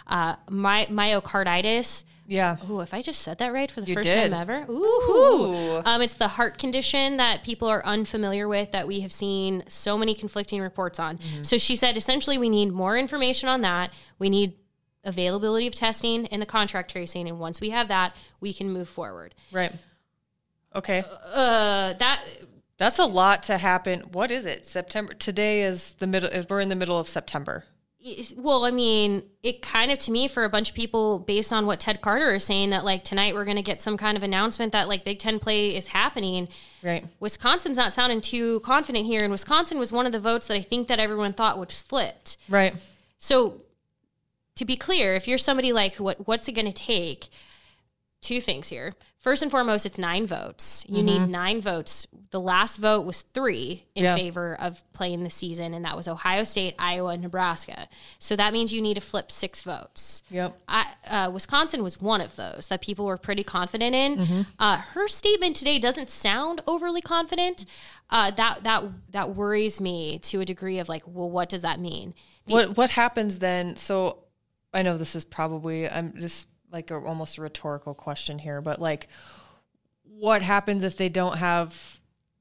Uh, 0.07 0.37
my 0.49 0.87
myocarditis. 0.91 2.05
Yeah. 2.27 2.57
Ooh, 2.69 2.81
if 2.81 2.93
I 2.93 3.01
just 3.01 3.23
said 3.23 3.39
that 3.39 3.53
right 3.53 3.71
for 3.71 3.81
the 3.81 3.87
You 3.87 3.95
first 3.95 4.09
did. 4.09 4.31
time 4.31 4.35
ever. 4.35 4.71
Ooh. 4.71 4.75
Ooh. 4.75 5.83
Um, 5.85 6.03
it's 6.03 6.15
the 6.15 6.29
heart 6.29 6.59
condition 6.59 7.17
that 7.17 7.43
people 7.43 7.69
are 7.69 7.85
unfamiliar 7.87 8.47
with 8.47 8.73
that 8.73 8.87
we 8.87 9.01
have 9.01 9.13
seen 9.13 9.65
so 9.69 9.97
many 9.97 10.15
conflicting 10.15 10.61
reports 10.61 11.01
on. 11.01 11.17
Mm-hmm. 11.17 11.43
So 11.43 11.57
she 11.57 11.75
said 11.75 11.97
essentially 11.97 12.37
we 12.37 12.51
need 12.51 12.71
more 12.71 12.99
information 12.99 13.49
on 13.49 13.63
that. 13.63 13.93
We 14.19 14.29
need 14.29 14.55
availability 15.05 15.67
of 15.67 15.75
testing 15.75 16.27
and 16.27 16.43
the 16.43 16.47
contact 16.47 16.91
tracing. 16.91 17.29
And 17.29 17.39
once 17.39 17.63
we 17.63 17.71
have 17.71 17.89
that, 17.89 18.15
we 18.41 18.53
can 18.53 18.71
move 18.71 18.91
forward. 18.91 19.35
Right. 19.51 19.73
Okay. 20.75 21.05
Uh, 21.33 21.95
that 21.95 22.25
That's 22.79 22.99
a 23.01 23.07
lot 23.07 23.43
to 23.45 23.59
happen. 23.59 24.01
What 24.13 24.31
is 24.31 24.47
it? 24.47 24.65
September. 24.65 25.13
Today 25.13 25.63
is 25.63 25.95
the 25.95 26.07
middle. 26.07 26.31
We're 26.49 26.61
in 26.61 26.69
the 26.69 26.77
middle 26.77 26.99
of 26.99 27.09
September. 27.09 27.65
well, 28.37 28.65
I 28.65 28.71
mean, 28.71 29.25
it 29.43 29.61
kind 29.63 29.91
of 29.91 29.99
to 29.99 30.13
me 30.13 30.29
for 30.29 30.45
a 30.45 30.49
bunch 30.49 30.71
of 30.71 30.77
people 30.77 31.19
based 31.19 31.53
on 31.53 31.67
what 31.67 31.81
Ted 31.81 32.01
Carter 32.01 32.35
is 32.35 32.45
saying 32.45 32.71
that 32.71 32.85
like 32.85 33.03
tonight 33.03 33.35
we're 33.35 33.45
going 33.45 33.57
to 33.57 33.63
get 33.63 33.81
some 33.81 33.97
kind 33.97 34.17
of 34.17 34.23
announcement 34.23 34.73
that 34.73 34.89
like 34.89 35.05
Big 35.05 35.19
Ten 35.19 35.41
play 35.41 35.75
is 35.75 35.89
happening. 35.89 36.49
Right. 36.83 37.05
Wisconsin's 37.19 37.77
not 37.77 37.93
sounding 37.93 38.21
too 38.21 38.61
confident 38.61 39.07
here, 39.07 39.23
and 39.23 39.33
Wisconsin 39.33 39.81
was 39.81 39.91
one 39.91 40.07
of 40.07 40.13
the 40.13 40.21
votes 40.21 40.47
that 40.47 40.57
I 40.57 40.63
think 40.63 40.87
that 40.87 41.01
everyone 41.01 41.33
thought 41.33 41.59
was 41.59 41.83
flipped. 41.83 42.37
Right. 42.49 42.75
So, 43.19 43.63
to 44.55 44.65
be 44.65 44.77
clear, 44.77 45.17
if 45.17 45.27
you're 45.27 45.37
somebody 45.37 45.73
like 45.73 45.97
what 45.97 46.29
what's 46.29 46.47
it 46.47 46.53
going 46.53 46.67
to 46.67 46.73
take? 46.73 47.29
two 48.21 48.41
things 48.41 48.69
here. 48.69 48.95
First 49.21 49.43
and 49.43 49.51
foremost, 49.51 49.85
it's 49.85 49.99
nine 49.99 50.29
votes. 50.29 50.85
You 50.89 51.03
need 51.03 51.29
nine 51.29 51.61
votes. 51.61 52.07
The 52.31 52.41
last 52.41 52.77
vote 52.77 53.05
was 53.05 53.23
three 53.35 53.85
in 53.97 54.05
Yeah. 54.05 54.15
favor 54.15 54.55
of 54.61 54.85
playing 54.93 55.25
the 55.25 55.31
season, 55.31 55.75
and 55.75 55.85
that 55.85 55.97
was 55.97 56.07
Ohio 56.07 56.45
State, 56.45 56.77
Iowa, 56.79 57.11
and 57.15 57.23
Nebraska. 57.23 57.89
So 58.21 58.37
that 58.37 58.53
means 58.53 58.73
you 58.73 58.81
need 58.81 58.95
to 58.95 59.01
flip 59.01 59.33
six 59.33 59.61
votes. 59.63 60.23
Yep. 60.31 60.57
I, 60.69 60.87
uh, 61.09 61.31
Wisconsin 61.33 61.83
was 61.83 62.01
one 62.01 62.21
of 62.21 62.37
those 62.37 62.69
that 62.69 62.81
people 62.81 63.07
were 63.07 63.17
pretty 63.19 63.43
confident 63.43 63.93
in. 63.97 64.47
Uh, 64.57 64.77
her 64.77 65.09
statement 65.09 65.57
today 65.57 65.81
doesn't 65.81 66.11
sound 66.11 66.63
overly 66.69 67.01
confident. 67.01 67.67
Uh, 68.11 68.31
that 68.31 68.63
that 68.63 68.85
that 69.11 69.35
worries 69.35 69.81
me 69.81 70.21
to 70.21 70.41
a 70.41 70.45
degree 70.45 70.79
of 70.79 70.89
like, 70.89 71.03
well, 71.07 71.29
what 71.29 71.49
does 71.49 71.63
that 71.63 71.81
mean? 71.81 72.15
The- 72.47 72.55
What 72.55 72.77
what 72.77 72.91
happens 72.91 73.39
then? 73.39 73.77
So 73.77 74.19
I 74.73 74.83
know 74.83 74.97
this 74.97 75.17
is 75.17 75.25
probably 75.25 75.89
I'm 75.91 76.19
just 76.21 76.47
like 76.73 76.91
a, 76.91 76.97
almost 76.97 77.39
a 77.39 77.43
rhetorical 77.43 77.95
question 77.95 78.39
here, 78.39 78.61
but 78.61 78.81
like, 78.81 79.09
what 80.03 80.43
happens 80.43 80.85
if 80.85 80.97
they 80.97 81.09
don't 81.09 81.39
have? 81.39 81.99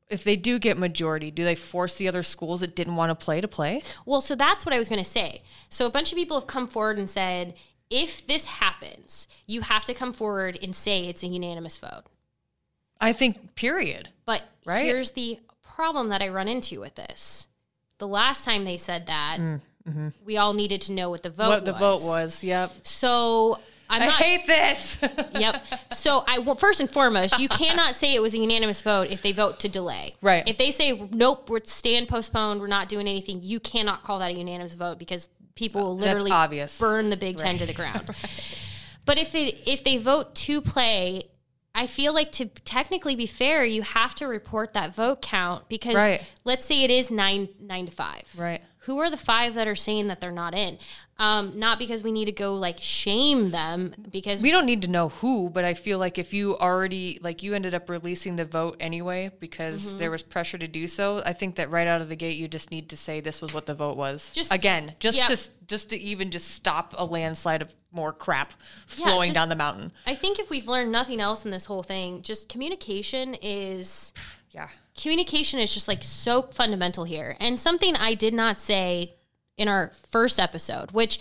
If 0.10 0.24
they 0.24 0.38
do 0.38 0.58
get 0.58 0.78
majority, 0.78 1.32
do 1.32 1.44
they 1.44 1.56
force 1.56 1.96
the 1.96 2.08
other 2.08 2.24
schools 2.24 2.62
that 2.62 2.76
didn't 2.76 2.96
want 2.96 3.10
to 3.10 3.26
play 3.26 3.42
to 3.42 3.48
play? 3.48 3.84
Well, 4.06 4.22
so 4.22 4.36
that's 4.36 4.66
what 4.66 4.74
I 4.74 4.78
was 4.78 4.88
going 4.88 5.04
to 5.04 5.10
say. 5.10 5.42
So 5.68 5.86
a 5.86 5.90
bunch 5.90 6.12
of 6.14 6.18
people 6.18 6.40
have 6.40 6.48
come 6.48 6.68
forward 6.68 6.98
and 6.98 7.10
said, 7.10 7.56
if 7.90 8.26
this 8.26 8.46
happens, 8.46 9.28
you 9.48 9.62
have 9.62 9.84
to 9.86 9.94
come 9.94 10.14
forward 10.14 10.58
and 10.62 10.74
say 10.74 11.08
it's 11.08 11.24
a 11.24 11.28
unanimous 11.28 11.78
vote. 11.78 12.04
I 13.02 13.12
think. 13.14 13.56
Period. 13.56 14.10
But 14.26 14.44
Right. 14.66 14.86
here's 14.86 15.12
the 15.12 15.40
problem 15.62 16.10
that 16.10 16.22
I 16.24 16.30
run 16.30 16.48
into 16.48 16.80
with 16.80 16.96
this. 16.96 17.48
The 17.98 18.08
last 18.08 18.46
time 18.46 18.64
they 18.66 18.78
said 18.78 19.08
that, 19.08 19.40
we 20.26 20.38
all 20.38 20.54
needed 20.54 20.82
to 20.82 20.92
know 20.94 21.10
what 21.10 21.24
the 21.24 21.30
vote 21.30 21.44
Mm, 21.44 21.50
what 21.50 21.66
the 21.66 21.74
vote 21.74 22.02
was? 22.04 22.44
Yep. 22.44 22.72
So 22.84 23.60
I'm 23.90 24.02
I 24.02 24.06
not 24.08 24.16
hate 24.22 24.46
this. 24.48 24.98
Yep. 25.40 25.64
So 25.92 26.24
I 26.28 26.40
well, 26.40 26.56
first 26.56 26.80
and 26.82 26.90
foremost, 26.90 27.40
you 27.40 27.48
cannot 27.50 27.96
say 27.96 28.14
it 28.16 28.22
was 28.22 28.34
a 28.34 28.38
unanimous 28.40 28.82
vote 28.82 29.08
if 29.10 29.22
they 29.22 29.32
vote 29.32 29.60
to 29.62 29.70
delay. 29.70 30.16
Right. 30.22 30.48
If 30.48 30.58
they 30.58 30.72
say 30.72 31.08
nope, 31.12 31.50
we're 31.50 31.64
stand 31.64 32.08
postponed, 32.08 32.60
we're 32.60 32.68
not 32.68 32.90
doing 32.90 33.08
anything, 33.08 33.40
you 33.42 33.60
cannot 33.60 34.04
call 34.04 34.20
that 34.20 34.32
a 34.32 34.34
unanimous 34.34 34.74
vote 34.76 34.98
because 35.00 35.30
people 35.56 35.82
will 35.82 35.98
literally 35.98 36.32
obvious. 36.32 36.78
burn 36.80 37.10
the 37.10 37.18
Big 37.18 37.38
Ten 37.38 37.58
to 37.60 37.66
the 37.66 37.74
ground. 37.74 38.10
But 39.06 39.18
if 39.18 39.34
it 39.36 39.62
if 39.66 39.86
they 39.86 39.98
vote 39.98 40.36
to 40.36 40.60
play, 40.60 41.30
I 41.74 41.88
feel 41.88 42.14
like 42.14 42.32
to 42.34 42.48
technically 42.48 43.16
be 43.16 43.26
fair, 43.26 43.64
you 43.64 43.82
have 43.84 44.14
to 44.16 44.28
report 44.28 44.74
that 44.74 44.94
vote 44.94 45.22
count 45.22 45.70
because 45.70 45.96
Right. 45.96 46.22
let's 46.44 46.66
say 46.66 46.84
it 46.84 46.92
is 46.92 47.10
nine 47.10 47.48
nine 47.58 47.86
to 47.86 47.92
five. 47.94 48.24
right. 48.36 48.62
Who 48.88 49.00
are 49.00 49.10
the 49.10 49.18
five 49.18 49.54
that 49.56 49.68
are 49.68 49.76
saying 49.76 50.08
that 50.08 50.20
they're 50.22 50.32
not 50.32 50.56
in? 50.58 50.78
Um, 51.20 51.58
not 51.60 51.78
because 51.80 52.04
we 52.04 52.12
need 52.12 52.26
to 52.26 52.32
go 52.32 52.54
like 52.56 52.78
shame 52.80 53.52
them 53.52 53.94
because 54.12 54.42
We 54.42 54.52
don't 54.52 54.66
need 54.66 54.84
to 54.84 54.88
know 54.88 55.10
who, 55.10 55.50
but 55.50 55.66
I 55.66 55.74
feel 55.74 55.98
like 56.00 56.18
if 56.18 56.34
you 56.34 56.58
already 56.58 57.20
like 57.22 57.44
you 57.44 57.54
ended 57.54 57.74
up 57.74 57.90
releasing 57.90 58.36
the 58.38 58.46
vote 58.46 58.78
anyway 58.80 59.32
because 59.40 59.90
Mm-hmm. 59.90 59.98
there 59.98 60.12
was 60.12 60.24
pressure 60.24 60.58
to 60.58 60.68
do 60.68 60.88
so. 60.88 61.22
I 61.26 61.34
think 61.34 61.56
that 61.56 61.70
right 61.70 61.88
out 61.88 62.02
of 62.02 62.10
the 62.10 62.16
gate 62.16 62.38
you 62.38 62.48
just 62.48 62.72
need 62.72 62.90
to 62.90 62.98
say 62.98 63.20
this 63.20 63.42
was 63.42 63.54
what 63.54 63.66
the 63.66 63.74
vote 63.74 63.98
was. 63.98 64.32
Just- 64.34 64.54
again, 64.54 64.94
just 65.00 65.18
yeah. 65.18 65.26
to 65.28 65.38
just 65.68 65.90
to 65.90 65.98
even 66.00 66.32
just 66.32 66.48
stop 66.52 66.94
a 66.98 67.04
landslide 67.04 67.62
of 67.62 67.74
more 67.92 68.14
crap 68.14 68.54
Yeah, 68.96 69.06
flowing 69.06 69.28
just- 69.30 69.36
down 69.36 69.50
the 69.50 69.56
mountain. 69.56 69.92
I 70.06 70.16
think 70.16 70.40
if 70.40 70.50
we've 70.50 70.68
learned 70.68 70.92
nothing 70.92 71.20
else 71.20 71.44
in 71.46 71.52
this 71.52 71.66
whole 71.66 71.84
thing, 71.84 72.22
just 72.22 72.48
communication 72.48 73.34
is 73.42 74.14
Yeah. 74.52 74.70
communication 75.00 75.60
is 75.60 75.74
just 75.74 75.88
like 75.88 76.04
so 76.04 76.44
fundamental 76.44 77.04
here. 77.04 77.36
And 77.40 77.60
something 77.60 77.96
I 77.96 78.14
did 78.14 78.34
not 78.34 78.60
say 78.60 79.14
in 79.58 79.68
our 79.68 79.92
first 80.12 80.40
episode, 80.40 80.92
which 80.92 81.20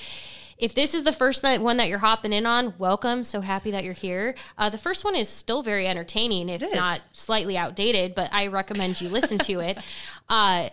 if 0.58 0.74
this 0.74 0.94
is 0.94 1.02
the 1.02 1.12
first 1.12 1.42
one 1.42 1.76
that 1.76 1.88
you're 1.88 1.98
hopping 1.98 2.32
in 2.32 2.46
on, 2.46 2.72
welcome. 2.78 3.24
So 3.24 3.42
happy 3.42 3.70
that 3.72 3.84
you're 3.84 3.92
here. 3.92 4.34
Uh, 4.56 4.70
the 4.70 4.78
first 4.78 5.04
one 5.04 5.14
is 5.14 5.28
still 5.28 5.62
very 5.62 5.86
entertaining, 5.86 6.48
if 6.48 6.62
not 6.74 7.02
slightly 7.12 7.58
outdated, 7.58 8.14
but 8.14 8.30
I 8.32 8.46
recommend 8.46 9.00
you 9.00 9.08
listen 9.10 9.38
to 9.40 9.60
it. 9.60 9.78
Uh, 10.28 10.70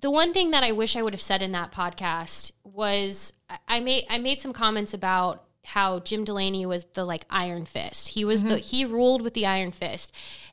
the 0.00 0.10
one 0.10 0.32
thing 0.32 0.50
that 0.52 0.62
I 0.62 0.72
wish 0.72 0.96
I 0.96 1.02
would 1.02 1.14
have 1.14 1.20
said 1.20 1.40
in 1.42 1.52
that 1.52 1.72
podcast 1.72 2.52
was 2.62 3.32
I- 3.48 3.58
I 3.68 3.80
made 3.80 4.04
I 4.10 4.18
made 4.18 4.40
some 4.40 4.52
comments 4.52 4.92
about 4.94 5.44
how 5.66 5.98
Jim 6.00 6.24
Delany 6.24 6.64
was 6.64 6.84
the 6.94 7.04
like 7.04 7.26
iron 7.28 7.66
fist. 7.66 8.08
He 8.08 8.24
was 8.24 8.44
the 8.44 8.56
mm-hmm. 8.56 8.58
he 8.58 8.84
ruled 8.84 9.22
with 9.22 9.34
the 9.34 9.46
iron 9.46 9.72
fist. 9.72 10.12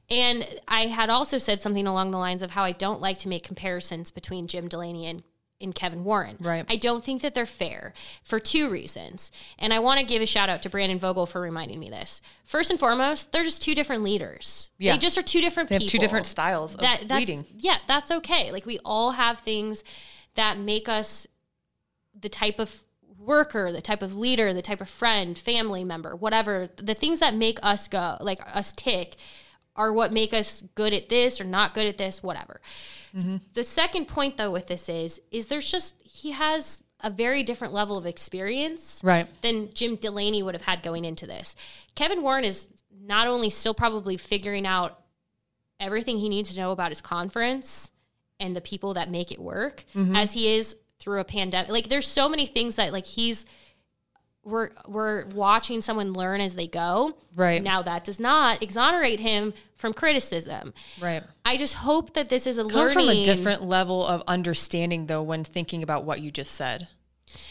And 0.10 0.47
I 0.67 0.88
had 0.88 1.10
also 1.10 1.38
said 1.38 1.62
something 1.62 1.88
along 1.88 2.12
the 2.12 2.17
lines 2.17 2.41
of 2.41 2.52
how 2.52 2.63
I 2.63 2.71
don't 2.71 3.02
like 3.02 3.19
to 3.19 3.28
make 3.28 3.43
comparisons 3.43 4.12
between 4.12 4.47
Jim 4.47 4.67
Delany 4.67 5.06
and 5.06 5.23
and 5.62 5.73
Kevin 5.73 6.04
Warren. 6.04 6.36
Right. 6.41 6.65
I 6.67 6.76
don't 6.76 7.04
think 7.04 7.21
that 7.21 7.36
they're 7.36 7.45
fair 7.45 7.93
for 8.23 8.39
two 8.39 8.69
reasons. 8.69 9.32
And 9.58 9.73
I 9.73 9.80
want 9.80 9.99
to 9.99 10.06
give 10.06 10.21
a 10.21 10.26
shout 10.26 10.49
out 10.49 10.62
to 10.63 10.69
Brandon 10.69 10.99
Vogel 10.99 11.26
for 11.26 11.39
reminding 11.39 11.80
me 11.80 11.89
this. 11.89 12.21
First 12.43 12.69
and 12.69 12.80
foremost, 12.80 13.32
they're 13.32 13.43
just 13.43 13.62
two 13.62 13.73
different 13.73 14.04
leaders. 14.04 14.71
Yeah. 14.78 14.93
They 14.93 14.97
just 14.97 15.17
are 15.17 15.21
two 15.21 15.39
different 15.39 15.69
They 15.69 15.76
have 15.76 15.82
people. 15.82 15.91
two 15.91 15.99
different 15.99 16.26
styles 16.26 16.73
of 16.73 16.82
that, 16.82 17.08
that's, 17.08 17.19
leading. 17.19 17.45
Yeah, 17.58 17.78
that's 17.88 18.12
okay. 18.12 18.52
Like 18.52 18.65
we 18.65 18.80
all 18.84 19.12
have 19.12 19.39
things 19.39 19.84
that 20.36 20.60
make 20.60 20.89
us 20.89 21.28
the 22.19 22.30
type 22.30 22.60
of 22.60 22.83
worker, 23.26 23.72
the 23.72 23.82
type 23.82 24.02
of 24.02 24.16
leader, 24.16 24.54
the 24.54 24.62
type 24.62 24.82
of 24.82 24.90
friend, 24.90 25.38
family 25.38 25.84
member, 25.84 26.16
whatever. 26.16 26.70
The 26.78 26.94
things 26.94 27.20
that 27.20 27.36
make 27.36 27.60
us 27.64 27.88
go, 27.88 28.18
like 28.22 28.40
us 28.56 28.72
tick, 28.74 29.16
are 29.76 29.92
what 29.92 30.14
make 30.14 30.34
us 30.34 30.64
good 30.76 30.94
at 30.94 31.10
this 31.10 31.42
or 31.42 31.44
not 31.44 31.74
good 31.74 31.88
at 31.88 31.98
this, 31.98 32.22
whatever. 32.22 32.62
Mm-hmm. 33.16 33.38
The 33.54 33.64
second 33.64 34.08
point 34.08 34.38
though 34.38 34.52
with 34.52 34.68
this 34.68 34.90
is 34.90 35.22
is 35.32 35.48
there's 35.48 35.70
just 35.70 35.96
he 36.04 36.32
has 36.32 36.84
a 37.00 37.10
very 37.10 37.44
different 37.44 37.74
level 37.74 37.98
of 37.98 38.06
experience 38.06 39.02
Right. 39.04 39.28
than 39.42 39.74
Jim 39.74 39.98
Delany 39.98 40.42
would 40.42 40.56
have 40.56 40.62
had 40.62 40.82
going 40.82 41.04
into 41.04 41.28
this. 41.28 41.56
Kevin 41.96 42.22
Warren 42.22 42.46
is 42.46 42.70
not 43.06 43.28
only 43.28 43.50
still 43.50 43.74
probably 43.74 44.16
figuring 44.16 44.66
out 44.66 45.00
everything 45.80 46.18
he 46.18 46.30
needs 46.30 46.54
to 46.54 46.60
know 46.60 46.72
about 46.72 46.92
his 46.92 47.02
conference 47.02 47.92
and 48.40 48.56
the 48.56 48.62
people 48.62 48.94
that 48.94 49.12
make 49.12 49.32
it 49.32 49.40
work 49.40 49.84
mm-hmm. 49.94 50.16
as 50.16 50.34
he 50.34 50.56
is 50.56 50.76
through 51.04 51.20
a 51.20 51.26
pandemic. 51.26 51.70
Like 51.70 51.89
there's 51.89 52.08
so 52.08 52.30
many 52.30 52.46
things 52.46 52.76
that 52.76 52.94
like 52.94 53.06
he's 53.06 53.46
we're 54.46 54.70
we're 54.88 55.26
watching 55.28 55.82
someone 55.82 56.13
learn 56.13 56.39
as 56.39 56.56
they 56.56 56.68
go. 56.68 57.18
Right. 57.36 57.62
Now 57.62 57.82
that 57.82 58.06
does 58.06 58.20
not 58.20 58.63
exonerate 58.63 59.20
him 59.20 59.54
from 59.76 59.94
criticism. 59.94 60.74
Right. 61.02 61.24
I 61.46 61.58
just 61.58 61.74
hope 61.74 62.13
that 62.13 62.30
this 62.30 62.48
is 62.48 62.58
a 62.58 62.63
Come 62.63 62.72
learning 62.72 62.94
from 62.94 63.10
a 63.10 63.26
different 63.26 63.63
level 63.63 64.06
of 64.08 64.24
understanding 64.28 65.08
though 65.08 65.24
when 65.24 65.44
thinking 65.44 65.84
about 65.84 66.06
what 66.06 66.22
you 66.22 66.32
just 66.32 66.54
said. 66.54 66.88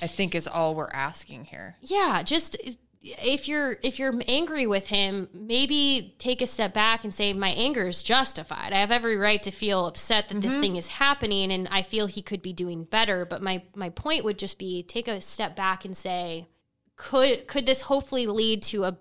I 0.01 0.07
think 0.07 0.35
is 0.35 0.47
all 0.49 0.75
we're 0.75 0.89
asking 0.93 1.47
here. 1.47 1.77
yeah 1.81 2.23
just 2.23 2.57
if 3.03 3.49
you're 3.49 3.77
if 3.83 3.99
you're 3.99 4.15
angry 4.29 4.67
with 4.67 4.87
him 4.87 5.29
maybe 5.35 6.15
take 6.19 6.41
a 6.41 6.47
step 6.47 6.73
back 6.73 7.03
and 7.03 7.13
say 7.13 7.33
my 7.33 7.51
anger 7.51 7.89
is 7.89 8.03
justified. 8.03 8.73
I 8.73 8.77
have 8.77 8.93
every 8.93 9.17
right 9.17 9.43
to 9.43 9.51
feel 9.51 9.87
upset 9.87 10.29
that 10.29 10.41
this 10.41 10.53
mm-hmm. 10.53 10.63
thing 10.63 10.77
is 10.77 10.89
happening 10.89 11.51
and 11.51 11.69
i 11.71 11.83
feel 11.83 12.07
he 12.07 12.23
could 12.23 12.43
be 12.43 12.53
doing 12.53 12.85
better. 12.85 13.25
But 13.25 13.43
my 13.43 13.63
my 13.75 13.91
point 13.91 14.25
would 14.25 14.39
just 14.39 14.59
be 14.59 14.83
take 14.83 15.09
a 15.09 15.21
step 15.21 15.57
back 15.57 15.85
and 15.85 15.97
say 15.97 16.47
could 16.95 17.49
could 17.49 17.67
this 17.67 17.83
hopefully 17.83 18.27
lead 18.27 18.63
to 18.65 18.85
a 18.85 18.97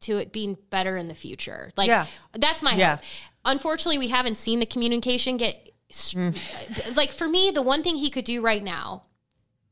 to 0.00 0.16
it 0.16 0.32
being 0.32 0.56
better 0.70 0.96
in 0.96 1.08
the 1.08 1.14
future? 1.14 1.72
Like 1.76 1.88
Yeah. 1.88 2.06
that's 2.32 2.62
my 2.62 2.74
Yeah. 2.74 2.96
hope. 2.96 3.04
Unfortunately 3.44 3.98
we 3.98 4.08
haven't 4.08 4.36
seen 4.36 4.60
the 4.60 4.66
communication 4.66 5.36
get 5.36 5.70
mm. 5.92 6.34
like 6.96 7.12
for 7.12 7.28
me 7.28 7.50
the 7.50 7.62
one 7.62 7.82
thing 7.82 7.96
he 7.96 8.08
could 8.08 8.24
do 8.24 8.40
right 8.40 8.62
now 8.62 9.02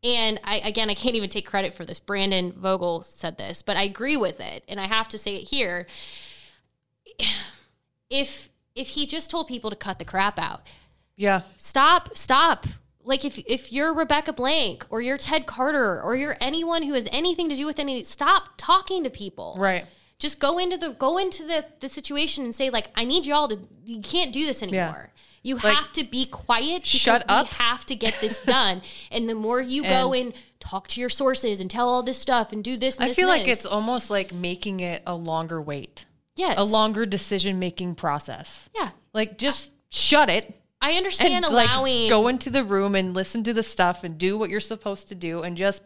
and 0.03 0.41
I 0.45 0.57
again 0.65 0.89
I 0.91 0.95
can't 0.95 1.15
even 1.17 1.29
take 1.29 1.47
credit 1.47 1.75
for 1.75 1.85
this. 1.85 1.99
Brandon 2.01 2.53
Vogel 2.53 3.03
said 3.03 3.37
this, 3.39 3.63
but 3.63 3.77
I 3.77 3.83
agree 3.83 4.17
with 4.17 4.41
it 4.41 4.65
and 4.69 4.81
I 4.81 4.87
have 4.87 5.09
to 5.09 5.19
say 5.19 5.37
it 5.37 5.49
here. 5.49 5.87
If 8.09 8.49
if 8.75 8.89
he 8.89 9.07
just 9.07 9.31
told 9.31 9.49
people 9.49 9.71
to 9.71 9.77
cut 9.77 9.99
the 9.99 10.05
crap 10.05 10.39
out, 10.39 10.63
Yeah. 11.17 11.43
stop, 11.57 12.17
stop. 12.17 12.67
Like 13.03 13.25
if 13.25 13.39
if 13.39 13.73
you're 13.73 13.93
Rebecca 13.93 14.33
Blank 14.33 14.87
or 14.91 15.01
you're 15.01 15.19
Ted 15.19 15.47
Carter 15.47 16.01
or 16.03 16.17
you're 16.17 16.37
anyone 16.41 16.83
who 16.83 16.95
has 16.95 17.09
anything 17.13 17.49
to 17.49 17.55
do 17.55 17.67
with 17.67 17.79
any 17.79 18.05
stop 18.05 18.51
talking 18.57 19.05
to 19.05 19.11
people. 19.11 19.55
Right. 19.59 19.87
Just 20.19 20.39
go 20.39 20.59
into 20.59 20.77
the 20.77 20.91
go 20.91 21.19
into 21.19 21.47
the 21.47 21.65
the 21.81 21.89
situation 21.89 22.45
and 22.45 22.55
say 22.55 22.69
like 22.71 22.91
I 22.95 23.05
need 23.05 23.27
y'all 23.27 23.49
to 23.49 23.59
you 23.85 24.01
can't 24.01 24.33
do 24.33 24.45
this 24.45 24.63
anymore. 24.63 25.11
You 25.43 25.55
Like, 25.57 25.75
have 25.75 25.93
to 25.93 26.05
be 26.05 26.27
quiet 26.27 26.83
because 26.83 26.91
shut 27.01 27.25
we 27.29 27.35
up. 27.35 27.47
have 27.55 27.87
to 27.87 27.95
get 27.95 28.21
this 28.21 28.39
done. 28.45 28.83
and 29.11 29.29
the 29.29 29.35
more 29.35 29.61
you 29.61 29.83
go 29.83 30.13
And- 30.13 30.27
and 30.27 30.35
talk 30.61 30.87
to 30.89 31.01
your 31.01 31.09
sources 31.09 31.61
and 31.61 31.71
tell 31.71 31.89
all 31.89 32.03
this 32.03 32.19
stuff 32.19 32.53
and 32.53 32.63
do 32.63 32.77
this 32.77 32.97
and 32.99 33.05
this. 33.05 33.07
I 33.07 33.09
this 33.09 33.17
feel 33.17 33.31
and 33.31 33.39
like 33.41 33.47
this. 33.47 33.61
it's 33.61 33.67
almost 33.67 34.11
like 34.11 34.33
making 34.35 34.81
it 34.81 35.03
a 35.07 35.15
longer 35.15 35.61
wait, 35.63 36.05
yes. 36.37 36.57
a 36.59 36.65
longer 36.65 37.07
decision 37.07 37.59
making 37.59 37.95
process. 37.95 38.69
Yeah. 38.75 38.91
Like 39.15 39.39
just 39.39 39.71
shut 39.91 40.29
it 40.31 40.55
I 40.83 40.93
understand 40.95 41.45
and 41.45 41.55
like 41.55 41.69
allowing 41.69 42.09
go 42.11 42.29
into 42.29 42.49
the 42.51 42.63
room 42.65 42.95
and 42.95 43.13
listen 43.15 43.43
to 43.45 43.53
the 43.53 43.63
stuff 43.63 44.05
and 44.05 44.17
do 44.19 44.37
what 44.39 44.51
you're 44.51 44.61
supposed 44.61 45.09
to 45.09 45.15
do 45.15 45.43
and 45.43 45.57
just 45.57 45.83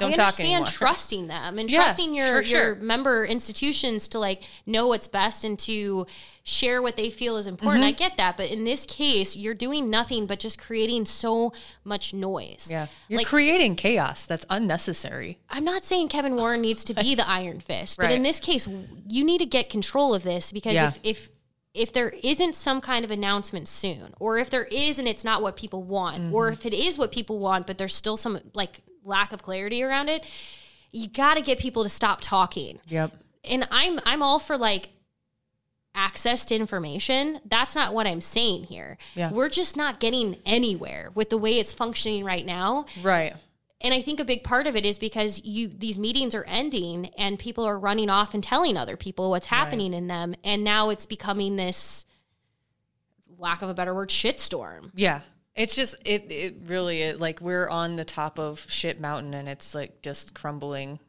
Don't 0.00 0.18
I 0.18 0.22
understand 0.24 0.66
trusting 0.66 1.26
them 1.26 1.58
and 1.58 1.70
Yeah, 1.70 1.84
trusting 1.84 2.14
your 2.14 2.26
sure, 2.26 2.44
sure. 2.44 2.62
your 2.66 2.74
member 2.76 3.24
institutions 3.24 4.08
to 4.08 4.18
like 4.18 4.42
know 4.66 4.86
what's 4.88 5.08
best 5.08 5.44
and 5.44 5.58
to 5.60 6.06
share 6.42 6.80
what 6.80 6.96
they 6.96 7.10
feel 7.10 7.36
is 7.36 7.46
important. 7.46 7.82
Mm-hmm. 7.82 7.88
I 7.88 7.92
get 7.92 8.16
that, 8.16 8.36
but 8.36 8.50
in 8.50 8.64
this 8.64 8.86
case, 8.86 9.36
you're 9.36 9.54
doing 9.54 9.90
nothing 9.90 10.26
but 10.26 10.40
just 10.40 10.58
creating 10.58 11.04
so 11.06 11.52
much 11.84 12.14
noise. 12.14 12.68
Yeah. 12.70 12.86
You're 13.08 13.18
like 13.18 13.26
creating 13.26 13.76
chaos 13.76 14.24
that's 14.26 14.46
unnecessary. 14.48 15.38
I'm 15.50 15.64
not 15.64 15.82
saying 15.84 16.08
Kevin 16.08 16.36
Warren 16.36 16.60
needs 16.60 16.84
to 16.84 16.94
be 16.94 17.14
the 17.14 17.28
Iron 17.38 17.60
Fist, 17.60 17.98
but 17.98 18.10
in 18.10 18.22
this 18.22 18.40
case, 18.40 18.66
you 19.08 19.24
need 19.24 19.38
to 19.38 19.46
get 19.46 19.68
control 19.68 20.14
of 20.14 20.22
this 20.22 20.52
because 20.52 20.74
Yeah. 20.74 20.88
if 20.88 20.98
if 21.02 21.28
if 21.74 21.92
there 21.92 22.08
isn't 22.22 22.56
some 22.56 22.80
kind 22.80 23.04
of 23.04 23.10
announcement 23.10 23.68
soon, 23.68 24.14
or 24.18 24.38
if 24.38 24.48
there 24.50 24.64
is 24.64 24.98
and 24.98 25.06
it's 25.06 25.22
not 25.22 25.42
what 25.42 25.54
people 25.54 25.82
want, 25.82 26.16
Mm-hmm. 26.22 26.34
or 26.34 26.48
if 26.48 26.64
it 26.64 26.72
is 26.72 26.96
what 26.98 27.12
people 27.12 27.38
want 27.38 27.66
but 27.66 27.76
there's 27.78 27.94
still 27.94 28.16
some 28.16 28.40
like 28.54 28.80
lack 29.04 29.32
of 29.32 29.42
clarity 29.42 29.82
around 29.82 30.08
it, 30.08 30.24
you 30.92 31.08
got 31.08 31.34
to 31.34 31.42
get 31.42 31.58
people 31.58 31.82
to 31.82 31.88
stop 31.88 32.18
talking. 32.20 32.80
Yep. 32.88 33.12
And 33.44 33.66
I'm 33.70 33.98
I'm 34.04 34.22
all 34.22 34.38
for 34.38 34.56
like 34.58 34.90
access 35.94 36.44
to 36.46 36.54
information. 36.54 37.40
That's 37.44 37.74
not 37.74 37.92
what 37.94 38.06
I'm 38.06 38.20
saying 38.20 38.64
here. 38.64 38.98
Yeah. 39.14 39.30
We're 39.32 39.48
just 39.48 39.76
not 39.76 40.00
getting 40.00 40.36
anywhere 40.46 41.10
with 41.14 41.30
the 41.30 41.38
way 41.38 41.58
it's 41.58 41.74
functioning 41.74 42.24
right 42.24 42.44
now 42.46 42.84
Right. 43.02 43.34
and 43.80 43.92
I 43.94 44.02
think 44.02 44.20
a 44.20 44.24
big 44.24 44.44
part 44.44 44.66
of 44.66 44.76
it 44.76 44.84
is 44.86 44.98
because 44.98 45.42
you 45.44 45.68
these 45.68 45.98
meetings 45.98 46.34
are 46.34 46.44
ending 46.44 47.06
and 47.18 47.38
people 47.38 47.64
are 47.64 47.78
running 47.78 48.10
off 48.10 48.34
and 48.34 48.44
telling 48.44 48.76
other 48.76 48.96
people 48.96 49.30
what's 49.30 49.46
happening 49.46 49.92
in 49.94 50.06
them, 50.08 50.34
and 50.44 50.62
now 50.62 50.90
it's 50.90 51.06
becoming 51.06 51.56
this 51.56 52.04
lack 53.38 53.62
of 53.62 53.68
a 53.68 53.74
better 53.74 53.94
word 53.94 54.10
shitstorm. 54.10 54.90
Yeah. 54.94 55.20
It's 55.58 55.74
just 55.74 55.96
it 56.04 56.30
it 56.30 56.54
really 56.66 57.02
it, 57.02 57.20
like 57.20 57.40
we're 57.40 57.68
on 57.68 57.96
the 57.96 58.04
top 58.04 58.38
of 58.38 58.64
shit 58.68 59.00
mountain 59.00 59.34
and 59.34 59.48
it's 59.48 59.74
like 59.74 60.02
just 60.02 60.32
crumbling 60.32 61.00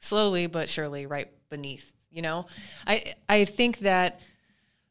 slowly 0.00 0.48
but 0.48 0.68
surely 0.68 1.06
right 1.06 1.30
beneath, 1.48 1.92
you 2.10 2.20
know? 2.20 2.46
I 2.84 3.14
I 3.28 3.44
think 3.44 3.78
that 3.78 4.20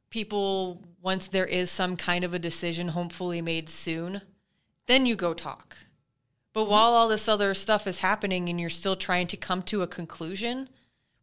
people 0.10 0.82
once 1.02 1.28
there 1.28 1.46
is 1.46 1.70
some 1.70 1.98
kind 1.98 2.24
of 2.24 2.34
a 2.34 2.40
decision 2.40 2.88
hopefully 2.88 3.42
made 3.42 3.68
soon, 3.68 4.22
then 4.88 5.06
you 5.06 5.18
go 5.18 5.34
talk. 5.34 5.76
But 6.54 6.62
mm-hmm. 6.62 6.72
while 6.72 6.94
all 6.94 7.10
this 7.10 7.28
other 7.28 7.54
stuff 7.54 7.88
is 7.88 7.98
happening 7.98 8.48
and 8.48 8.62
you're 8.62 8.70
still 8.70 8.96
trying 8.96 9.28
to 9.28 9.38
come 9.38 9.62
to 9.64 9.82
a 9.82 9.88
conclusion, 9.88 10.70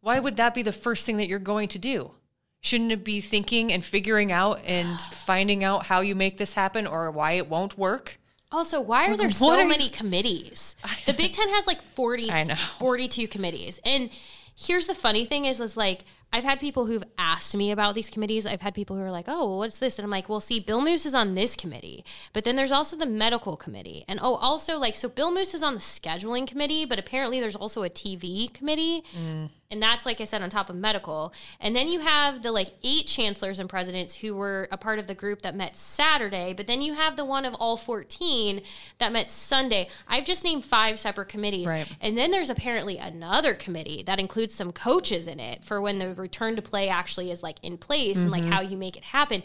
why 0.00 0.18
would 0.18 0.36
that 0.36 0.54
be 0.54 0.62
the 0.62 0.72
first 0.72 1.06
thing 1.06 1.16
that 1.16 1.28
you're 1.28 1.38
going 1.38 1.68
to 1.68 1.78
do? 1.78 2.12
Shouldn't 2.60 2.92
it 2.92 3.04
be 3.04 3.20
thinking 3.20 3.72
and 3.72 3.84
figuring 3.84 4.32
out 4.32 4.60
and 4.64 5.00
finding 5.12 5.64
out 5.64 5.86
how 5.86 6.00
you 6.00 6.14
make 6.14 6.38
this 6.38 6.54
happen 6.54 6.86
or 6.86 7.10
why 7.10 7.32
it 7.32 7.48
won't 7.48 7.78
work? 7.78 8.18
Also, 8.50 8.80
why 8.80 9.06
are 9.10 9.16
there 9.16 9.26
What 9.28 9.34
so 9.36 9.50
are 9.52 9.62
you- 9.62 9.68
many 9.68 9.88
committees? 9.88 10.74
The 11.06 11.12
Big 11.12 11.32
Ten 11.32 11.48
has 11.50 11.66
like 11.66 11.82
40, 11.94 12.30
42 12.78 13.28
committees. 13.28 13.80
And 13.84 14.10
here's 14.56 14.86
the 14.86 14.94
funny 14.94 15.24
thing 15.24 15.44
is, 15.44 15.60
is 15.60 15.76
like, 15.76 16.04
I've 16.32 16.44
had 16.44 16.60
people 16.60 16.86
who've 16.86 17.04
asked 17.16 17.56
me 17.56 17.70
about 17.70 17.94
these 17.94 18.10
committees. 18.10 18.46
I've 18.46 18.60
had 18.60 18.74
people 18.74 18.96
who 18.96 19.02
are 19.02 19.10
like, 19.10 19.24
oh, 19.28 19.48
well, 19.48 19.58
what's 19.58 19.78
this? 19.78 19.98
And 19.98 20.04
I'm 20.04 20.10
like, 20.10 20.28
well, 20.28 20.40
see, 20.40 20.60
Bill 20.60 20.82
Moos 20.82 21.06
is 21.06 21.14
on 21.14 21.34
this 21.34 21.56
committee, 21.56 22.04
but 22.32 22.44
then 22.44 22.54
there's 22.54 22.72
also 22.72 22.96
the 22.96 23.06
medical 23.06 23.56
committee. 23.56 24.04
And 24.06 24.20
oh, 24.22 24.34
also, 24.34 24.78
like, 24.78 24.94
so 24.94 25.08
Bill 25.08 25.32
Moos 25.32 25.54
is 25.54 25.62
on 25.62 25.74
the 25.74 25.80
scheduling 25.80 26.46
committee, 26.46 26.84
but 26.84 26.98
apparently 26.98 27.40
there's 27.40 27.56
also 27.56 27.82
a 27.82 27.90
TV 27.90 28.52
committee. 28.52 29.04
Mm. 29.16 29.50
And 29.70 29.82
that's, 29.82 30.06
like 30.06 30.20
I 30.22 30.24
said, 30.24 30.40
on 30.40 30.48
top 30.48 30.70
of 30.70 30.76
medical. 30.76 31.32
And 31.60 31.76
then 31.76 31.88
you 31.88 32.00
have 32.00 32.42
the 32.42 32.52
like 32.52 32.72
eight 32.82 33.06
chancellors 33.06 33.58
and 33.58 33.68
presidents 33.68 34.14
who 34.14 34.34
were 34.34 34.66
a 34.72 34.78
part 34.78 34.98
of 34.98 35.06
the 35.06 35.14
group 35.14 35.42
that 35.42 35.54
met 35.54 35.76
Saturday, 35.76 36.54
but 36.54 36.66
then 36.66 36.80
you 36.80 36.94
have 36.94 37.16
the 37.16 37.24
one 37.24 37.44
of 37.44 37.54
all 37.54 37.76
14 37.76 38.62
that 38.96 39.12
met 39.12 39.28
Sunday. 39.28 39.88
I've 40.08 40.24
just 40.24 40.42
named 40.42 40.64
five 40.64 40.98
separate 40.98 41.28
committees. 41.28 41.66
Right. 41.66 41.86
And 42.00 42.16
then 42.16 42.30
there's 42.30 42.48
apparently 42.48 42.96
another 42.96 43.52
committee 43.52 44.02
that 44.06 44.18
includes 44.18 44.54
some 44.54 44.72
coaches 44.72 45.26
in 45.26 45.38
it 45.38 45.62
for 45.62 45.82
when 45.82 45.98
the 45.98 46.14
return 46.18 46.56
to 46.56 46.62
play 46.62 46.88
actually 46.88 47.30
is 47.30 47.42
like 47.42 47.56
in 47.62 47.78
place 47.78 48.18
and 48.18 48.30
like 48.30 48.42
mm-hmm. 48.42 48.52
how 48.52 48.60
you 48.60 48.76
make 48.76 48.96
it 48.96 49.04
happen. 49.04 49.42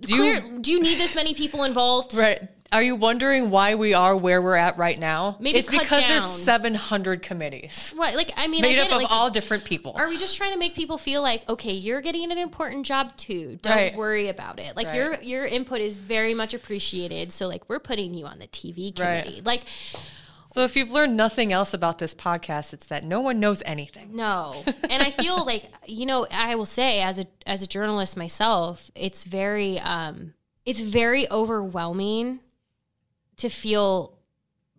Do 0.00 0.16
you- 0.16 0.58
do 0.60 0.72
you 0.72 0.82
need 0.82 0.98
this 0.98 1.14
many 1.14 1.34
people 1.34 1.64
involved? 1.64 2.14
Right. 2.18 2.48
Are 2.70 2.82
you 2.82 2.96
wondering 2.96 3.48
why 3.48 3.76
we 3.76 3.94
are 3.94 4.14
where 4.14 4.42
we're 4.42 4.54
at 4.54 4.76
right 4.76 4.98
now? 4.98 5.38
Maybe 5.40 5.58
it's 5.58 5.70
because 5.70 6.06
there's 6.06 6.24
700 6.24 7.22
committees 7.22 7.94
What? 7.96 8.14
Like, 8.14 8.30
I 8.36 8.46
mean, 8.46 8.62
I 8.62 8.68
made 8.68 8.74
get 8.74 8.80
up 8.82 8.90
it, 8.90 8.94
of 8.96 9.02
like, 9.02 9.10
all 9.10 9.30
different 9.30 9.64
people. 9.64 9.94
Are 9.96 10.06
we 10.06 10.18
just 10.18 10.36
trying 10.36 10.52
to 10.52 10.58
make 10.58 10.74
people 10.74 10.98
feel 10.98 11.22
like, 11.22 11.48
okay, 11.48 11.72
you're 11.72 12.02
getting 12.02 12.30
an 12.30 12.36
important 12.36 12.84
job 12.84 13.16
too. 13.16 13.58
Don't 13.62 13.74
Right. 13.74 13.96
worry 13.96 14.28
about 14.28 14.58
it. 14.58 14.76
Like 14.76 14.88
Right. 14.88 14.96
your 14.96 15.14
your 15.22 15.44
input 15.46 15.80
is 15.80 15.96
very 15.96 16.34
much 16.34 16.52
appreciated. 16.52 17.32
So 17.32 17.48
like 17.48 17.66
we're 17.70 17.78
putting 17.78 18.12
you 18.12 18.26
on 18.26 18.38
the 18.38 18.48
TV 18.48 18.92
Right. 18.98 19.22
committee. 19.24 19.40
Like 19.42 19.62
so 20.52 20.64
if 20.64 20.76
you've 20.76 20.90
learned 20.90 21.16
nothing 21.16 21.52
else 21.52 21.72
about 21.74 21.98
this 21.98 22.14
podcast, 22.14 22.72
it's 22.72 22.86
that 22.86 23.04
no 23.04 23.20
one 23.20 23.38
knows 23.40 23.62
anything. 23.66 24.16
no. 24.16 24.62
and 24.90 25.02
I 25.02 25.10
feel 25.10 25.44
like 25.52 25.66
you 25.86 26.06
know, 26.06 26.26
I 26.30 26.54
will 26.56 26.66
say 26.66 27.00
as 27.02 27.18
a 27.18 27.26
as 27.46 27.62
a 27.62 27.66
journalist 27.66 28.16
myself, 28.16 28.90
it's 28.94 29.24
very 29.24 29.78
um 29.80 30.34
it's 30.66 30.80
very 30.80 31.30
overwhelming 31.30 32.40
to 33.38 33.48
feel 33.48 34.18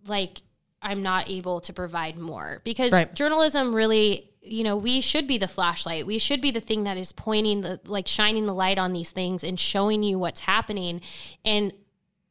like 0.05 0.41
I'm 0.81 1.01
not 1.01 1.29
able 1.29 1.59
to 1.61 1.73
provide 1.73 2.17
more 2.17 2.61
because 2.63 2.91
Right. 2.91 3.13
journalism 3.13 3.73
really, 3.75 4.29
you 4.41 4.63
know, 4.63 4.77
we 4.77 5.01
should 5.01 5.27
be 5.27 5.37
the 5.37 5.47
flashlight. 5.47 6.05
We 6.07 6.17
should 6.19 6.41
be 6.41 6.51
the 6.51 6.61
thing 6.61 6.83
that 6.85 6.95
is 6.97 7.11
pointing 7.11 7.61
the 7.61 7.79
like 7.85 8.07
shining 8.07 8.45
the 8.45 8.53
light 8.53 8.79
on 8.79 8.93
these 8.93 9.11
things 9.11 9.43
and 9.43 9.59
showing 9.59 10.03
you 10.03 10.17
what's 10.19 10.41
happening. 10.41 11.01
And 11.43 11.73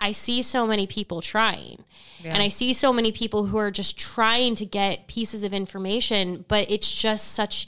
I 0.00 0.12
see 0.12 0.42
so 0.42 0.66
many 0.66 0.86
people 0.86 1.20
trying. 1.20 1.84
And 2.24 2.42
I 2.42 2.48
see 2.48 2.72
so 2.72 2.92
many 2.92 3.12
people 3.12 3.46
who 3.46 3.58
are 3.58 3.70
just 3.70 3.98
trying 3.98 4.54
to 4.56 4.66
get 4.66 5.06
pieces 5.06 5.42
of 5.42 5.52
information, 5.52 6.44
but 6.48 6.70
it's 6.70 6.92
just 6.92 7.32
such 7.32 7.66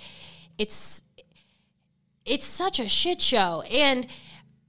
it's 0.59 1.03
it's 2.25 2.47
such 2.47 2.79
a 2.79 2.89
shit 2.89 3.21
show. 3.21 3.63
And 3.71 4.07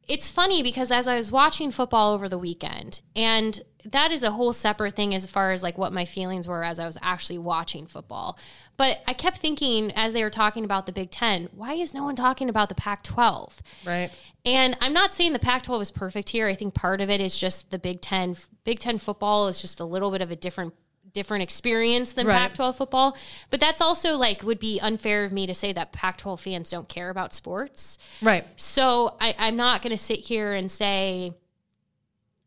it's 0.08 0.30
funny 0.30 0.64
because 0.64 0.92
as 0.92 1.08
I 1.08 1.16
was 1.16 1.32
watching 1.32 1.72
football 1.72 2.14
over 2.14 2.28
the 2.28 2.38
weekend, 2.38 3.02
and 3.16 3.62
that 3.86 4.12
is 4.12 4.24
a 4.24 4.32
whole 4.32 4.54
separate 4.54 4.96
thing 4.96 5.16
as 5.16 5.30
far 5.30 5.52
as 5.52 5.64
like 5.64 5.78
what 5.78 5.94
my 5.94 6.06
feelings 6.06 6.48
were 6.48 6.64
as 6.64 6.80
I 6.80 6.86
was 6.86 6.98
actually 7.02 7.38
watching 7.38 7.88
football. 7.88 8.38
But 8.78 9.02
I 9.08 9.14
kept 9.14 9.38
thinking 9.38 9.92
as 9.96 10.14
they 10.14 10.24
were 10.24 10.30
talking 10.30 10.66
about 10.66 10.86
the 10.86 10.92
Big 10.92 11.12
Ten, 11.12 11.50
why 11.54 11.74
is 11.74 11.94
no 11.94 12.04
one 12.04 12.16
talking 12.16 12.50
about 12.50 12.70
the 12.70 12.76
Pac 12.76 13.04
12? 13.04 13.62
Right. 13.86 14.12
And 14.46 14.76
I'm 14.82 14.94
not 14.94 15.14
saying 15.14 15.34
the 15.34 15.40
Pac-12 15.40 15.82
is 15.82 15.92
perfect 15.92 16.30
here. 16.30 16.48
I 16.48 16.56
think 16.56 16.74
part 16.74 17.00
of 17.00 17.10
it 17.10 17.22
is 17.22 17.38
just 17.38 17.70
the 17.70 17.78
Big 17.78 18.02
Ten. 18.02 18.36
Big 18.64 18.80
Ten 18.80 18.98
football 18.98 19.48
is 19.48 19.62
just 19.62 19.80
a 19.80 19.86
little 19.86 20.12
bit 20.12 20.22
of 20.22 20.32
a 20.32 20.36
different 20.36 20.74
different 21.14 21.44
experience 21.44 22.14
than 22.14 22.26
Right. 22.26 22.38
Pac-12 22.38 22.76
football. 22.76 23.18
But 23.50 23.60
that's 23.60 23.82
also 23.82 24.16
like 24.16 24.44
would 24.44 24.60
be 24.60 24.80
unfair 24.80 25.26
of 25.26 25.34
me 25.34 25.46
to 25.46 25.54
say 25.54 25.74
that 25.74 25.92
Pac-12 25.92 26.40
fans 26.40 26.70
don't 26.70 26.88
care 26.88 27.10
about 27.10 27.34
sports. 27.34 27.98
Right. 28.22 28.46
So 28.56 29.18
I, 29.20 29.36
I'm 29.38 29.58
not 29.58 29.82
going 29.82 29.92
to 29.92 30.02
sit 30.02 30.20
here 30.20 30.54
and 30.54 30.72
say 30.72 31.34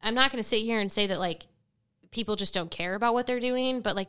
I'm 0.05 0.15
not 0.15 0.31
going 0.31 0.43
to 0.43 0.49
sit 0.49 0.61
here 0.61 0.79
and 0.79 0.93
say 0.93 1.07
that 1.09 1.19
like 1.19 1.47
people 2.11 2.37
just 2.37 2.55
don't 2.55 2.71
care 2.71 2.95
about 2.95 3.15
what 3.15 3.27
they're 3.27 3.41
doing. 3.41 3.81
But 3.81 3.97
like 3.97 4.09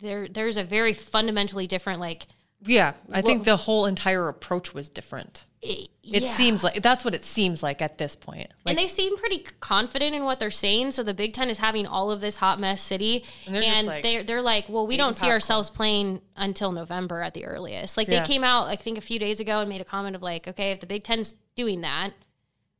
there 0.00 0.28
there's 0.28 0.56
a 0.56 0.64
very 0.64 0.92
fundamentally 0.92 1.66
different 1.66 2.00
like 2.00 2.26
Yeah. 2.64 2.92
I 3.10 3.22
think 3.22 3.44
the 3.44 3.56
whole 3.56 3.86
entire 3.86 4.28
approach 4.28 4.74
was 4.74 4.88
different. 4.88 5.44
it, 5.62 5.88
It 6.04 6.22
yeah. 6.22 6.32
seems 6.34 6.62
like 6.62 6.82
that's 6.82 7.04
what 7.04 7.14
it 7.14 7.24
seems 7.24 7.62
like 7.62 7.80
at 7.82 7.98
this 7.98 8.14
point. 8.14 8.48
Like, 8.64 8.72
and 8.72 8.78
they 8.78 8.86
seem 8.88 9.16
pretty 9.16 9.44
confident 9.60 10.14
in 10.14 10.24
what 10.24 10.38
they're 10.38 10.50
saying. 10.50 10.92
So 10.92 11.02
the 11.02 11.14
Big 11.14 11.32
Ten 11.32 11.48
is 11.50 11.58
having 11.58 11.86
all 11.86 12.10
of 12.10 12.20
this 12.20 12.36
hot 12.36 12.60
mess 12.60 12.80
city, 12.82 13.24
And 13.46 13.56
and, 13.56 13.64
they're 13.64 13.72
just 13.72 13.86
like 13.86 14.02
they're 14.02 14.22
they're 14.22 14.42
like, 14.42 14.68
well, 14.68 14.86
we 14.86 14.96
don't 14.96 15.14
see 15.16 15.20
popcorn. 15.22 15.32
ourselves 15.34 15.70
playing 15.70 16.20
until 16.36 16.70
November 16.72 17.22
at 17.22 17.32
the 17.34 17.44
earliest. 17.46 17.96
Like 17.96 18.06
Yeah. 18.08 18.20
they 18.20 18.26
came 18.26 18.44
out, 18.44 18.68
I 18.68 18.76
think, 18.76 18.98
a 18.98 19.00
few 19.00 19.18
days 19.18 19.40
ago 19.40 19.60
and 19.60 19.68
made 19.68 19.80
a 19.80 19.84
comment 19.84 20.14
of 20.14 20.22
like, 20.22 20.46
okay, 20.46 20.70
if 20.72 20.80
the 20.80 20.86
Big 20.86 21.02
Ten's 21.04 21.34
doing 21.56 21.80
that, 21.80 22.12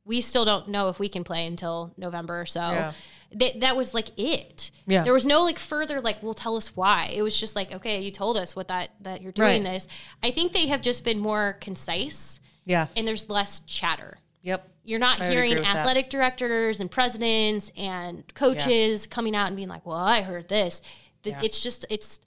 we 0.07 0.21
still 0.21 0.45
don't 0.45 0.69
know 0.69 0.87
if 0.89 0.97
we 0.99 1.09
can 1.09 1.23
play 1.23 1.45
until 1.45 1.93
November 1.97 2.41
or 2.41 2.45
so. 2.45 2.61
Yeah. 2.61 2.93
That 3.33 3.59
that 3.59 3.75
was 3.75 3.93
like 3.93 4.09
it. 4.17 4.71
Yeah. 4.87 5.03
There 5.03 5.11
was 5.13 5.25
no 5.25 5.43
like 5.43 5.59
further 5.59 5.99
like, 5.99 6.23
well, 6.23 6.33
tell 6.33 6.55
us 6.55 6.75
why. 6.75 7.11
It 7.13 7.21
was 7.21 7.37
just 7.37 7.55
like, 7.57 7.73
okay, 7.73 8.01
you 8.01 8.09
told 8.09 8.37
us 8.37 8.55
what 8.55 8.69
that 8.69 8.91
that 9.01 9.21
you're 9.21 9.33
doing 9.33 9.63
Right. 9.63 9.73
this. 9.73 9.87
I 10.23 10.31
think 10.31 10.53
they 10.53 10.67
have 10.67 10.81
just 10.81 11.03
been 11.03 11.19
more 11.19 11.57
concise 11.59 12.39
yeah. 12.65 12.87
and 12.95 13.05
there's 13.07 13.29
less 13.29 13.59
chatter. 13.61 14.17
Yep. 14.43 14.67
You're 14.85 14.99
not 14.99 15.19
I 15.19 15.29
hearing 15.29 15.55
with 15.55 15.63
that. 15.63 15.75
athletic 15.75 16.09
directors 16.09 16.79
and 16.79 16.89
presidents 16.89 17.69
and 17.75 18.23
coaches 18.33 19.05
coming 19.07 19.35
out 19.35 19.47
and 19.47 19.57
being 19.57 19.67
like, 19.67 19.85
"Well, 19.85 19.97
I 19.97 20.21
heard 20.21 20.47
this." 20.47 20.81
The- 21.23 21.31
Yeah. 21.31 21.41
It's 21.43 21.61
just 21.61 21.85
it's 21.89 22.21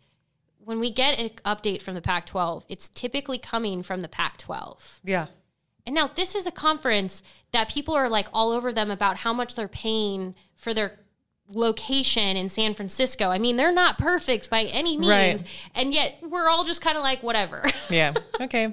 when 0.59 0.79
we 0.79 0.91
get 0.91 1.19
an 1.19 1.31
update 1.47 1.81
from 1.81 1.95
the 1.95 2.03
Pac-12, 2.03 2.65
it's 2.69 2.91
typically 2.91 3.39
coming 3.39 3.83
from 3.83 4.03
the 4.03 4.09
Pac-12. 4.09 5.01
Yeah. 5.03 5.29
And 5.87 5.95
now 5.95 6.07
this 6.07 6.35
is 6.35 6.47
a 6.47 6.51
conference 6.51 7.23
that 7.53 7.69
people 7.69 7.95
are 7.95 8.09
like 8.09 8.29
all 8.33 8.51
over 8.53 8.73
them 8.73 8.91
about 8.91 9.19
how 9.19 9.33
much 9.33 9.55
they're 9.55 9.69
paying 9.69 10.35
for 10.57 10.73
their 10.75 10.99
location 11.53 12.37
in 12.37 12.49
San 12.49 12.75
Francisco. 12.75 13.29
I 13.31 13.39
mean, 13.39 13.57
they're 13.57 13.73
not 13.73 13.99
perfect 13.99 14.51
by 14.51 14.65
any 14.65 14.97
means, 14.97 15.43
Right. 15.43 15.45
and 15.75 15.93
yet 15.93 16.19
we're 16.23 16.49
all 16.49 16.65
just 16.65 16.81
kind 16.81 16.97
of 16.97 17.03
like 17.03 17.23
whatever. 17.23 17.65
Yeah. 17.91 18.13
okay. 18.41 18.73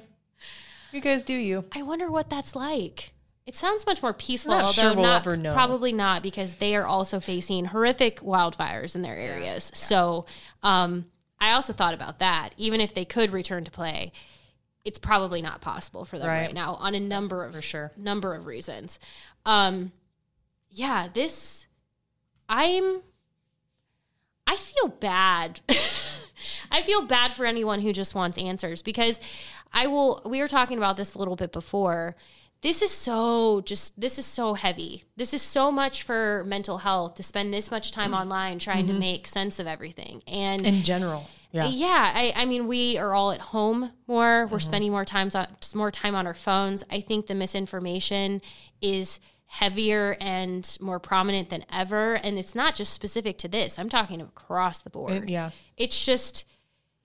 You 0.92 1.02
guys 1.02 1.24
do 1.24 1.34
you. 1.34 1.66
I 1.74 1.82
wonder 1.82 2.12
what 2.12 2.30
that's 2.30 2.56
like. 2.56 3.14
It 3.48 3.56
sounds 3.56 3.86
much 3.86 4.04
more 4.04 4.14
peaceful, 4.14 4.54
although 4.54 4.72
sure 4.74 4.94
we'll 4.94 5.04
not 5.04 5.24
probably 5.54 5.92
not 5.94 6.22
because 6.22 6.58
they 6.58 6.76
are 6.76 6.86
also 6.86 7.20
facing 7.20 7.66
horrific 7.66 8.20
wildfires 8.20 8.96
in 8.96 9.02
their 9.02 9.16
areas. 9.16 9.72
So, 9.74 10.26
um, 10.64 11.06
I 11.40 11.54
also 11.54 11.72
thought 11.74 11.94
about 11.94 12.20
that. 12.20 12.50
Even 12.58 12.82
if 12.82 12.94
they 12.94 13.06
could 13.06 13.32
return 13.32 13.64
to 13.64 13.72
play, 13.72 14.12
it's 14.86 15.00
probably 15.00 15.42
not 15.42 15.62
possible 15.62 16.06
for 16.06 16.18
them 16.18 16.28
right, 16.28 16.46
Right. 16.48 16.54
now 16.54 16.76
on 16.76 16.96
a 16.96 17.00
number 17.00 17.44
of 17.44 17.54
For 17.56 17.62
sure. 17.62 17.92
number 17.98 18.34
of 18.36 18.46
reasons. 18.46 19.00
Um, 19.46 19.92
yeah, 20.70 21.08
this 21.14 21.68
I'm 22.50 23.02
I 24.46 24.56
feel 24.56 24.88
bad. 24.88 25.60
I 26.72 26.82
feel 26.82 27.02
bad 27.02 27.34
for 27.34 27.46
anyone 27.46 27.82
who 27.82 27.92
just 27.92 28.16
wants 28.16 28.38
answers 28.38 28.82
because 28.82 29.20
I 29.74 29.88
will 29.88 30.22
we 30.26 30.40
were 30.40 30.48
talking 30.48 30.78
about 30.78 30.96
this 30.98 31.16
a 31.16 31.20
little 31.20 31.36
bit 31.36 31.52
before. 31.52 32.16
This 32.62 32.82
is 32.82 32.92
so 32.92 33.62
just 33.62 34.00
this 34.00 34.18
is 34.18 34.26
so 34.26 34.54
heavy. 34.54 35.04
This 35.16 35.34
is 35.34 35.42
so 35.42 35.72
much 35.72 36.04
for 36.04 36.44
mental 36.48 36.80
health 36.80 37.16
to 37.16 37.24
spend 37.24 37.54
this 37.54 37.70
much 37.70 37.92
time 37.92 38.14
online 38.22 38.60
trying 38.60 38.88
to 38.88 38.94
make 38.94 39.28
sense 39.28 39.60
of 39.60 39.68
everything. 39.68 40.24
And 40.28 40.66
In 40.66 40.82
general. 40.84 41.28
Yeah. 41.52 41.66
Uh, 41.66 41.70
yeah, 41.70 42.12
I, 42.14 42.34
I 42.36 42.46
mean, 42.46 42.68
we 42.68 42.98
are 42.98 43.14
all 43.14 43.32
at 43.32 43.40
home 43.40 43.92
more. 44.08 44.48
We're 44.48 44.58
mm-hmm. 44.58 44.60
spending 44.60 44.92
more 44.92 45.06
times 45.06 45.36
on 45.36 45.48
more 45.76 45.92
time 45.92 46.16
on 46.16 46.28
our 46.28 46.34
phones. 46.34 46.84
I 46.92 47.00
think 47.00 47.28
the 47.28 47.36
misinformation 47.36 48.42
is 48.82 49.20
heavier 49.46 50.18
and 50.20 50.78
more 50.82 51.00
prominent 51.00 51.50
than 51.50 51.66
ever, 51.72 52.16
and 52.16 52.38
it's 52.38 52.54
not 52.54 52.76
just 52.76 52.94
specific 52.94 53.38
to 53.40 53.48
this. 53.48 53.80
I'm 53.80 53.90
talking 53.90 54.22
across 54.22 54.82
the 54.82 54.90
board. 54.90 55.30
yeah. 55.30 55.52
it's 55.78 56.06
just 56.06 56.46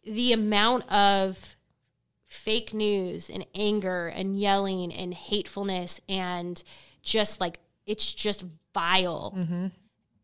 the 0.04 0.32
amount 0.32 0.90
of 0.90 1.56
fake 2.26 2.72
news 2.72 3.30
and 3.30 3.44
anger 3.54 4.08
and 4.08 4.38
yelling 4.38 4.92
and 4.92 5.12
hatefulness 5.12 6.00
and 6.08 6.62
just 7.02 7.40
like 7.40 7.58
it's 7.86 8.12
just 8.12 8.44
vile. 8.72 9.34
Mm-hmm. 9.36 9.66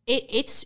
It 0.07 0.27
it's 0.29 0.64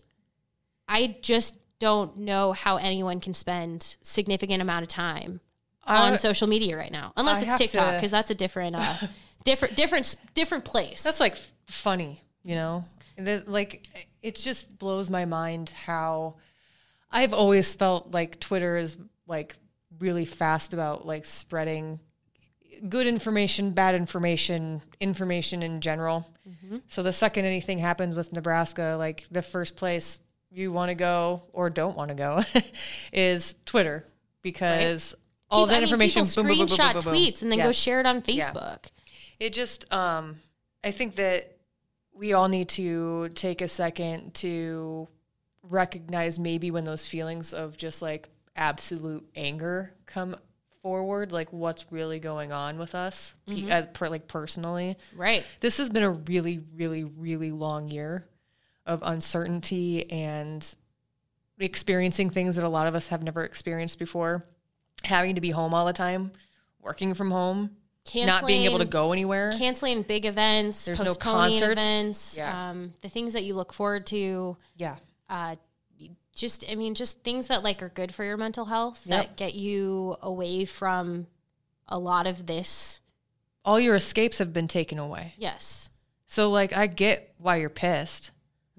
I 0.89 1.17
just 1.21 1.57
don't 1.83 2.17
know 2.17 2.53
how 2.53 2.77
anyone 2.77 3.19
can 3.19 3.35
spend 3.35 3.97
significant 4.03 4.63
amount 4.63 4.85
of 4.85 4.89
time 4.89 5.41
on 5.85 6.17
social 6.17 6.47
media 6.47 6.77
right 6.77 6.93
now, 6.93 7.13
unless 7.17 7.43
I 7.43 7.47
it's 7.47 7.59
TikTok 7.59 7.95
because 7.97 8.13
that's 8.13 8.31
a 8.31 8.37
different, 8.37 8.77
uh, 8.77 8.95
different, 9.45 9.75
different, 9.75 10.15
different 10.33 10.65
place. 10.65 11.03
That's 11.03 11.19
like 11.19 11.33
f- 11.33 11.53
funny, 11.67 12.21
you 12.45 12.55
know? 12.55 12.85
Like, 13.19 13.89
it 14.23 14.37
just 14.37 14.79
blows 14.79 15.11
my 15.11 15.25
mind 15.25 15.71
how 15.71 16.37
I've 17.11 17.35
always 17.35 17.75
felt 17.75 18.13
like 18.13 18.39
Twitter 18.39 18.77
is 18.77 18.97
like 19.27 19.57
really 19.99 20.25
fast 20.25 20.73
about 20.75 21.05
like 21.05 21.25
spreading 21.27 21.99
good 22.89 23.09
information, 23.09 23.73
bad 23.73 23.97
information, 23.97 24.83
information 25.01 25.65
in 25.65 25.81
general. 25.81 26.29
So 26.87 27.03
the 27.03 27.13
second 27.13 27.45
anything 27.45 27.79
happens 27.79 28.15
with 28.15 28.33
Nebraska, 28.33 28.95
like 28.97 29.25
the 29.33 29.43
first 29.43 29.75
place 29.75 30.21
you 30.53 30.71
want 30.73 30.91
to 30.91 30.95
go 30.95 31.43
or 31.53 31.71
don't 31.71 31.97
want 31.97 32.11
to 32.11 32.15
go 32.15 32.45
is 33.13 33.55
Twitter 33.65 34.05
because 34.43 35.15
all 35.51 35.65
People- 35.65 35.67
that 35.69 35.75
I 35.75 35.79
mean, 35.79 35.83
information 35.85 36.25
people 36.27 36.43
boom, 36.43 36.47
boom, 36.47 36.59
boom, 36.59 36.67
boom, 36.67 36.77
screenshot 36.77 36.93
boom, 36.95 37.03
boom. 37.05 37.15
tweets 37.15 37.43
and 37.43 37.51
then 37.53 37.59
go 37.59 37.73
share 37.73 38.01
it 38.01 38.07
on 38.07 38.23
Yeah. 38.27 38.51
Facebook. 38.51 38.85
it 39.41 39.53
just 39.53 39.93
um 39.93 40.37
i 40.85 40.91
think 40.91 41.17
that 41.17 41.57
we 42.15 42.33
all 42.33 42.49
need 42.49 42.69
to 42.71 43.29
take 43.35 43.61
a 43.63 43.69
second 43.69 44.35
to 44.35 45.09
recognize 45.63 46.39
maybe 46.39 46.71
when 46.71 46.85
those 46.85 47.05
feelings 47.07 47.53
of 47.53 47.77
just 47.77 48.03
like 48.03 48.29
absolute 48.57 49.27
anger 49.37 49.93
come 50.07 50.37
forward 50.83 51.31
like 51.33 51.53
what's 51.53 51.85
really 51.93 52.19
going 52.19 52.51
on 52.53 52.77
with 52.79 52.95
us 52.95 53.35
pe- 53.47 53.69
as 53.71 53.87
per 53.89 54.09
like 54.09 54.27
personally 54.27 54.97
Right. 55.15 55.45
this 55.61 55.79
has 55.79 55.89
been 55.89 56.03
a 56.03 56.11
really 56.11 56.61
really 56.77 57.05
really 57.05 57.53
long 57.53 57.89
year 57.89 58.25
of 58.87 59.01
uncertainty 59.05 60.11
and 60.11 60.75
experiencing 61.59 62.31
things 62.31 62.57
that 62.57 62.65
a 62.65 62.69
lot 62.69 62.87
of 62.87 62.95
us 62.95 63.09
have 63.09 63.23
never 63.23 63.45
experienced 63.45 63.99
before 63.99 64.45
having 65.05 65.35
to 65.35 65.41
be 65.41 65.51
home 65.51 65.75
all 65.75 65.87
the 65.87 65.93
time 65.93 66.33
working 66.81 67.15
from 67.15 67.31
home 67.31 67.71
not 68.17 68.45
being 68.47 68.65
able 68.65 68.79
to 68.81 68.85
go 68.85 69.13
anywhere 69.13 69.53
canceling 69.57 70.03
big 70.03 70.27
events, 70.27 70.85
There's 70.85 70.99
no 70.99 71.07
postponing 71.07 71.61
concerts. 71.61 71.73
events, 71.81 72.37
Yeah. 72.37 72.71
um, 72.71 72.95
the 73.01 73.09
things 73.09 73.33
that 73.35 73.45
you 73.45 73.55
look 73.55 73.73
forward 73.73 74.07
to. 74.07 74.57
yeah 74.77 74.97
Uh, 75.29 75.57
just, 76.35 76.65
I 76.71 76.75
mean, 76.77 76.95
just 76.95 77.23
things 77.23 77.47
that 77.49 77.63
like 77.63 77.83
are 77.83 77.91
good 77.91 78.13
for 78.13 78.25
your 78.25 78.37
mental 78.39 78.65
health 78.65 79.03
Yep. 79.07 79.19
that 79.27 79.37
get 79.37 79.55
you 79.55 80.17
away 80.23 80.65
from 80.65 81.27
a 81.87 81.99
lot 81.99 82.27
of 82.27 82.47
this. 82.47 83.01
all 83.65 83.79
your 83.79 83.95
escapes 83.95 84.39
have 84.39 84.53
been 84.53 84.67
taken 84.67 84.99
away. 84.99 85.35
Yes. 85.37 85.89
So 86.27 86.51
like 86.51 86.73
I 86.73 86.89
get 86.89 87.33
why 87.39 87.57
you're 87.57 87.69
pissed. 87.71 88.31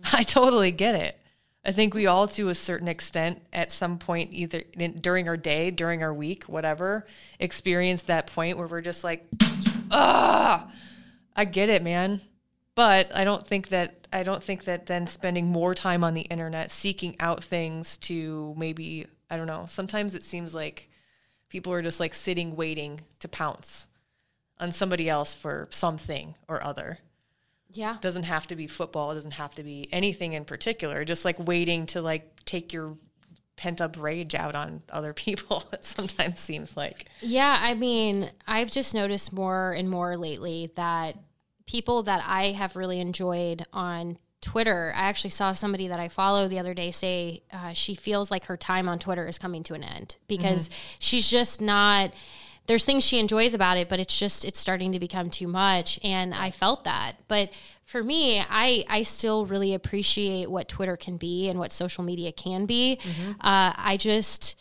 I 0.14 0.24
totally 0.24 0.72
get 0.72 0.96
it. 0.96 1.20
I 1.66 1.72
think 1.72 1.94
we 1.94 2.08
all 2.08 2.28
to 2.30 2.50
a 2.50 2.56
certain 2.56 2.90
extent 2.90 3.42
at 3.54 3.72
some 3.72 3.98
point 3.98 4.32
either 4.34 4.64
in, 4.74 5.00
during 5.00 5.30
our 5.30 5.38
day, 5.38 5.72
during 5.72 6.04
our 6.04 6.14
week, 6.14 6.44
whatever, 6.44 7.08
experience 7.40 8.04
that 8.04 8.28
point 8.28 8.58
where 8.58 8.68
we're 8.68 8.82
just 8.82 9.04
like 9.04 9.26
ah 9.92 10.70
I 11.36 11.46
get 11.46 11.70
it, 11.70 11.84
man. 11.84 12.22
But 12.76 13.16
I 13.16 13.24
don't 13.24 13.48
think 13.48 13.70
that 13.70 14.08
I 14.12 14.24
don't 14.24 14.44
think 14.44 14.66
that 14.66 14.88
then 14.88 15.08
spending 15.08 15.48
more 15.48 15.74
time 15.74 16.04
on 16.04 16.14
the 16.14 16.22
internet 16.22 16.72
seeking 16.72 17.16
out 17.20 17.44
things 17.44 17.98
to 18.00 18.54
maybe 18.58 19.08
I 19.30 19.38
don't 19.38 19.48
know. 19.48 19.66
Sometimes 19.70 20.16
it 20.16 20.24
seems 20.24 20.54
like 20.54 20.90
people 21.50 21.72
are 21.72 21.82
just 21.82 22.00
like 22.00 22.14
sitting 22.14 22.56
waiting 22.56 23.02
to 23.20 23.28
pounce 23.28 23.88
on 24.60 24.72
somebody 24.72 25.10
else 25.10 25.34
for 25.34 25.68
something 25.72 26.36
or 26.48 26.64
other. 26.64 27.00
Yeah. 27.74 27.98
doesn't 28.02 28.24
have 28.24 28.48
to 28.48 28.56
be 28.56 28.68
football, 28.68 29.12
it 29.12 29.16
doesn't 29.16 29.32
have 29.32 29.56
to 29.56 29.64
be 29.64 29.88
anything 29.92 30.34
in 30.34 30.46
particular. 30.46 31.04
Just 31.06 31.26
like 31.26 31.38
waiting 31.40 31.86
to 31.88 32.02
like 32.02 32.44
take 32.46 32.74
your 32.74 32.98
pent 33.56 33.82
up 33.82 33.96
rage 34.00 34.36
out 34.36 34.56
on 34.56 34.82
other 34.90 35.14
people. 35.26 35.64
It 35.74 35.86
sometimes 35.86 36.40
seems 36.40 36.76
like. 36.78 37.06
Yeah, 37.22 37.58
I 37.62 37.74
mean, 37.74 38.32
I've 38.48 38.72
just 38.72 38.94
noticed 38.94 39.34
more 39.34 39.72
and 39.72 39.90
more 39.90 40.18
lately 40.18 40.72
that 40.76 41.18
people 41.66 42.04
that 42.04 42.24
I 42.28 42.52
have 42.52 42.76
really 42.76 43.00
enjoyed 43.00 43.66
on 43.72 44.18
Twitter, 44.42 44.92
I 44.94 45.04
actually 45.04 45.30
saw 45.30 45.54
somebody 45.54 45.88
that 45.88 46.02
I 46.02 46.10
follow 46.10 46.50
the 46.50 46.60
other 46.60 46.74
day 46.74 46.92
say 46.92 47.44
uh, 47.54 47.72
she 47.72 47.96
feels 47.96 48.30
like 48.30 48.46
her 48.46 48.58
time 48.58 48.90
on 48.90 49.00
Twitter 49.00 49.26
is 49.26 49.40
coming 49.40 49.64
to 49.64 49.74
an 49.74 49.84
end 49.84 50.18
because 50.28 50.70
she's 51.00 51.28
just 51.30 51.62
not. 51.62 52.14
There's 52.66 52.86
things 52.86 53.04
she 53.04 53.20
enjoys 53.20 53.54
about 53.54 53.78
it, 53.78 53.90
but 53.90 54.00
it's 54.00 54.18
just 54.18 54.46
it's 54.46 54.60
starting 54.60 54.94
to 54.94 55.00
become 55.00 55.30
too 55.30 55.48
much, 55.48 56.00
and 56.04 56.34
I 56.34 56.50
felt 56.52 56.86
that. 56.86 57.14
But 57.28 57.52
for 57.86 58.04
me, 58.04 58.40
I 58.40 58.86
I 58.90 59.04
still 59.04 59.46
really 59.46 59.74
appreciate 59.74 60.50
what 60.50 60.70
Twitter 60.70 60.96
can 60.96 61.18
be 61.18 61.50
and 61.50 61.60
what 61.60 61.72
social 61.72 62.04
media 62.04 62.32
can 62.32 62.66
be. 62.66 63.00
Uh, 63.42 63.74
I 63.76 63.98
just 64.00 64.56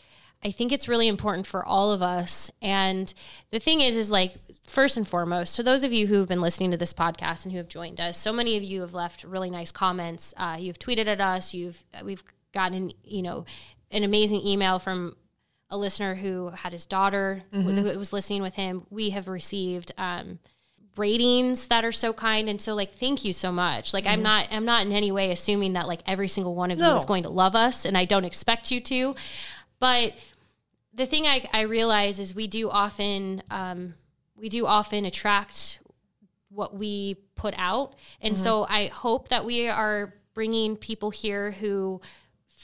I 0.44 0.50
think 0.50 0.72
it's 0.72 0.88
really 0.88 1.06
important 1.06 1.46
for 1.46 1.64
all 1.64 1.92
of 1.92 2.02
us. 2.02 2.50
And 2.60 3.12
the 3.50 3.60
thing 3.60 3.80
is, 3.80 3.96
is 3.96 4.10
like, 4.10 4.34
first 4.64 4.96
and 4.96 5.08
foremost, 5.08 5.54
to 5.56 5.62
those 5.62 5.84
of 5.84 5.92
you 5.92 6.08
who 6.08 6.14
have 6.16 6.28
been 6.28 6.40
listening 6.40 6.72
to 6.72 6.76
this 6.76 6.92
podcast 6.92 7.44
and 7.44 7.52
who 7.52 7.58
have 7.58 7.68
joined 7.68 8.00
us, 8.00 8.18
so 8.18 8.32
many 8.32 8.56
of 8.56 8.62
you 8.62 8.80
have 8.80 8.92
left 8.92 9.22
really 9.22 9.50
nice 9.50 9.70
comments. 9.70 10.34
Uh, 10.36 10.56
you've 10.58 10.78
tweeted 10.80 11.06
at 11.06 11.20
us. 11.20 11.54
You've, 11.54 11.84
we've 12.02 12.24
gotten, 12.52 12.92
you 13.04 13.22
know, 13.22 13.44
an 13.92 14.02
amazing 14.02 14.44
email 14.44 14.78
from 14.78 15.14
a 15.72 15.76
listener 15.76 16.14
who 16.14 16.50
had 16.50 16.72
his 16.72 16.86
daughter 16.86 17.42
who 17.50 17.82
was 17.98 18.12
listening 18.12 18.42
with 18.42 18.54
him. 18.54 18.86
We 18.90 19.10
have 19.10 19.26
received, 19.26 19.90
um, 19.98 20.38
ratings 20.96 21.68
that 21.68 21.84
are 21.84 21.92
so 21.92 22.12
kind. 22.12 22.48
And 22.50 22.60
so 22.60 22.74
like 22.74 22.94
thank 22.94 23.24
you 23.24 23.32
so 23.32 23.50
much. 23.50 23.94
Like 23.94 24.06
i'm 24.06 24.22
not 24.22 24.48
i'm 24.50 24.66
not 24.66 24.84
in 24.84 24.92
any 24.92 25.10
way 25.10 25.32
assuming 25.32 25.72
that 25.72 25.88
like 25.88 26.00
every 26.06 26.28
single 26.28 26.54
one 26.54 26.70
of 26.70 26.78
you 26.78 26.84
is 26.96 27.06
going 27.06 27.22
to 27.22 27.30
love 27.30 27.54
us 27.56 27.86
and 27.86 27.96
i 27.96 28.04
don't 28.04 28.26
expect 28.26 28.70
you 28.70 28.78
to. 28.80 29.16
But 29.80 30.12
the 30.92 31.06
thing 31.06 31.26
I, 31.26 31.48
I 31.54 31.62
realize 31.62 32.20
is 32.20 32.34
we 32.34 32.46
do 32.46 32.68
often 32.68 33.42
um, 33.50 33.94
we 34.36 34.50
do 34.50 34.66
often 34.66 35.06
attract 35.06 35.80
what 36.50 36.76
we 36.76 37.16
put 37.36 37.54
out. 37.56 37.94
And 38.20 38.36
so 38.36 38.66
i 38.68 38.86
hope 38.86 39.30
that 39.30 39.46
we 39.46 39.68
are 39.68 40.12
bringing 40.34 40.76
people 40.76 41.08
here 41.10 41.52
who 41.52 42.02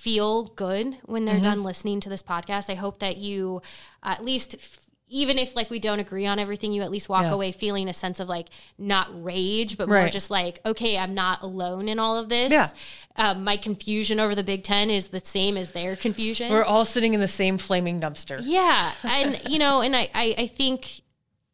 feel 0.02 0.44
good 0.56 0.96
when 1.06 1.24
they're 1.24 1.40
done 1.40 1.62
listening 1.64 1.98
to 2.00 2.08
this 2.08 2.22
podcast 2.22 2.70
i 2.70 2.74
hope 2.74 2.98
that 3.00 3.16
you 3.16 3.60
at 4.02 4.24
least 4.24 4.54
f- 4.54 4.80
even 5.10 5.38
if 5.38 5.56
like 5.56 5.70
we 5.70 5.78
don't 5.78 6.00
agree 6.00 6.26
on 6.26 6.38
everything 6.38 6.70
you 6.70 6.82
at 6.82 6.90
least 6.90 7.08
walk 7.08 7.22
Yeah. 7.24 7.32
away 7.32 7.50
feeling 7.50 7.88
a 7.88 7.92
sense 7.94 8.20
of 8.20 8.28
like 8.28 8.48
not 8.78 9.08
rage 9.24 9.76
but 9.76 9.88
more 9.88 10.08
just 10.08 10.30
like 10.30 10.60
okay 10.64 10.96
i'm 10.98 11.14
not 11.14 11.42
alone 11.42 11.88
in 11.88 11.98
all 11.98 12.16
of 12.16 12.28
this 12.28 12.52
Yeah. 12.52 12.68
um, 13.16 13.42
my 13.42 13.56
confusion 13.56 14.20
over 14.20 14.34
the 14.34 14.44
big 14.44 14.62
ten 14.62 14.90
is 14.90 15.08
the 15.08 15.20
same 15.20 15.56
as 15.56 15.72
their 15.72 15.96
confusion 15.96 16.50
We're 16.52 16.62
all 16.62 16.84
sitting 16.84 17.12
in 17.14 17.20
the 17.20 17.26
same 17.28 17.58
flaming 17.58 18.00
dumpster. 18.00 18.38
yeah. 18.42 18.92
And, 19.02 19.40
you 19.48 19.58
know, 19.58 19.80
and 19.80 19.96
I, 19.96 20.08
I, 20.14 20.34
I 20.38 20.46
think 20.46 21.00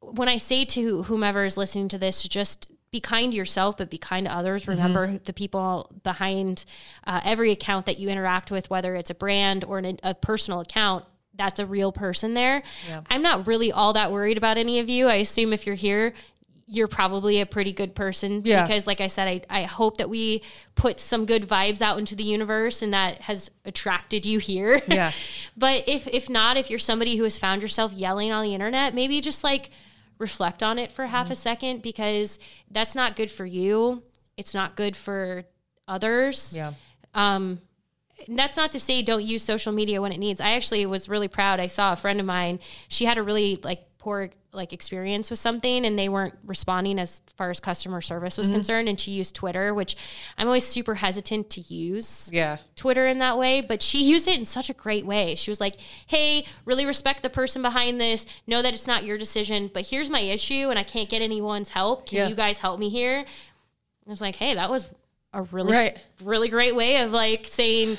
when 0.01 0.29
I 0.29 0.37
say 0.37 0.65
to 0.67 1.05
whomever 1.05 1.45
is 1.45 1.57
listening 1.57 1.89
to 1.89 1.99
this, 1.99 2.23
just 2.29 2.71
be 2.95 3.01
kind 3.01 3.33
to 3.33 3.37
yourself, 3.37 3.77
but 3.77 3.91
be 3.91 3.99
kind 3.99 4.25
to 4.27 4.33
others. 4.33 4.69
Remember 4.69 5.19
the 5.25 5.33
people 5.33 5.91
behind 6.05 6.65
uh, 7.05 7.21
every 7.25 7.51
account 7.51 7.87
that 7.87 7.99
you 7.99 8.09
interact 8.09 8.53
with, 8.53 8.71
whether 8.71 8.95
it's 8.95 9.11
a 9.11 9.17
brand 9.17 9.65
or 9.65 9.79
an, 9.79 9.99
a 10.05 10.15
personal 10.15 10.61
account. 10.61 11.05
That's 11.35 11.59
a 11.59 11.67
real 11.67 11.91
person 11.91 12.35
there. 12.35 12.63
I'm 13.11 13.21
not 13.21 13.49
really 13.49 13.73
all 13.73 13.95
that 13.95 14.13
worried 14.13 14.39
about 14.39 14.59
any 14.59 14.79
of 14.79 14.89
you. 14.89 15.09
I 15.09 15.17
assume 15.17 15.53
if 15.53 15.67
you're 15.67 15.75
here, 15.75 16.15
you're 16.67 16.87
probably 16.87 17.41
a 17.41 17.47
pretty 17.47 17.73
good 17.73 17.97
person 17.97 18.43
Yeah. 18.45 18.65
because 18.65 18.87
like 18.87 19.01
I 19.01 19.09
said, 19.09 19.27
I, 19.51 19.63
I 19.63 19.63
hope 19.65 19.97
that 19.97 20.09
we 20.09 20.43
put 20.77 21.01
some 21.01 21.27
good 21.27 21.49
vibes 21.49 21.83
out 21.83 21.99
into 21.99 22.15
the 22.15 22.23
universe 22.23 22.81
and 22.81 22.95
that 22.95 23.23
has 23.23 23.51
attracted 23.65 24.25
you 24.25 24.39
here. 24.39 24.81
Yeah. 24.87 25.11
but 25.57 25.83
if 25.89 26.07
if 26.07 26.31
not, 26.31 26.57
if 26.57 26.71
you're 26.71 26.79
somebody 26.79 27.17
who 27.17 27.25
has 27.25 27.37
found 27.37 27.61
yourself 27.61 27.93
yelling 27.93 28.31
on 28.33 28.45
the 28.45 28.55
internet, 28.55 28.95
maybe 28.95 29.21
just 29.21 29.43
like 29.43 29.71
reflect 30.19 30.63
on 30.63 30.79
it 30.79 30.93
for 30.93 31.07
half 31.07 31.31
a 31.31 31.37
second 31.37 31.83
because 31.83 32.39
that's 32.71 32.95
not 32.95 33.17
good 33.17 33.31
for 33.31 33.45
you. 33.45 34.03
It's 34.37 34.55
not 34.55 34.77
good 34.77 34.97
for 34.97 35.45
others. 35.89 36.57
Yeah. 36.57 36.73
Um, 37.15 37.61
that's 38.29 38.57
not 38.57 38.73
to 38.73 38.81
say 38.81 39.03
don't 39.03 39.25
use 39.25 39.43
social 39.43 39.73
media 39.73 40.01
when 40.01 40.13
it 40.13 40.19
needs. 40.19 40.41
I 40.41 40.53
actually 40.53 40.87
was 40.87 41.09
really 41.09 41.29
proud. 41.29 41.61
I 41.61 41.67
saw 41.67 41.93
a 41.93 41.97
friend 41.97 42.21
of 42.21 42.27
mine. 42.27 42.61
She 42.89 43.05
had 43.05 43.19
a 43.19 43.23
really 43.23 43.61
like 43.63 43.87
poor 43.99 44.31
like 44.55 44.73
experience 44.73 45.31
with 45.31 45.39
something, 45.39 45.85
and 45.85 45.99
they 45.99 46.09
weren't 46.09 46.35
responding 46.45 46.99
as 46.99 47.21
far 47.37 47.51
as 47.51 47.61
customer 47.61 48.01
service 48.01 48.39
was 48.39 48.47
mm-hmm. 48.49 48.57
concerned. 48.57 48.89
And 48.89 48.99
she 48.99 49.11
used 49.13 49.35
Twitter, 49.35 49.75
which 49.75 49.97
I'm 50.39 50.47
always 50.47 50.67
super 50.67 50.95
hesitant 50.95 51.51
to 51.51 51.61
use. 51.63 52.31
Yeah. 52.33 52.59
Twitter 52.77 53.07
in 53.07 53.19
that 53.21 53.39
way, 53.39 53.61
but 53.61 53.83
she 53.83 54.05
used 54.05 54.29
it 54.29 54.39
in 54.39 54.45
such 54.45 54.71
a 54.71 54.75
great 54.75 55.07
way. 55.07 55.35
She 55.35 55.51
was 55.51 55.61
like, 55.61 55.77
"Hey, 56.07 56.45
really 56.65 56.87
respect 56.87 57.23
the 57.23 57.31
person 57.31 57.63
behind 57.63 58.01
this. 58.01 58.27
Know 58.47 58.63
that 58.63 58.75
it's 58.75 58.87
not 58.87 59.05
your 59.05 59.19
decision, 59.19 59.71
but 59.73 59.87
here's 59.87 60.11
my 60.11 60.21
issue, 60.21 60.69
and 60.71 60.79
I 60.79 60.83
can't 60.83 61.09
get 61.09 61.23
anyone's 61.23 61.71
help. 61.71 62.07
Can 62.07 62.19
Yeah. 62.19 62.29
you 62.29 62.35
guys 62.35 62.59
help 62.59 62.79
me 62.81 62.89
here?" 62.89 63.25
I 64.07 64.11
was 64.11 64.21
like, 64.21 64.37
"Hey, 64.37 64.55
that 64.55 64.71
was 64.71 64.89
a 65.33 65.43
really, 65.43 65.73
Right. 65.73 65.99
really 66.23 66.49
great 66.49 66.75
way 66.75 66.99
of 66.99 67.13
like 67.13 67.47
saying." 67.47 67.99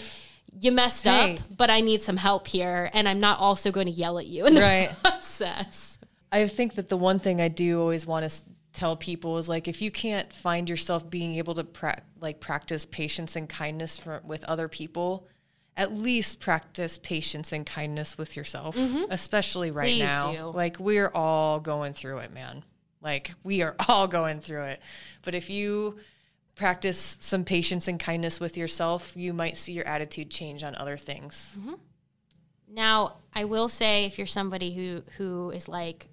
You 0.61 0.71
messed 0.71 1.03
Hey. 1.03 1.33
up, 1.33 1.57
but 1.57 1.69
I 1.69 1.81
need 1.81 2.01
some 2.01 2.15
help 2.15 2.47
here, 2.47 2.89
and 2.93 3.09
I'm 3.09 3.19
not 3.19 3.39
also 3.39 3.71
going 3.71 3.87
to 3.87 3.91
yell 3.91 4.17
at 4.19 4.25
you 4.25 4.45
in 4.45 4.53
the 4.53 4.61
Right. 4.61 4.89
process. 5.03 5.94
I 6.31 6.47
think 6.47 6.75
that 6.75 6.89
the 6.89 6.97
one 6.97 7.19
thing 7.19 7.39
I 7.41 7.47
do 7.47 7.79
always 7.79 8.05
want 8.05 8.29
to 8.29 8.43
tell 8.73 8.95
people 8.95 9.37
is 9.37 9.47
like 9.47 9.67
if 9.67 9.81
you 9.81 9.89
can't 9.89 10.31
find 10.33 10.69
yourself 10.69 11.09
being 11.09 11.35
able 11.35 11.55
to 11.55 11.63
pra- 11.63 12.01
like 12.19 12.39
practice 12.39 12.85
patience 12.85 13.35
and 13.35 13.47
kindness 13.47 13.97
for, 13.97 14.21
with 14.25 14.43
other 14.43 14.67
people, 14.67 15.27
at 15.77 15.93
least 15.93 16.39
practice 16.39 16.97
patience 16.97 17.51
and 17.51 17.65
kindness 17.65 18.17
with 18.17 18.35
yourself, 18.35 18.75
mm-hmm. 18.75 19.03
especially 19.09 19.71
right 19.71 19.85
Please 19.85 20.03
now. 20.03 20.31
do. 20.31 20.43
Like 20.47 20.79
we're 20.79 21.11
all 21.13 21.59
going 21.59 21.93
through 21.93 22.19
it, 22.19 22.33
man. 22.33 22.63
Like 23.01 23.31
we 23.43 23.61
are 23.61 23.75
all 23.87 24.07
going 24.07 24.41
through 24.41 24.63
it. 24.63 24.81
But 25.23 25.35
if 25.35 25.49
you 25.49 25.99
practice 26.55 27.17
some 27.19 27.43
patience 27.43 27.87
and 27.87 27.99
kindness 27.99 28.39
with 28.39 28.57
yourself, 28.57 29.13
you 29.15 29.33
might 29.33 29.57
see 29.57 29.73
your 29.73 29.87
attitude 29.87 30.29
change 30.29 30.63
on 30.63 30.75
other 30.75 30.97
things. 30.97 31.57
Mm-hmm. 31.59 31.73
Now, 32.69 33.17
I 33.33 33.45
will 33.45 33.69
say 33.69 34.05
if 34.05 34.17
you're 34.17 34.27
somebody 34.27 34.73
who 34.73 35.03
who 35.17 35.51
is 35.51 35.67
like, 35.67 36.07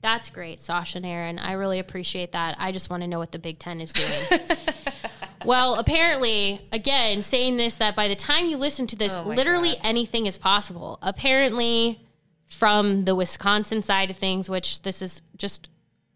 that's 0.00 0.28
great, 0.28 0.60
Sasha 0.60 0.98
and 0.98 1.06
Erin, 1.06 1.38
I 1.38 1.52
really 1.52 1.78
appreciate 1.78 2.32
that. 2.32 2.56
I 2.58 2.72
just 2.72 2.88
want 2.90 3.02
to 3.02 3.06
know 3.08 3.18
what 3.18 3.32
the 3.32 3.38
Big 3.38 3.58
Ten 3.58 3.80
is 3.80 3.92
doing. 3.92 4.40
well, 5.44 5.74
apparently, 5.74 6.60
again, 6.72 7.22
saying 7.22 7.56
this 7.56 7.76
that 7.76 7.96
by 7.96 8.08
the 8.08 8.14
time 8.14 8.46
you 8.46 8.56
listen 8.56 8.86
to 8.88 8.96
this, 8.96 9.16
Oh 9.16 9.22
literally 9.24 9.70
God. 9.70 9.80
anything 9.84 10.26
is 10.26 10.38
possible. 10.38 10.98
Apparently, 11.02 12.00
from 12.46 13.04
the 13.04 13.14
Wisconsin 13.14 13.82
side 13.82 14.10
of 14.10 14.16
things, 14.16 14.48
which 14.48 14.82
this 14.82 15.02
is 15.02 15.20
just 15.36 15.68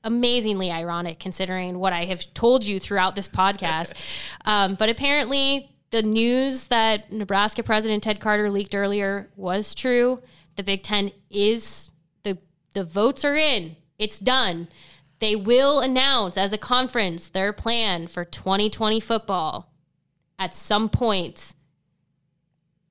amazingly 0.04 0.70
ironic 0.70 1.18
considering 1.18 1.78
what 1.78 1.92
I 1.92 2.04
have 2.06 2.32
told 2.34 2.64
you 2.64 2.80
throughout 2.80 3.14
this 3.14 3.28
podcast. 3.28 3.94
um, 4.44 4.74
but 4.74 4.90
apparently, 4.90 5.70
the 5.90 6.02
news 6.02 6.68
that 6.68 7.12
Nebraska 7.12 7.62
President 7.62 8.02
Ted 8.02 8.18
Carter 8.18 8.50
leaked 8.50 8.74
earlier 8.74 9.28
was 9.36 9.74
true. 9.74 10.22
The 10.56 10.62
Big 10.62 10.82
Ten 10.82 11.12
is 11.30 11.90
the 12.72 12.84
votes 12.84 13.24
are 13.24 13.36
in. 13.36 13.76
It's 13.98 14.18
done. 14.18 14.68
They 15.18 15.36
will 15.36 15.80
announce 15.80 16.36
as 16.36 16.52
a 16.52 16.58
conference 16.58 17.28
their 17.28 17.52
plan 17.52 18.06
for 18.08 18.24
2020 18.24 18.98
football 19.00 19.72
at 20.38 20.54
some 20.54 20.88
point 20.88 21.54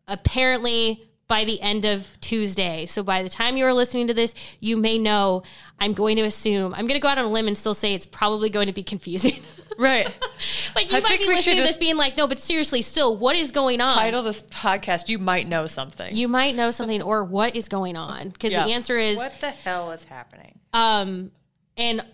apparently 0.08 1.04
by 1.28 1.46
the 1.46 1.62
end 1.62 1.86
of 1.86 2.20
Tuesday. 2.20 2.86
So 2.86 3.04
by 3.04 3.24
the 3.24 3.30
time 3.30 3.56
you 3.56 3.66
are 3.66 3.74
listening 3.74 4.08
to 4.08 4.14
this, 4.14 4.36
you 4.60 4.76
may 4.76 4.98
know. 4.98 5.44
I'm 5.80 5.94
going 5.94 6.18
to 6.18 6.24
assume. 6.24 6.74
I'm 6.74 6.88
going 6.88 7.00
to 7.00 7.00
go 7.00 7.08
out 7.08 7.18
on 7.18 7.26
a 7.26 7.30
limb 7.30 7.48
and 7.48 7.58
still 7.58 7.74
say 7.74 7.94
it's 7.94 8.06
probably 8.06 8.50
going 8.50 8.68
to 8.68 8.74
be 8.74 8.84
confusing. 8.84 9.42
Right. 9.78 10.06
like 10.76 10.92
you 10.92 10.98
I 10.98 11.02
might 11.02 11.20
be 11.20 11.28
we 11.28 11.36
listening 11.36 11.58
to 11.58 11.62
this 11.64 11.70
just 11.72 11.80
being 11.80 11.98
like, 11.98 12.18
no, 12.18 12.28
but 12.28 12.40
seriously, 12.40 12.82
still, 12.82 13.18
what 13.18 13.36
is 13.36 13.52
going 13.52 13.82
on? 13.82 13.94
Title 13.94 14.24
this 14.24 14.42
podcast, 14.44 15.10
you 15.10 15.18
might 15.18 15.48
know 15.48 15.68
something. 15.68 16.16
You 16.16 16.28
might 16.28 16.56
know 16.56 16.72
something 16.72 17.02
or 17.02 17.24
what 17.24 17.56
is 17.56 17.68
going 17.70 17.96
on 17.96 18.30
because 18.30 18.52
Yeah. 18.52 18.66
the 18.66 18.74
answer 18.74 18.98
is 18.98 19.18
what 19.18 19.34
the 19.42 19.52
hell 19.52 19.92
is 19.92 20.04
happening? 20.04 20.60
Um, 20.74 21.32
and 21.78 22.06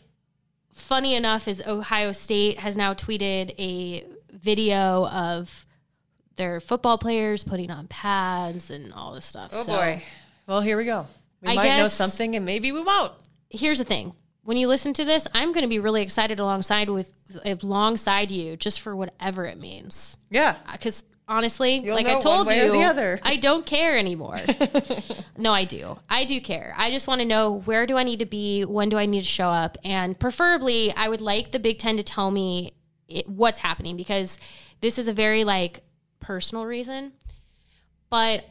funny 0.73 1.15
enough, 1.15 1.47
is 1.47 1.61
Ohio 1.65 2.11
State 2.11 2.59
has 2.59 2.77
now 2.77 2.93
tweeted 2.93 3.53
a 3.59 4.05
video 4.31 5.07
of 5.07 5.65
their 6.35 6.59
football 6.59 6.97
players 6.99 7.43
putting 7.43 7.71
on 7.71 7.87
pads 7.87 8.69
and 8.69 8.93
all 8.93 9.13
this 9.13 9.25
stuff. 9.25 9.51
Oh 9.53 9.63
So 9.63 9.73
boy. 9.75 10.03
Well, 10.45 10.61
here 10.61 10.77
we 10.77 10.85
go. 10.85 11.07
We 11.41 11.49
I 11.49 11.55
might 11.55 11.77
know 11.77 11.87
something 11.87 12.35
and 12.35 12.45
maybe 12.45 12.71
we 12.71 12.81
won't. 12.81 13.13
here's 13.49 13.79
the 13.79 13.83
thing: 13.83 14.13
when 14.47 14.55
you 14.55 14.69
listen 14.69 14.93
to 14.93 15.03
this, 15.03 15.27
I'm 15.33 15.51
going 15.51 15.63
to 15.63 15.67
be 15.67 15.79
really 15.79 16.01
excited 16.01 16.39
alongside 16.39 16.89
with 16.89 17.11
alongside 17.43 18.31
you, 18.31 18.55
just 18.55 18.79
for 18.79 18.95
whatever 18.95 19.43
it 19.43 19.59
means. 19.59 20.17
Yeah. 20.29 20.55
Uh, 20.65 20.71
because 20.71 21.03
honestly, 21.27 21.79
You'll 21.79 21.95
like 21.95 22.07
I 22.07 22.17
told 22.17 22.49
you. 22.49 22.71
I 23.23 23.35
don't 23.35 23.65
care 23.65 23.97
anymore. 23.97 24.39
no, 25.37 25.51
I 25.51 25.65
do. 25.65 25.99
I 26.09 26.23
do 26.23 26.39
care. 26.39 26.73
I 26.77 26.91
just 26.91 27.07
want 27.09 27.19
to 27.19 27.25
know 27.25 27.59
where 27.65 27.85
do 27.85 27.97
I 27.97 28.03
need 28.03 28.19
to 28.19 28.25
be? 28.25 28.63
When 28.63 28.87
do 28.87 28.97
I 28.97 29.05
need 29.05 29.19
to 29.19 29.25
show 29.25 29.49
up? 29.49 29.77
And 29.83 30.17
preferably, 30.17 30.93
I 30.95 31.09
would 31.09 31.19
like 31.19 31.51
the 31.51 31.59
Big 31.59 31.77
Ten 31.77 31.97
to 31.97 32.03
tell 32.03 32.31
me 32.31 32.71
it, 33.09 33.27
what's 33.27 33.59
happening 33.59 33.97
because 33.97 34.39
this 34.79 34.97
is 34.97 35.09
a 35.09 35.13
very 35.13 35.43
like 35.43 35.81
personal 36.21 36.65
reason. 36.65 37.11
But 38.09 38.45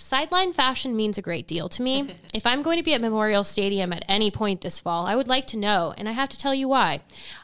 sideline 0.00 0.52
fashion 0.52 0.96
means 0.96 1.18
a 1.18 1.22
great 1.22 1.46
deal 1.46 1.68
to 1.68 1.82
me. 1.82 2.14
if 2.34 2.46
I'm 2.46 2.62
going 2.62 2.78
to 2.78 2.82
be 2.82 2.94
at 2.94 3.00
Memorial 3.00 3.44
Stadium 3.44 3.92
at 3.92 4.04
any 4.08 4.30
point 4.30 4.60
this 4.60 4.80
fall, 4.80 5.06
I 5.06 5.14
would 5.14 5.28
like 5.28 5.46
to 5.48 5.56
know, 5.56 5.94
and 5.96 6.08
I 6.08 6.12
have 6.12 6.28
to 6.30 6.38
tell 6.38 6.54
you 6.54 6.68
why. 6.68 7.00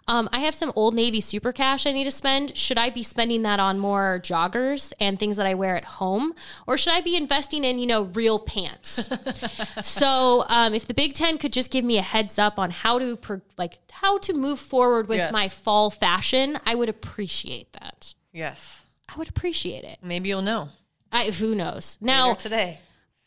Um, 0.09 0.28
I 0.32 0.40
have 0.40 0.54
some 0.54 0.72
Old 0.76 0.94
Navy 0.94 1.20
super 1.20 1.52
cash 1.52 1.86
I 1.86 1.92
need 1.92 2.04
to 2.04 2.11
spend. 2.11 2.57
Should 2.57 2.78
I 2.78 2.90
be 2.90 3.02
spending 3.02 3.42
that 3.42 3.61
on 3.61 3.78
more 3.78 4.20
joggers 4.22 4.92
and 5.00 5.18
things 5.18 5.36
that 5.36 5.46
I 5.46 5.54
wear 5.54 5.76
at 5.76 5.84
home, 5.84 6.34
or 6.66 6.78
should 6.78 6.92
I 6.92 7.00
be 7.00 7.16
investing 7.16 7.64
in, 7.64 7.78
you 7.78 7.86
know, 7.86 8.02
real 8.04 8.38
pants? 8.38 9.09
so, 9.82 10.44
um, 10.48 10.74
if 10.74 10.86
the 10.86 10.94
Big 10.94 11.14
Ten 11.14 11.38
could 11.38 11.52
just 11.52 11.70
give 11.70 11.84
me 11.84 11.98
a 11.98 12.02
heads 12.02 12.38
up 12.38 12.59
on 12.59 12.70
how 12.70 12.98
to, 12.98 13.16
pro- 13.16 13.40
like, 13.59 13.78
how 13.92 14.18
to 14.18 14.32
move 14.32 14.59
forward 14.59 15.09
with 15.09 15.18
Yes. 15.18 15.32
my 15.32 15.48
fall 15.48 15.90
fashion, 15.90 16.59
I 16.66 16.74
would 16.74 16.88
appreciate 16.88 17.72
that. 17.72 18.14
Yes. 18.32 18.82
I 19.09 19.16
would 19.18 19.28
appreciate 19.28 19.84
it. 19.84 19.98
Maybe 20.02 20.28
you'll 20.28 20.42
know. 20.42 20.68
I, 21.12 21.30
who 21.30 21.54
knows? 21.54 21.96
Later 22.00 22.07
Now, 22.12 22.34
today. 22.34 22.80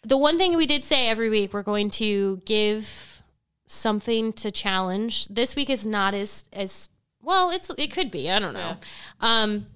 the 0.04 0.18
one 0.18 0.38
thing 0.38 0.56
we 0.58 0.66
did 0.66 0.84
say 0.84 1.08
every 1.10 1.30
week 1.30 1.54
we're 1.54 1.64
going 1.64 1.90
to 1.92 2.42
give 2.46 3.22
something 3.68 4.34
to 4.34 4.50
challenge 4.52 5.28
this 5.28 5.56
week 5.56 5.70
is 5.70 5.86
not 5.86 6.14
as 6.16 6.46
as 6.52 6.90
well 7.22 7.52
it's 7.52 7.70
it 7.78 7.92
could 7.92 8.10
be 8.10 8.28
i 8.32 8.40
don't 8.40 8.56
know 8.56 8.78
um 9.22 9.68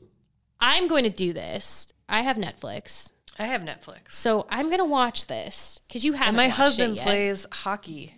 i'm 0.60 0.88
going 0.88 1.04
to 1.04 1.12
do 1.12 1.32
this 1.32 1.94
i 2.10 2.22
have 2.22 2.38
netflix 2.38 3.12
I 3.38 3.46
have 3.46 3.62
Netflix. 3.62 4.12
so 4.14 4.46
i'm 4.50 4.68
going 4.68 4.80
to 4.80 4.86
watch 4.86 5.28
this 5.28 5.80
because 5.88 6.04
you 6.04 6.16
And 6.16 6.36
my 6.36 6.48
husband 6.48 6.98
plays 6.98 7.46
hockey 7.52 8.16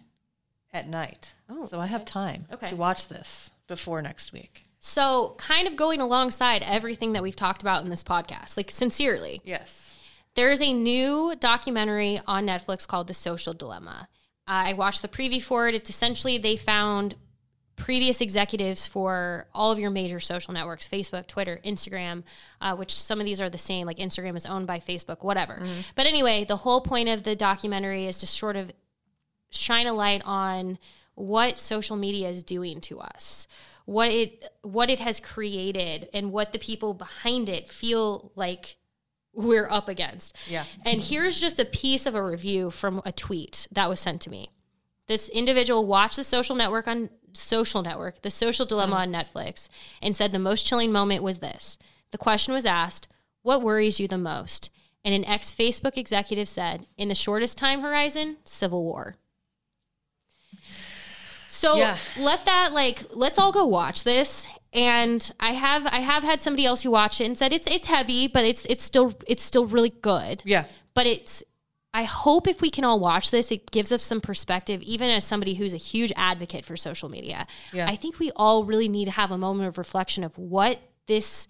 at 0.74 0.90
night. 0.90 1.34
Oh, 1.50 1.66
so 1.68 1.80
I 1.80 1.86
have 1.88 2.04
time 2.04 2.46
Okay. 2.52 2.68
to 2.68 2.76
watch 2.76 3.08
this 3.08 3.50
before 3.66 4.02
next 4.02 4.34
week. 4.34 4.65
So 4.86 5.34
kind 5.38 5.68
of 5.68 5.76
going 5.76 6.00
alongside 6.00 6.64
everything 6.64 7.14
that 7.14 7.24
we've 7.24 7.36
talked 7.36 7.62
about 7.62 7.84
in 7.84 7.90
this 7.90 8.04
podcast 8.04 8.56
like 8.56 8.70
sincerely 8.70 9.42
Yes. 9.44 9.92
There 10.36 10.52
is 10.52 10.62
a 10.62 10.74
new 10.74 11.34
documentary 11.40 12.20
on 12.28 12.46
Netflix 12.46 12.86
called 12.86 13.08
The 13.08 13.14
Social 13.14 13.54
Dilemma. 13.54 14.10
I 14.46 14.74
watched 14.74 15.02
the 15.02 15.08
preview 15.08 15.42
for 15.42 15.68
it. 15.70 15.76
It's 15.76 15.90
essentially 15.90 16.38
they 16.38 16.58
found 16.58 17.16
previous 17.78 18.20
executives 18.20 18.86
for 18.86 19.48
all 19.54 19.72
of 19.72 19.80
your 19.80 19.92
major 19.92 20.20
social 20.20 20.54
networks 20.54 20.88
Facebook, 20.88 21.28
Twitter, 21.28 21.60
Instagram, 21.66 22.24
uh, 22.62 22.76
which 22.76 22.94
some 22.94 23.20
of 23.20 23.26
these 23.26 23.40
are 23.40 23.50
the 23.50 23.58
same, 23.58 23.88
like 23.88 23.98
Instagram 23.98 24.36
is 24.36 24.46
owned 24.46 24.68
by 24.68 24.80
Facebook, 24.80 25.24
whatever. 25.24 25.62
But 25.96 26.06
anyway, 26.06 26.44
the 26.44 26.58
whole 26.58 26.82
point 26.82 27.10
of 27.10 27.24
the 27.24 27.36
documentary 27.36 28.06
is 28.06 28.20
to 28.20 28.28
sort 28.28 28.58
of 28.58 28.72
shine 29.52 29.88
a 29.88 29.94
light 29.94 30.22
on 30.26 30.78
what 31.16 31.58
social 31.58 31.96
media 31.96 32.30
is 32.30 32.44
doing 32.44 32.82
to 32.82 33.00
us 33.00 33.48
what 33.86 34.12
it 34.12 34.44
what 34.62 34.90
it 34.90 35.00
has 35.00 35.20
created 35.20 36.10
and 36.14 36.32
what 36.32 36.52
the 36.52 36.60
people 36.60 36.94
behind 36.94 37.48
it 37.48 37.70
feel 37.70 38.32
like 38.36 38.78
we're 39.34 39.70
up 39.70 39.88
against. 39.90 40.36
Yeah. 40.48 40.64
And 40.86 41.02
here's 41.02 41.40
just 41.40 41.60
a 41.60 41.66
piece 41.66 42.06
of 42.06 42.16
a 42.16 42.24
review 42.24 42.72
from 42.72 43.02
a 43.06 43.12
tweet 43.12 43.68
that 43.72 43.90
was 43.90 44.00
sent 44.00 44.22
to 44.22 44.30
me. 44.30 44.50
This 45.08 45.30
individual 45.30 45.86
watched 45.86 46.16
the 46.16 46.24
social 46.24 46.56
network 46.56 46.88
on 46.88 47.10
social 47.34 47.82
network, 47.82 48.22
the 48.22 48.32
social 48.32 48.66
dilemma 48.66 48.96
mm-hmm. 48.96 49.16
on 49.16 49.24
Netflix, 49.24 49.68
and 50.02 50.16
said 50.16 50.32
the 50.32 50.40
most 50.40 50.66
chilling 50.66 50.92
moment 50.92 51.22
was 51.22 51.40
this. 51.40 51.78
The 52.12 52.18
question 52.18 52.54
was 52.54 52.66
asked, 52.66 53.08
what 53.42 53.62
worries 53.62 54.00
you 54.00 54.08
the 54.08 54.18
most? 54.18 54.70
And 55.04 55.14
an 55.14 55.26
ex 55.26 55.54
Facebook 55.54 55.98
executive 55.98 56.50
said, 56.50 56.88
in 56.98 57.10
the 57.10 57.16
shortest 57.16 57.58
time 57.58 57.82
horizon, 57.82 58.38
civil 58.46 58.84
war. 58.84 59.18
So 61.56 61.78
Yeah. 61.78 61.98
let 62.18 62.46
that 62.46 62.74
like 62.74 63.04
let's 63.12 63.40
all 63.40 63.52
go 63.52 63.66
watch 63.66 64.04
this. 64.04 64.48
And 64.74 65.32
I 65.40 65.52
have 65.54 65.88
I 65.88 66.00
have 66.00 66.24
had 66.24 66.42
somebody 66.42 66.66
else 66.66 66.84
who 66.84 66.92
watched 66.92 67.22
it 67.22 67.26
and 67.26 67.38
said 67.38 67.54
it's 67.54 67.66
it's 67.68 67.88
heavy, 67.88 68.28
but 68.28 68.46
it's 68.46 68.66
it's 68.66 68.84
still 68.84 69.14
it's 69.26 69.42
still 69.44 69.66
really 69.66 69.90
good. 69.90 70.42
Yeah. 70.46 70.66
But 70.94 71.08
it's 71.08 71.44
I 71.94 72.04
hope 72.04 72.46
if 72.46 72.60
we 72.62 72.70
can 72.70 72.84
all 72.84 73.00
watch 73.00 73.32
this, 73.32 73.54
it 73.54 73.72
gives 73.72 73.90
us 73.94 74.04
some 74.04 74.20
perspective, 74.20 74.82
even 74.82 75.10
as 75.10 75.24
somebody 75.24 75.54
who's 75.54 75.74
a 75.74 75.78
huge 75.78 76.12
advocate 76.18 76.66
for 76.66 76.76
social 76.76 77.08
media. 77.08 77.48
Yeah. 77.72 77.88
I 77.88 77.96
think 77.96 78.20
we 78.20 78.32
all 78.36 78.66
really 78.66 78.90
need 78.90 79.06
to 79.06 79.12
have 79.12 79.32
a 79.32 79.38
moment 79.38 79.70
of 79.70 79.78
reflection 79.78 80.26
of 80.26 80.38
what 80.38 80.82
this 81.08 81.48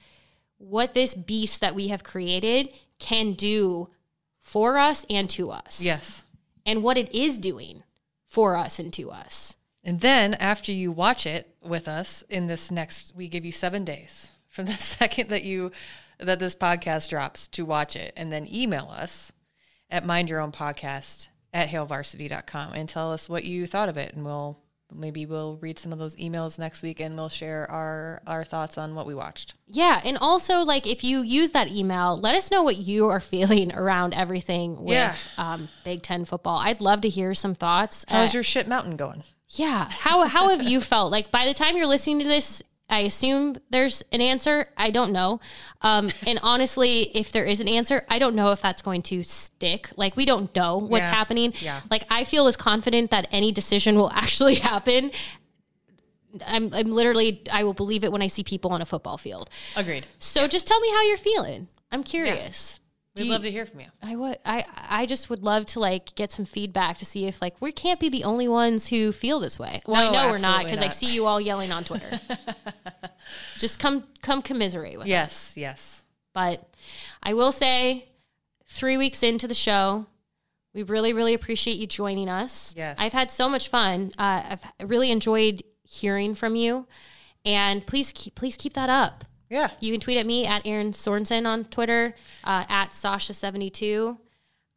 what 0.57 0.93
this 0.93 1.15
beast 1.15 1.61
that 1.61 1.73
we 1.73 1.87
have 1.87 2.03
created 2.03 2.71
can 2.99 3.33
do 3.33 3.89
for 4.41 4.77
us 4.77 5.03
and 5.09 5.27
to 5.31 5.49
us. 5.49 5.81
Yes. 5.81 6.25
And 6.63 6.83
what 6.83 6.97
it 6.97 7.13
is 7.13 7.39
doing 7.39 7.81
for 8.27 8.55
us 8.55 8.77
and 8.77 8.93
to 8.93 9.09
us. 9.09 9.54
And 9.85 10.01
then 10.01 10.33
after 10.33 10.71
you 10.71 10.91
watch 10.91 11.25
it 11.27 11.55
with 11.61 11.87
us 11.87 12.23
in 12.29 12.47
this 12.47 12.71
next, 12.71 13.13
we 13.15 13.27
give 13.27 13.45
you 13.45 13.51
seven 13.51 13.85
days 13.85 14.31
from 14.49 14.65
the 14.65 14.73
second 14.77 15.29
that 15.29 15.43
you 15.43 15.71
that 16.19 16.39
this 16.39 16.55
podcast 16.55 17.09
drops 17.09 17.47
to 17.49 17.65
watch 17.65 17.95
it, 17.95 18.13
and 18.17 18.31
then 18.31 18.47
email 18.53 18.87
us 18.91 19.31
at 19.91 20.05
mind 20.05 20.29
your 20.29 20.39
own 20.39 20.51
podcast 20.51 21.27
at 21.53 21.69
hailvarsity.com 21.69 22.73
and 22.73 22.87
tell 22.89 23.11
us 23.11 23.29
what 23.29 23.43
you 23.45 23.67
thought 23.67 23.89
of 23.89 23.97
it, 23.97 24.13
and 24.15 24.25
we'll 24.25 24.57
maybe 24.93 25.25
we'll 25.25 25.57
read 25.57 25.77
some 25.79 25.91
of 25.91 25.99
those 25.99 26.15
emails 26.15 26.57
next 26.59 26.81
week 26.83 26.99
and 27.01 27.15
we'll 27.17 27.27
share 27.27 27.69
our 27.69 28.21
our 28.27 28.43
thoughts 28.45 28.77
on 28.77 28.95
what 28.95 29.05
we 29.05 29.13
watched. 29.13 29.55
Yeah, 29.67 29.99
and 30.05 30.17
also 30.17 30.59
like 30.61 30.87
if 30.87 31.03
you 31.03 31.21
use 31.21 31.51
that 31.51 31.67
email, 31.69 32.17
let 32.17 32.33
us 32.35 32.49
know 32.49 32.63
what 32.63 32.77
you 32.77 33.07
are 33.09 33.19
feeling 33.33 33.73
around 33.73 34.13
everything 34.13 34.77
with 34.83 34.93
Yeah. 34.93 35.15
um, 35.37 35.69
Big 35.83 36.01
Ten 36.01 36.23
football. 36.25 36.59
I'd 36.59 36.81
love 36.81 37.01
to 37.01 37.09
hear 37.09 37.33
some 37.33 37.53
thoughts. 37.55 38.05
How's 38.07 38.29
Uh, 38.33 38.37
your 38.37 38.43
shit 38.43 38.67
mountain 38.67 38.95
going? 38.95 39.23
Yeah? 39.49 39.87
How 39.91 40.27
how 40.27 40.49
have 40.49 40.63
you 40.63 40.81
felt? 40.81 41.11
Like 41.11 41.31
by 41.31 41.45
the 41.45 41.53
time 41.53 41.77
you're 41.77 41.85
listening 41.87 42.19
to 42.19 42.25
this, 42.25 42.61
I 42.89 42.99
assume 42.99 43.55
there's 43.71 44.03
an 44.11 44.21
answer. 44.21 44.69
I 44.77 44.91
don't 44.91 45.11
know. 45.11 45.39
Um, 45.81 46.11
and 46.27 46.39
honestly, 46.43 47.03
if 47.17 47.31
there 47.31 47.45
is 47.45 47.59
an 47.59 47.67
answer, 47.67 48.05
I 48.09 48.19
don't 48.19 48.35
know 48.35 48.51
if 48.51 48.61
that's 48.61 48.81
going 48.81 49.01
to 49.03 49.23
stick. 49.23 49.89
Like 49.95 50.15
we 50.15 50.25
don't 50.25 50.53
know 50.55 50.77
what's 50.77 51.05
Yeah. 51.05 51.13
happening. 51.15 51.53
Yeah. 51.61 51.81
Like 51.89 52.05
I 52.11 52.23
feel 52.25 52.45
as 52.47 52.55
confident 52.55 53.11
that 53.11 53.27
any 53.31 53.51
decision 53.51 53.97
will 53.97 54.11
actually 54.11 54.55
happen. 54.71 55.11
I'm, 56.45 56.73
I'm 56.73 56.91
literally, 56.91 57.41
I 57.51 57.63
will 57.63 57.73
believe 57.73 58.03
it 58.03 58.11
when 58.11 58.21
I 58.21 58.27
see 58.27 58.43
people 58.43 58.71
on 58.71 58.81
a 58.81 58.85
football 58.85 59.17
field. 59.17 59.49
Agreed. 59.75 60.05
So 60.19 60.47
just 60.47 60.67
tell 60.67 60.79
me 60.81 60.89
how 60.91 61.01
you're 61.03 61.15
feeling. 61.17 61.69
I'm 61.91 62.03
curious. 62.03 62.81
We'd 63.15 63.25
you- 63.25 63.31
love 63.31 63.43
to 63.43 63.51
hear 63.51 63.65
from 63.65 63.79
you. 63.79 63.87
I 64.01 64.15
would. 64.15 64.39
I 64.45 64.65
I 64.89 65.05
just 65.05 65.29
would 65.29 65.41
love 65.41 65.65
to 65.67 65.79
like 65.79 66.15
get 66.15 66.31
some 66.31 66.43
feedback 66.45 66.97
to 66.97 67.05
see 67.05 67.25
if 67.25 67.41
like 67.41 67.61
we 67.61 67.71
can't 67.71 67.99
be 67.99 68.09
the 68.09 68.23
only 68.25 68.47
ones 68.47 68.89
who 68.89 69.11
feel 69.11 69.39
this 69.39 69.57
way. 69.57 69.81
Well, 69.85 70.09
I 70.09 70.11
know 70.11 70.29
we're 70.31 70.37
not 70.37 70.65
because 70.65 70.81
I 70.81 70.89
see 70.89 71.13
you 71.13 71.25
all 71.25 71.39
yelling 71.39 71.71
on 71.71 71.83
Twitter. 71.85 72.19
just 73.57 73.79
come 73.79 74.03
come 74.21 74.41
commiserate 74.41 74.97
with 74.97 75.03
us. 75.03 75.07
Yes, 75.07 75.53
yes. 75.55 76.03
But 76.33 76.67
I 77.23 77.33
will 77.33 77.53
say, 77.53 78.09
three 78.67 78.97
weeks 78.97 79.23
into 79.23 79.47
the 79.47 79.53
show, 79.53 80.07
we 80.73 80.83
really 80.83 81.13
really 81.13 81.33
appreciate 81.33 81.77
you 81.77 81.87
joining 81.87 82.27
us. 82.27 82.73
Yes. 82.75 82.97
I've 82.99 83.13
had 83.13 83.31
so 83.31 83.47
much 83.47 83.69
fun. 83.69 84.11
Uh, 84.17 84.43
I've 84.49 84.63
really 84.89 85.09
enjoyed 85.09 85.63
hearing 85.83 86.35
from 86.35 86.57
you, 86.57 86.85
and 87.45 87.85
please 87.87 88.11
keep 88.13 88.35
please 88.35 88.57
keep 88.57 88.73
that 88.73 88.89
up. 88.89 89.23
Yeah. 89.55 89.69
You 89.79 89.91
can 89.91 90.01
tweet 90.01 90.17
at 90.17 90.25
me 90.25 90.45
at 90.45 90.65
Erin 90.67 90.91
Sorensen 90.91 91.45
on 91.47 91.65
Twitter, 91.65 92.13
uh, 92.43 92.65
at 92.69 92.91
Sasha72. 92.91 94.17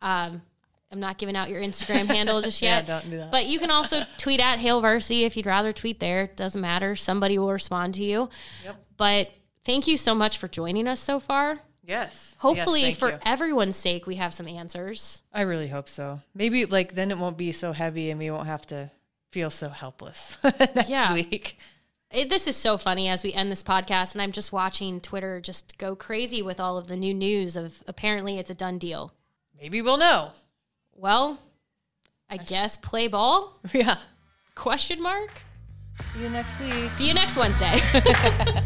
Um, 0.01 0.43
I'm 0.91 1.01
not 1.01 1.19
giving 1.19 1.37
out 1.37 1.49
your 1.51 1.61
Instagram 1.61 2.07
handle 2.15 2.41
just 2.41 2.63
Yeah, 2.63 2.77
yet. 2.77 2.87
don't 2.87 3.11
do 3.11 3.17
that. 3.19 3.31
But 3.31 3.47
you 3.47 3.59
can 3.59 3.71
also 3.71 4.05
tweet 4.19 4.41
at 4.41 4.59
Hail 4.59 4.81
Varsity 4.81 5.25
if 5.25 5.37
you'd 5.37 5.47
rather 5.47 5.73
tweet 5.73 6.01
there. 6.01 6.23
It 6.23 6.37
doesn't 6.37 6.61
matter. 6.61 6.97
Somebody 6.97 7.39
will 7.39 7.53
respond 7.53 7.95
to 7.95 8.05
you. 8.05 8.31
Yep. 8.65 8.77
But 8.97 9.31
thank 9.65 9.87
you 9.87 9.97
so 9.97 10.15
much 10.15 10.39
for 10.39 10.49
joining 10.49 10.87
us 10.89 11.01
so 11.01 11.21
far. 11.21 11.59
Yes. 11.85 12.37
Hopefully, 12.39 12.83
Yes, 12.83 12.99
for 12.99 13.11
you. 13.11 13.19
everyone's 13.25 13.77
sake, 13.77 14.07
we 14.07 14.17
have 14.17 14.33
some 14.35 14.47
answers. 14.47 15.23
I 15.33 15.43
really 15.43 15.69
hope 15.69 15.89
so. 15.89 16.21
Maybe 16.35 16.65
like 16.67 16.95
then 16.95 17.11
it 17.11 17.19
won't 17.19 17.39
be 17.39 17.53
so 17.53 17.73
heavy 17.73 18.11
and 18.11 18.19
we 18.19 18.31
won't 18.31 18.47
have 18.47 18.67
to 18.69 18.91
feel 19.33 19.51
so 19.51 19.69
helpless 19.71 20.37
next 20.45 20.89
Yeah. 20.91 21.13
week. 21.15 21.59
It, 22.11 22.31
this 22.31 22.49
is 22.49 22.57
so 22.57 22.79
funny 22.79 23.07
as 23.09 23.23
we 23.23 23.35
end 23.35 23.53
this 23.53 23.63
podcast, 23.63 24.15
and 24.15 24.23
I'm 24.23 24.33
just 24.33 24.51
watching 24.51 24.99
Twitter 25.01 25.41
just 25.41 25.77
go 25.77 25.95
crazy 25.95 26.41
with 26.41 26.59
all 26.59 26.79
of 26.79 26.87
the 26.87 26.97
new 26.97 27.13
news 27.13 27.55
of 27.55 27.83
apparently 27.87 28.39
it's 28.39 28.49
a 28.49 28.55
done 28.55 28.79
deal. 28.79 29.13
Maybe 29.61 29.83
we'll 29.83 29.99
know. 29.99 30.31
Well, 30.95 31.39
I 32.31 32.37
guess 32.39 32.79
play 32.79 33.09
ball? 33.09 33.61
Yeah. 33.75 33.99
Question 34.55 35.03
mark? 35.03 35.43
See 36.15 36.23
you 36.23 36.31
next 36.31 36.59
week. 36.59 36.89
See 36.89 37.09
you 37.09 37.15
next 37.15 37.37
Wednesday. 37.37 37.81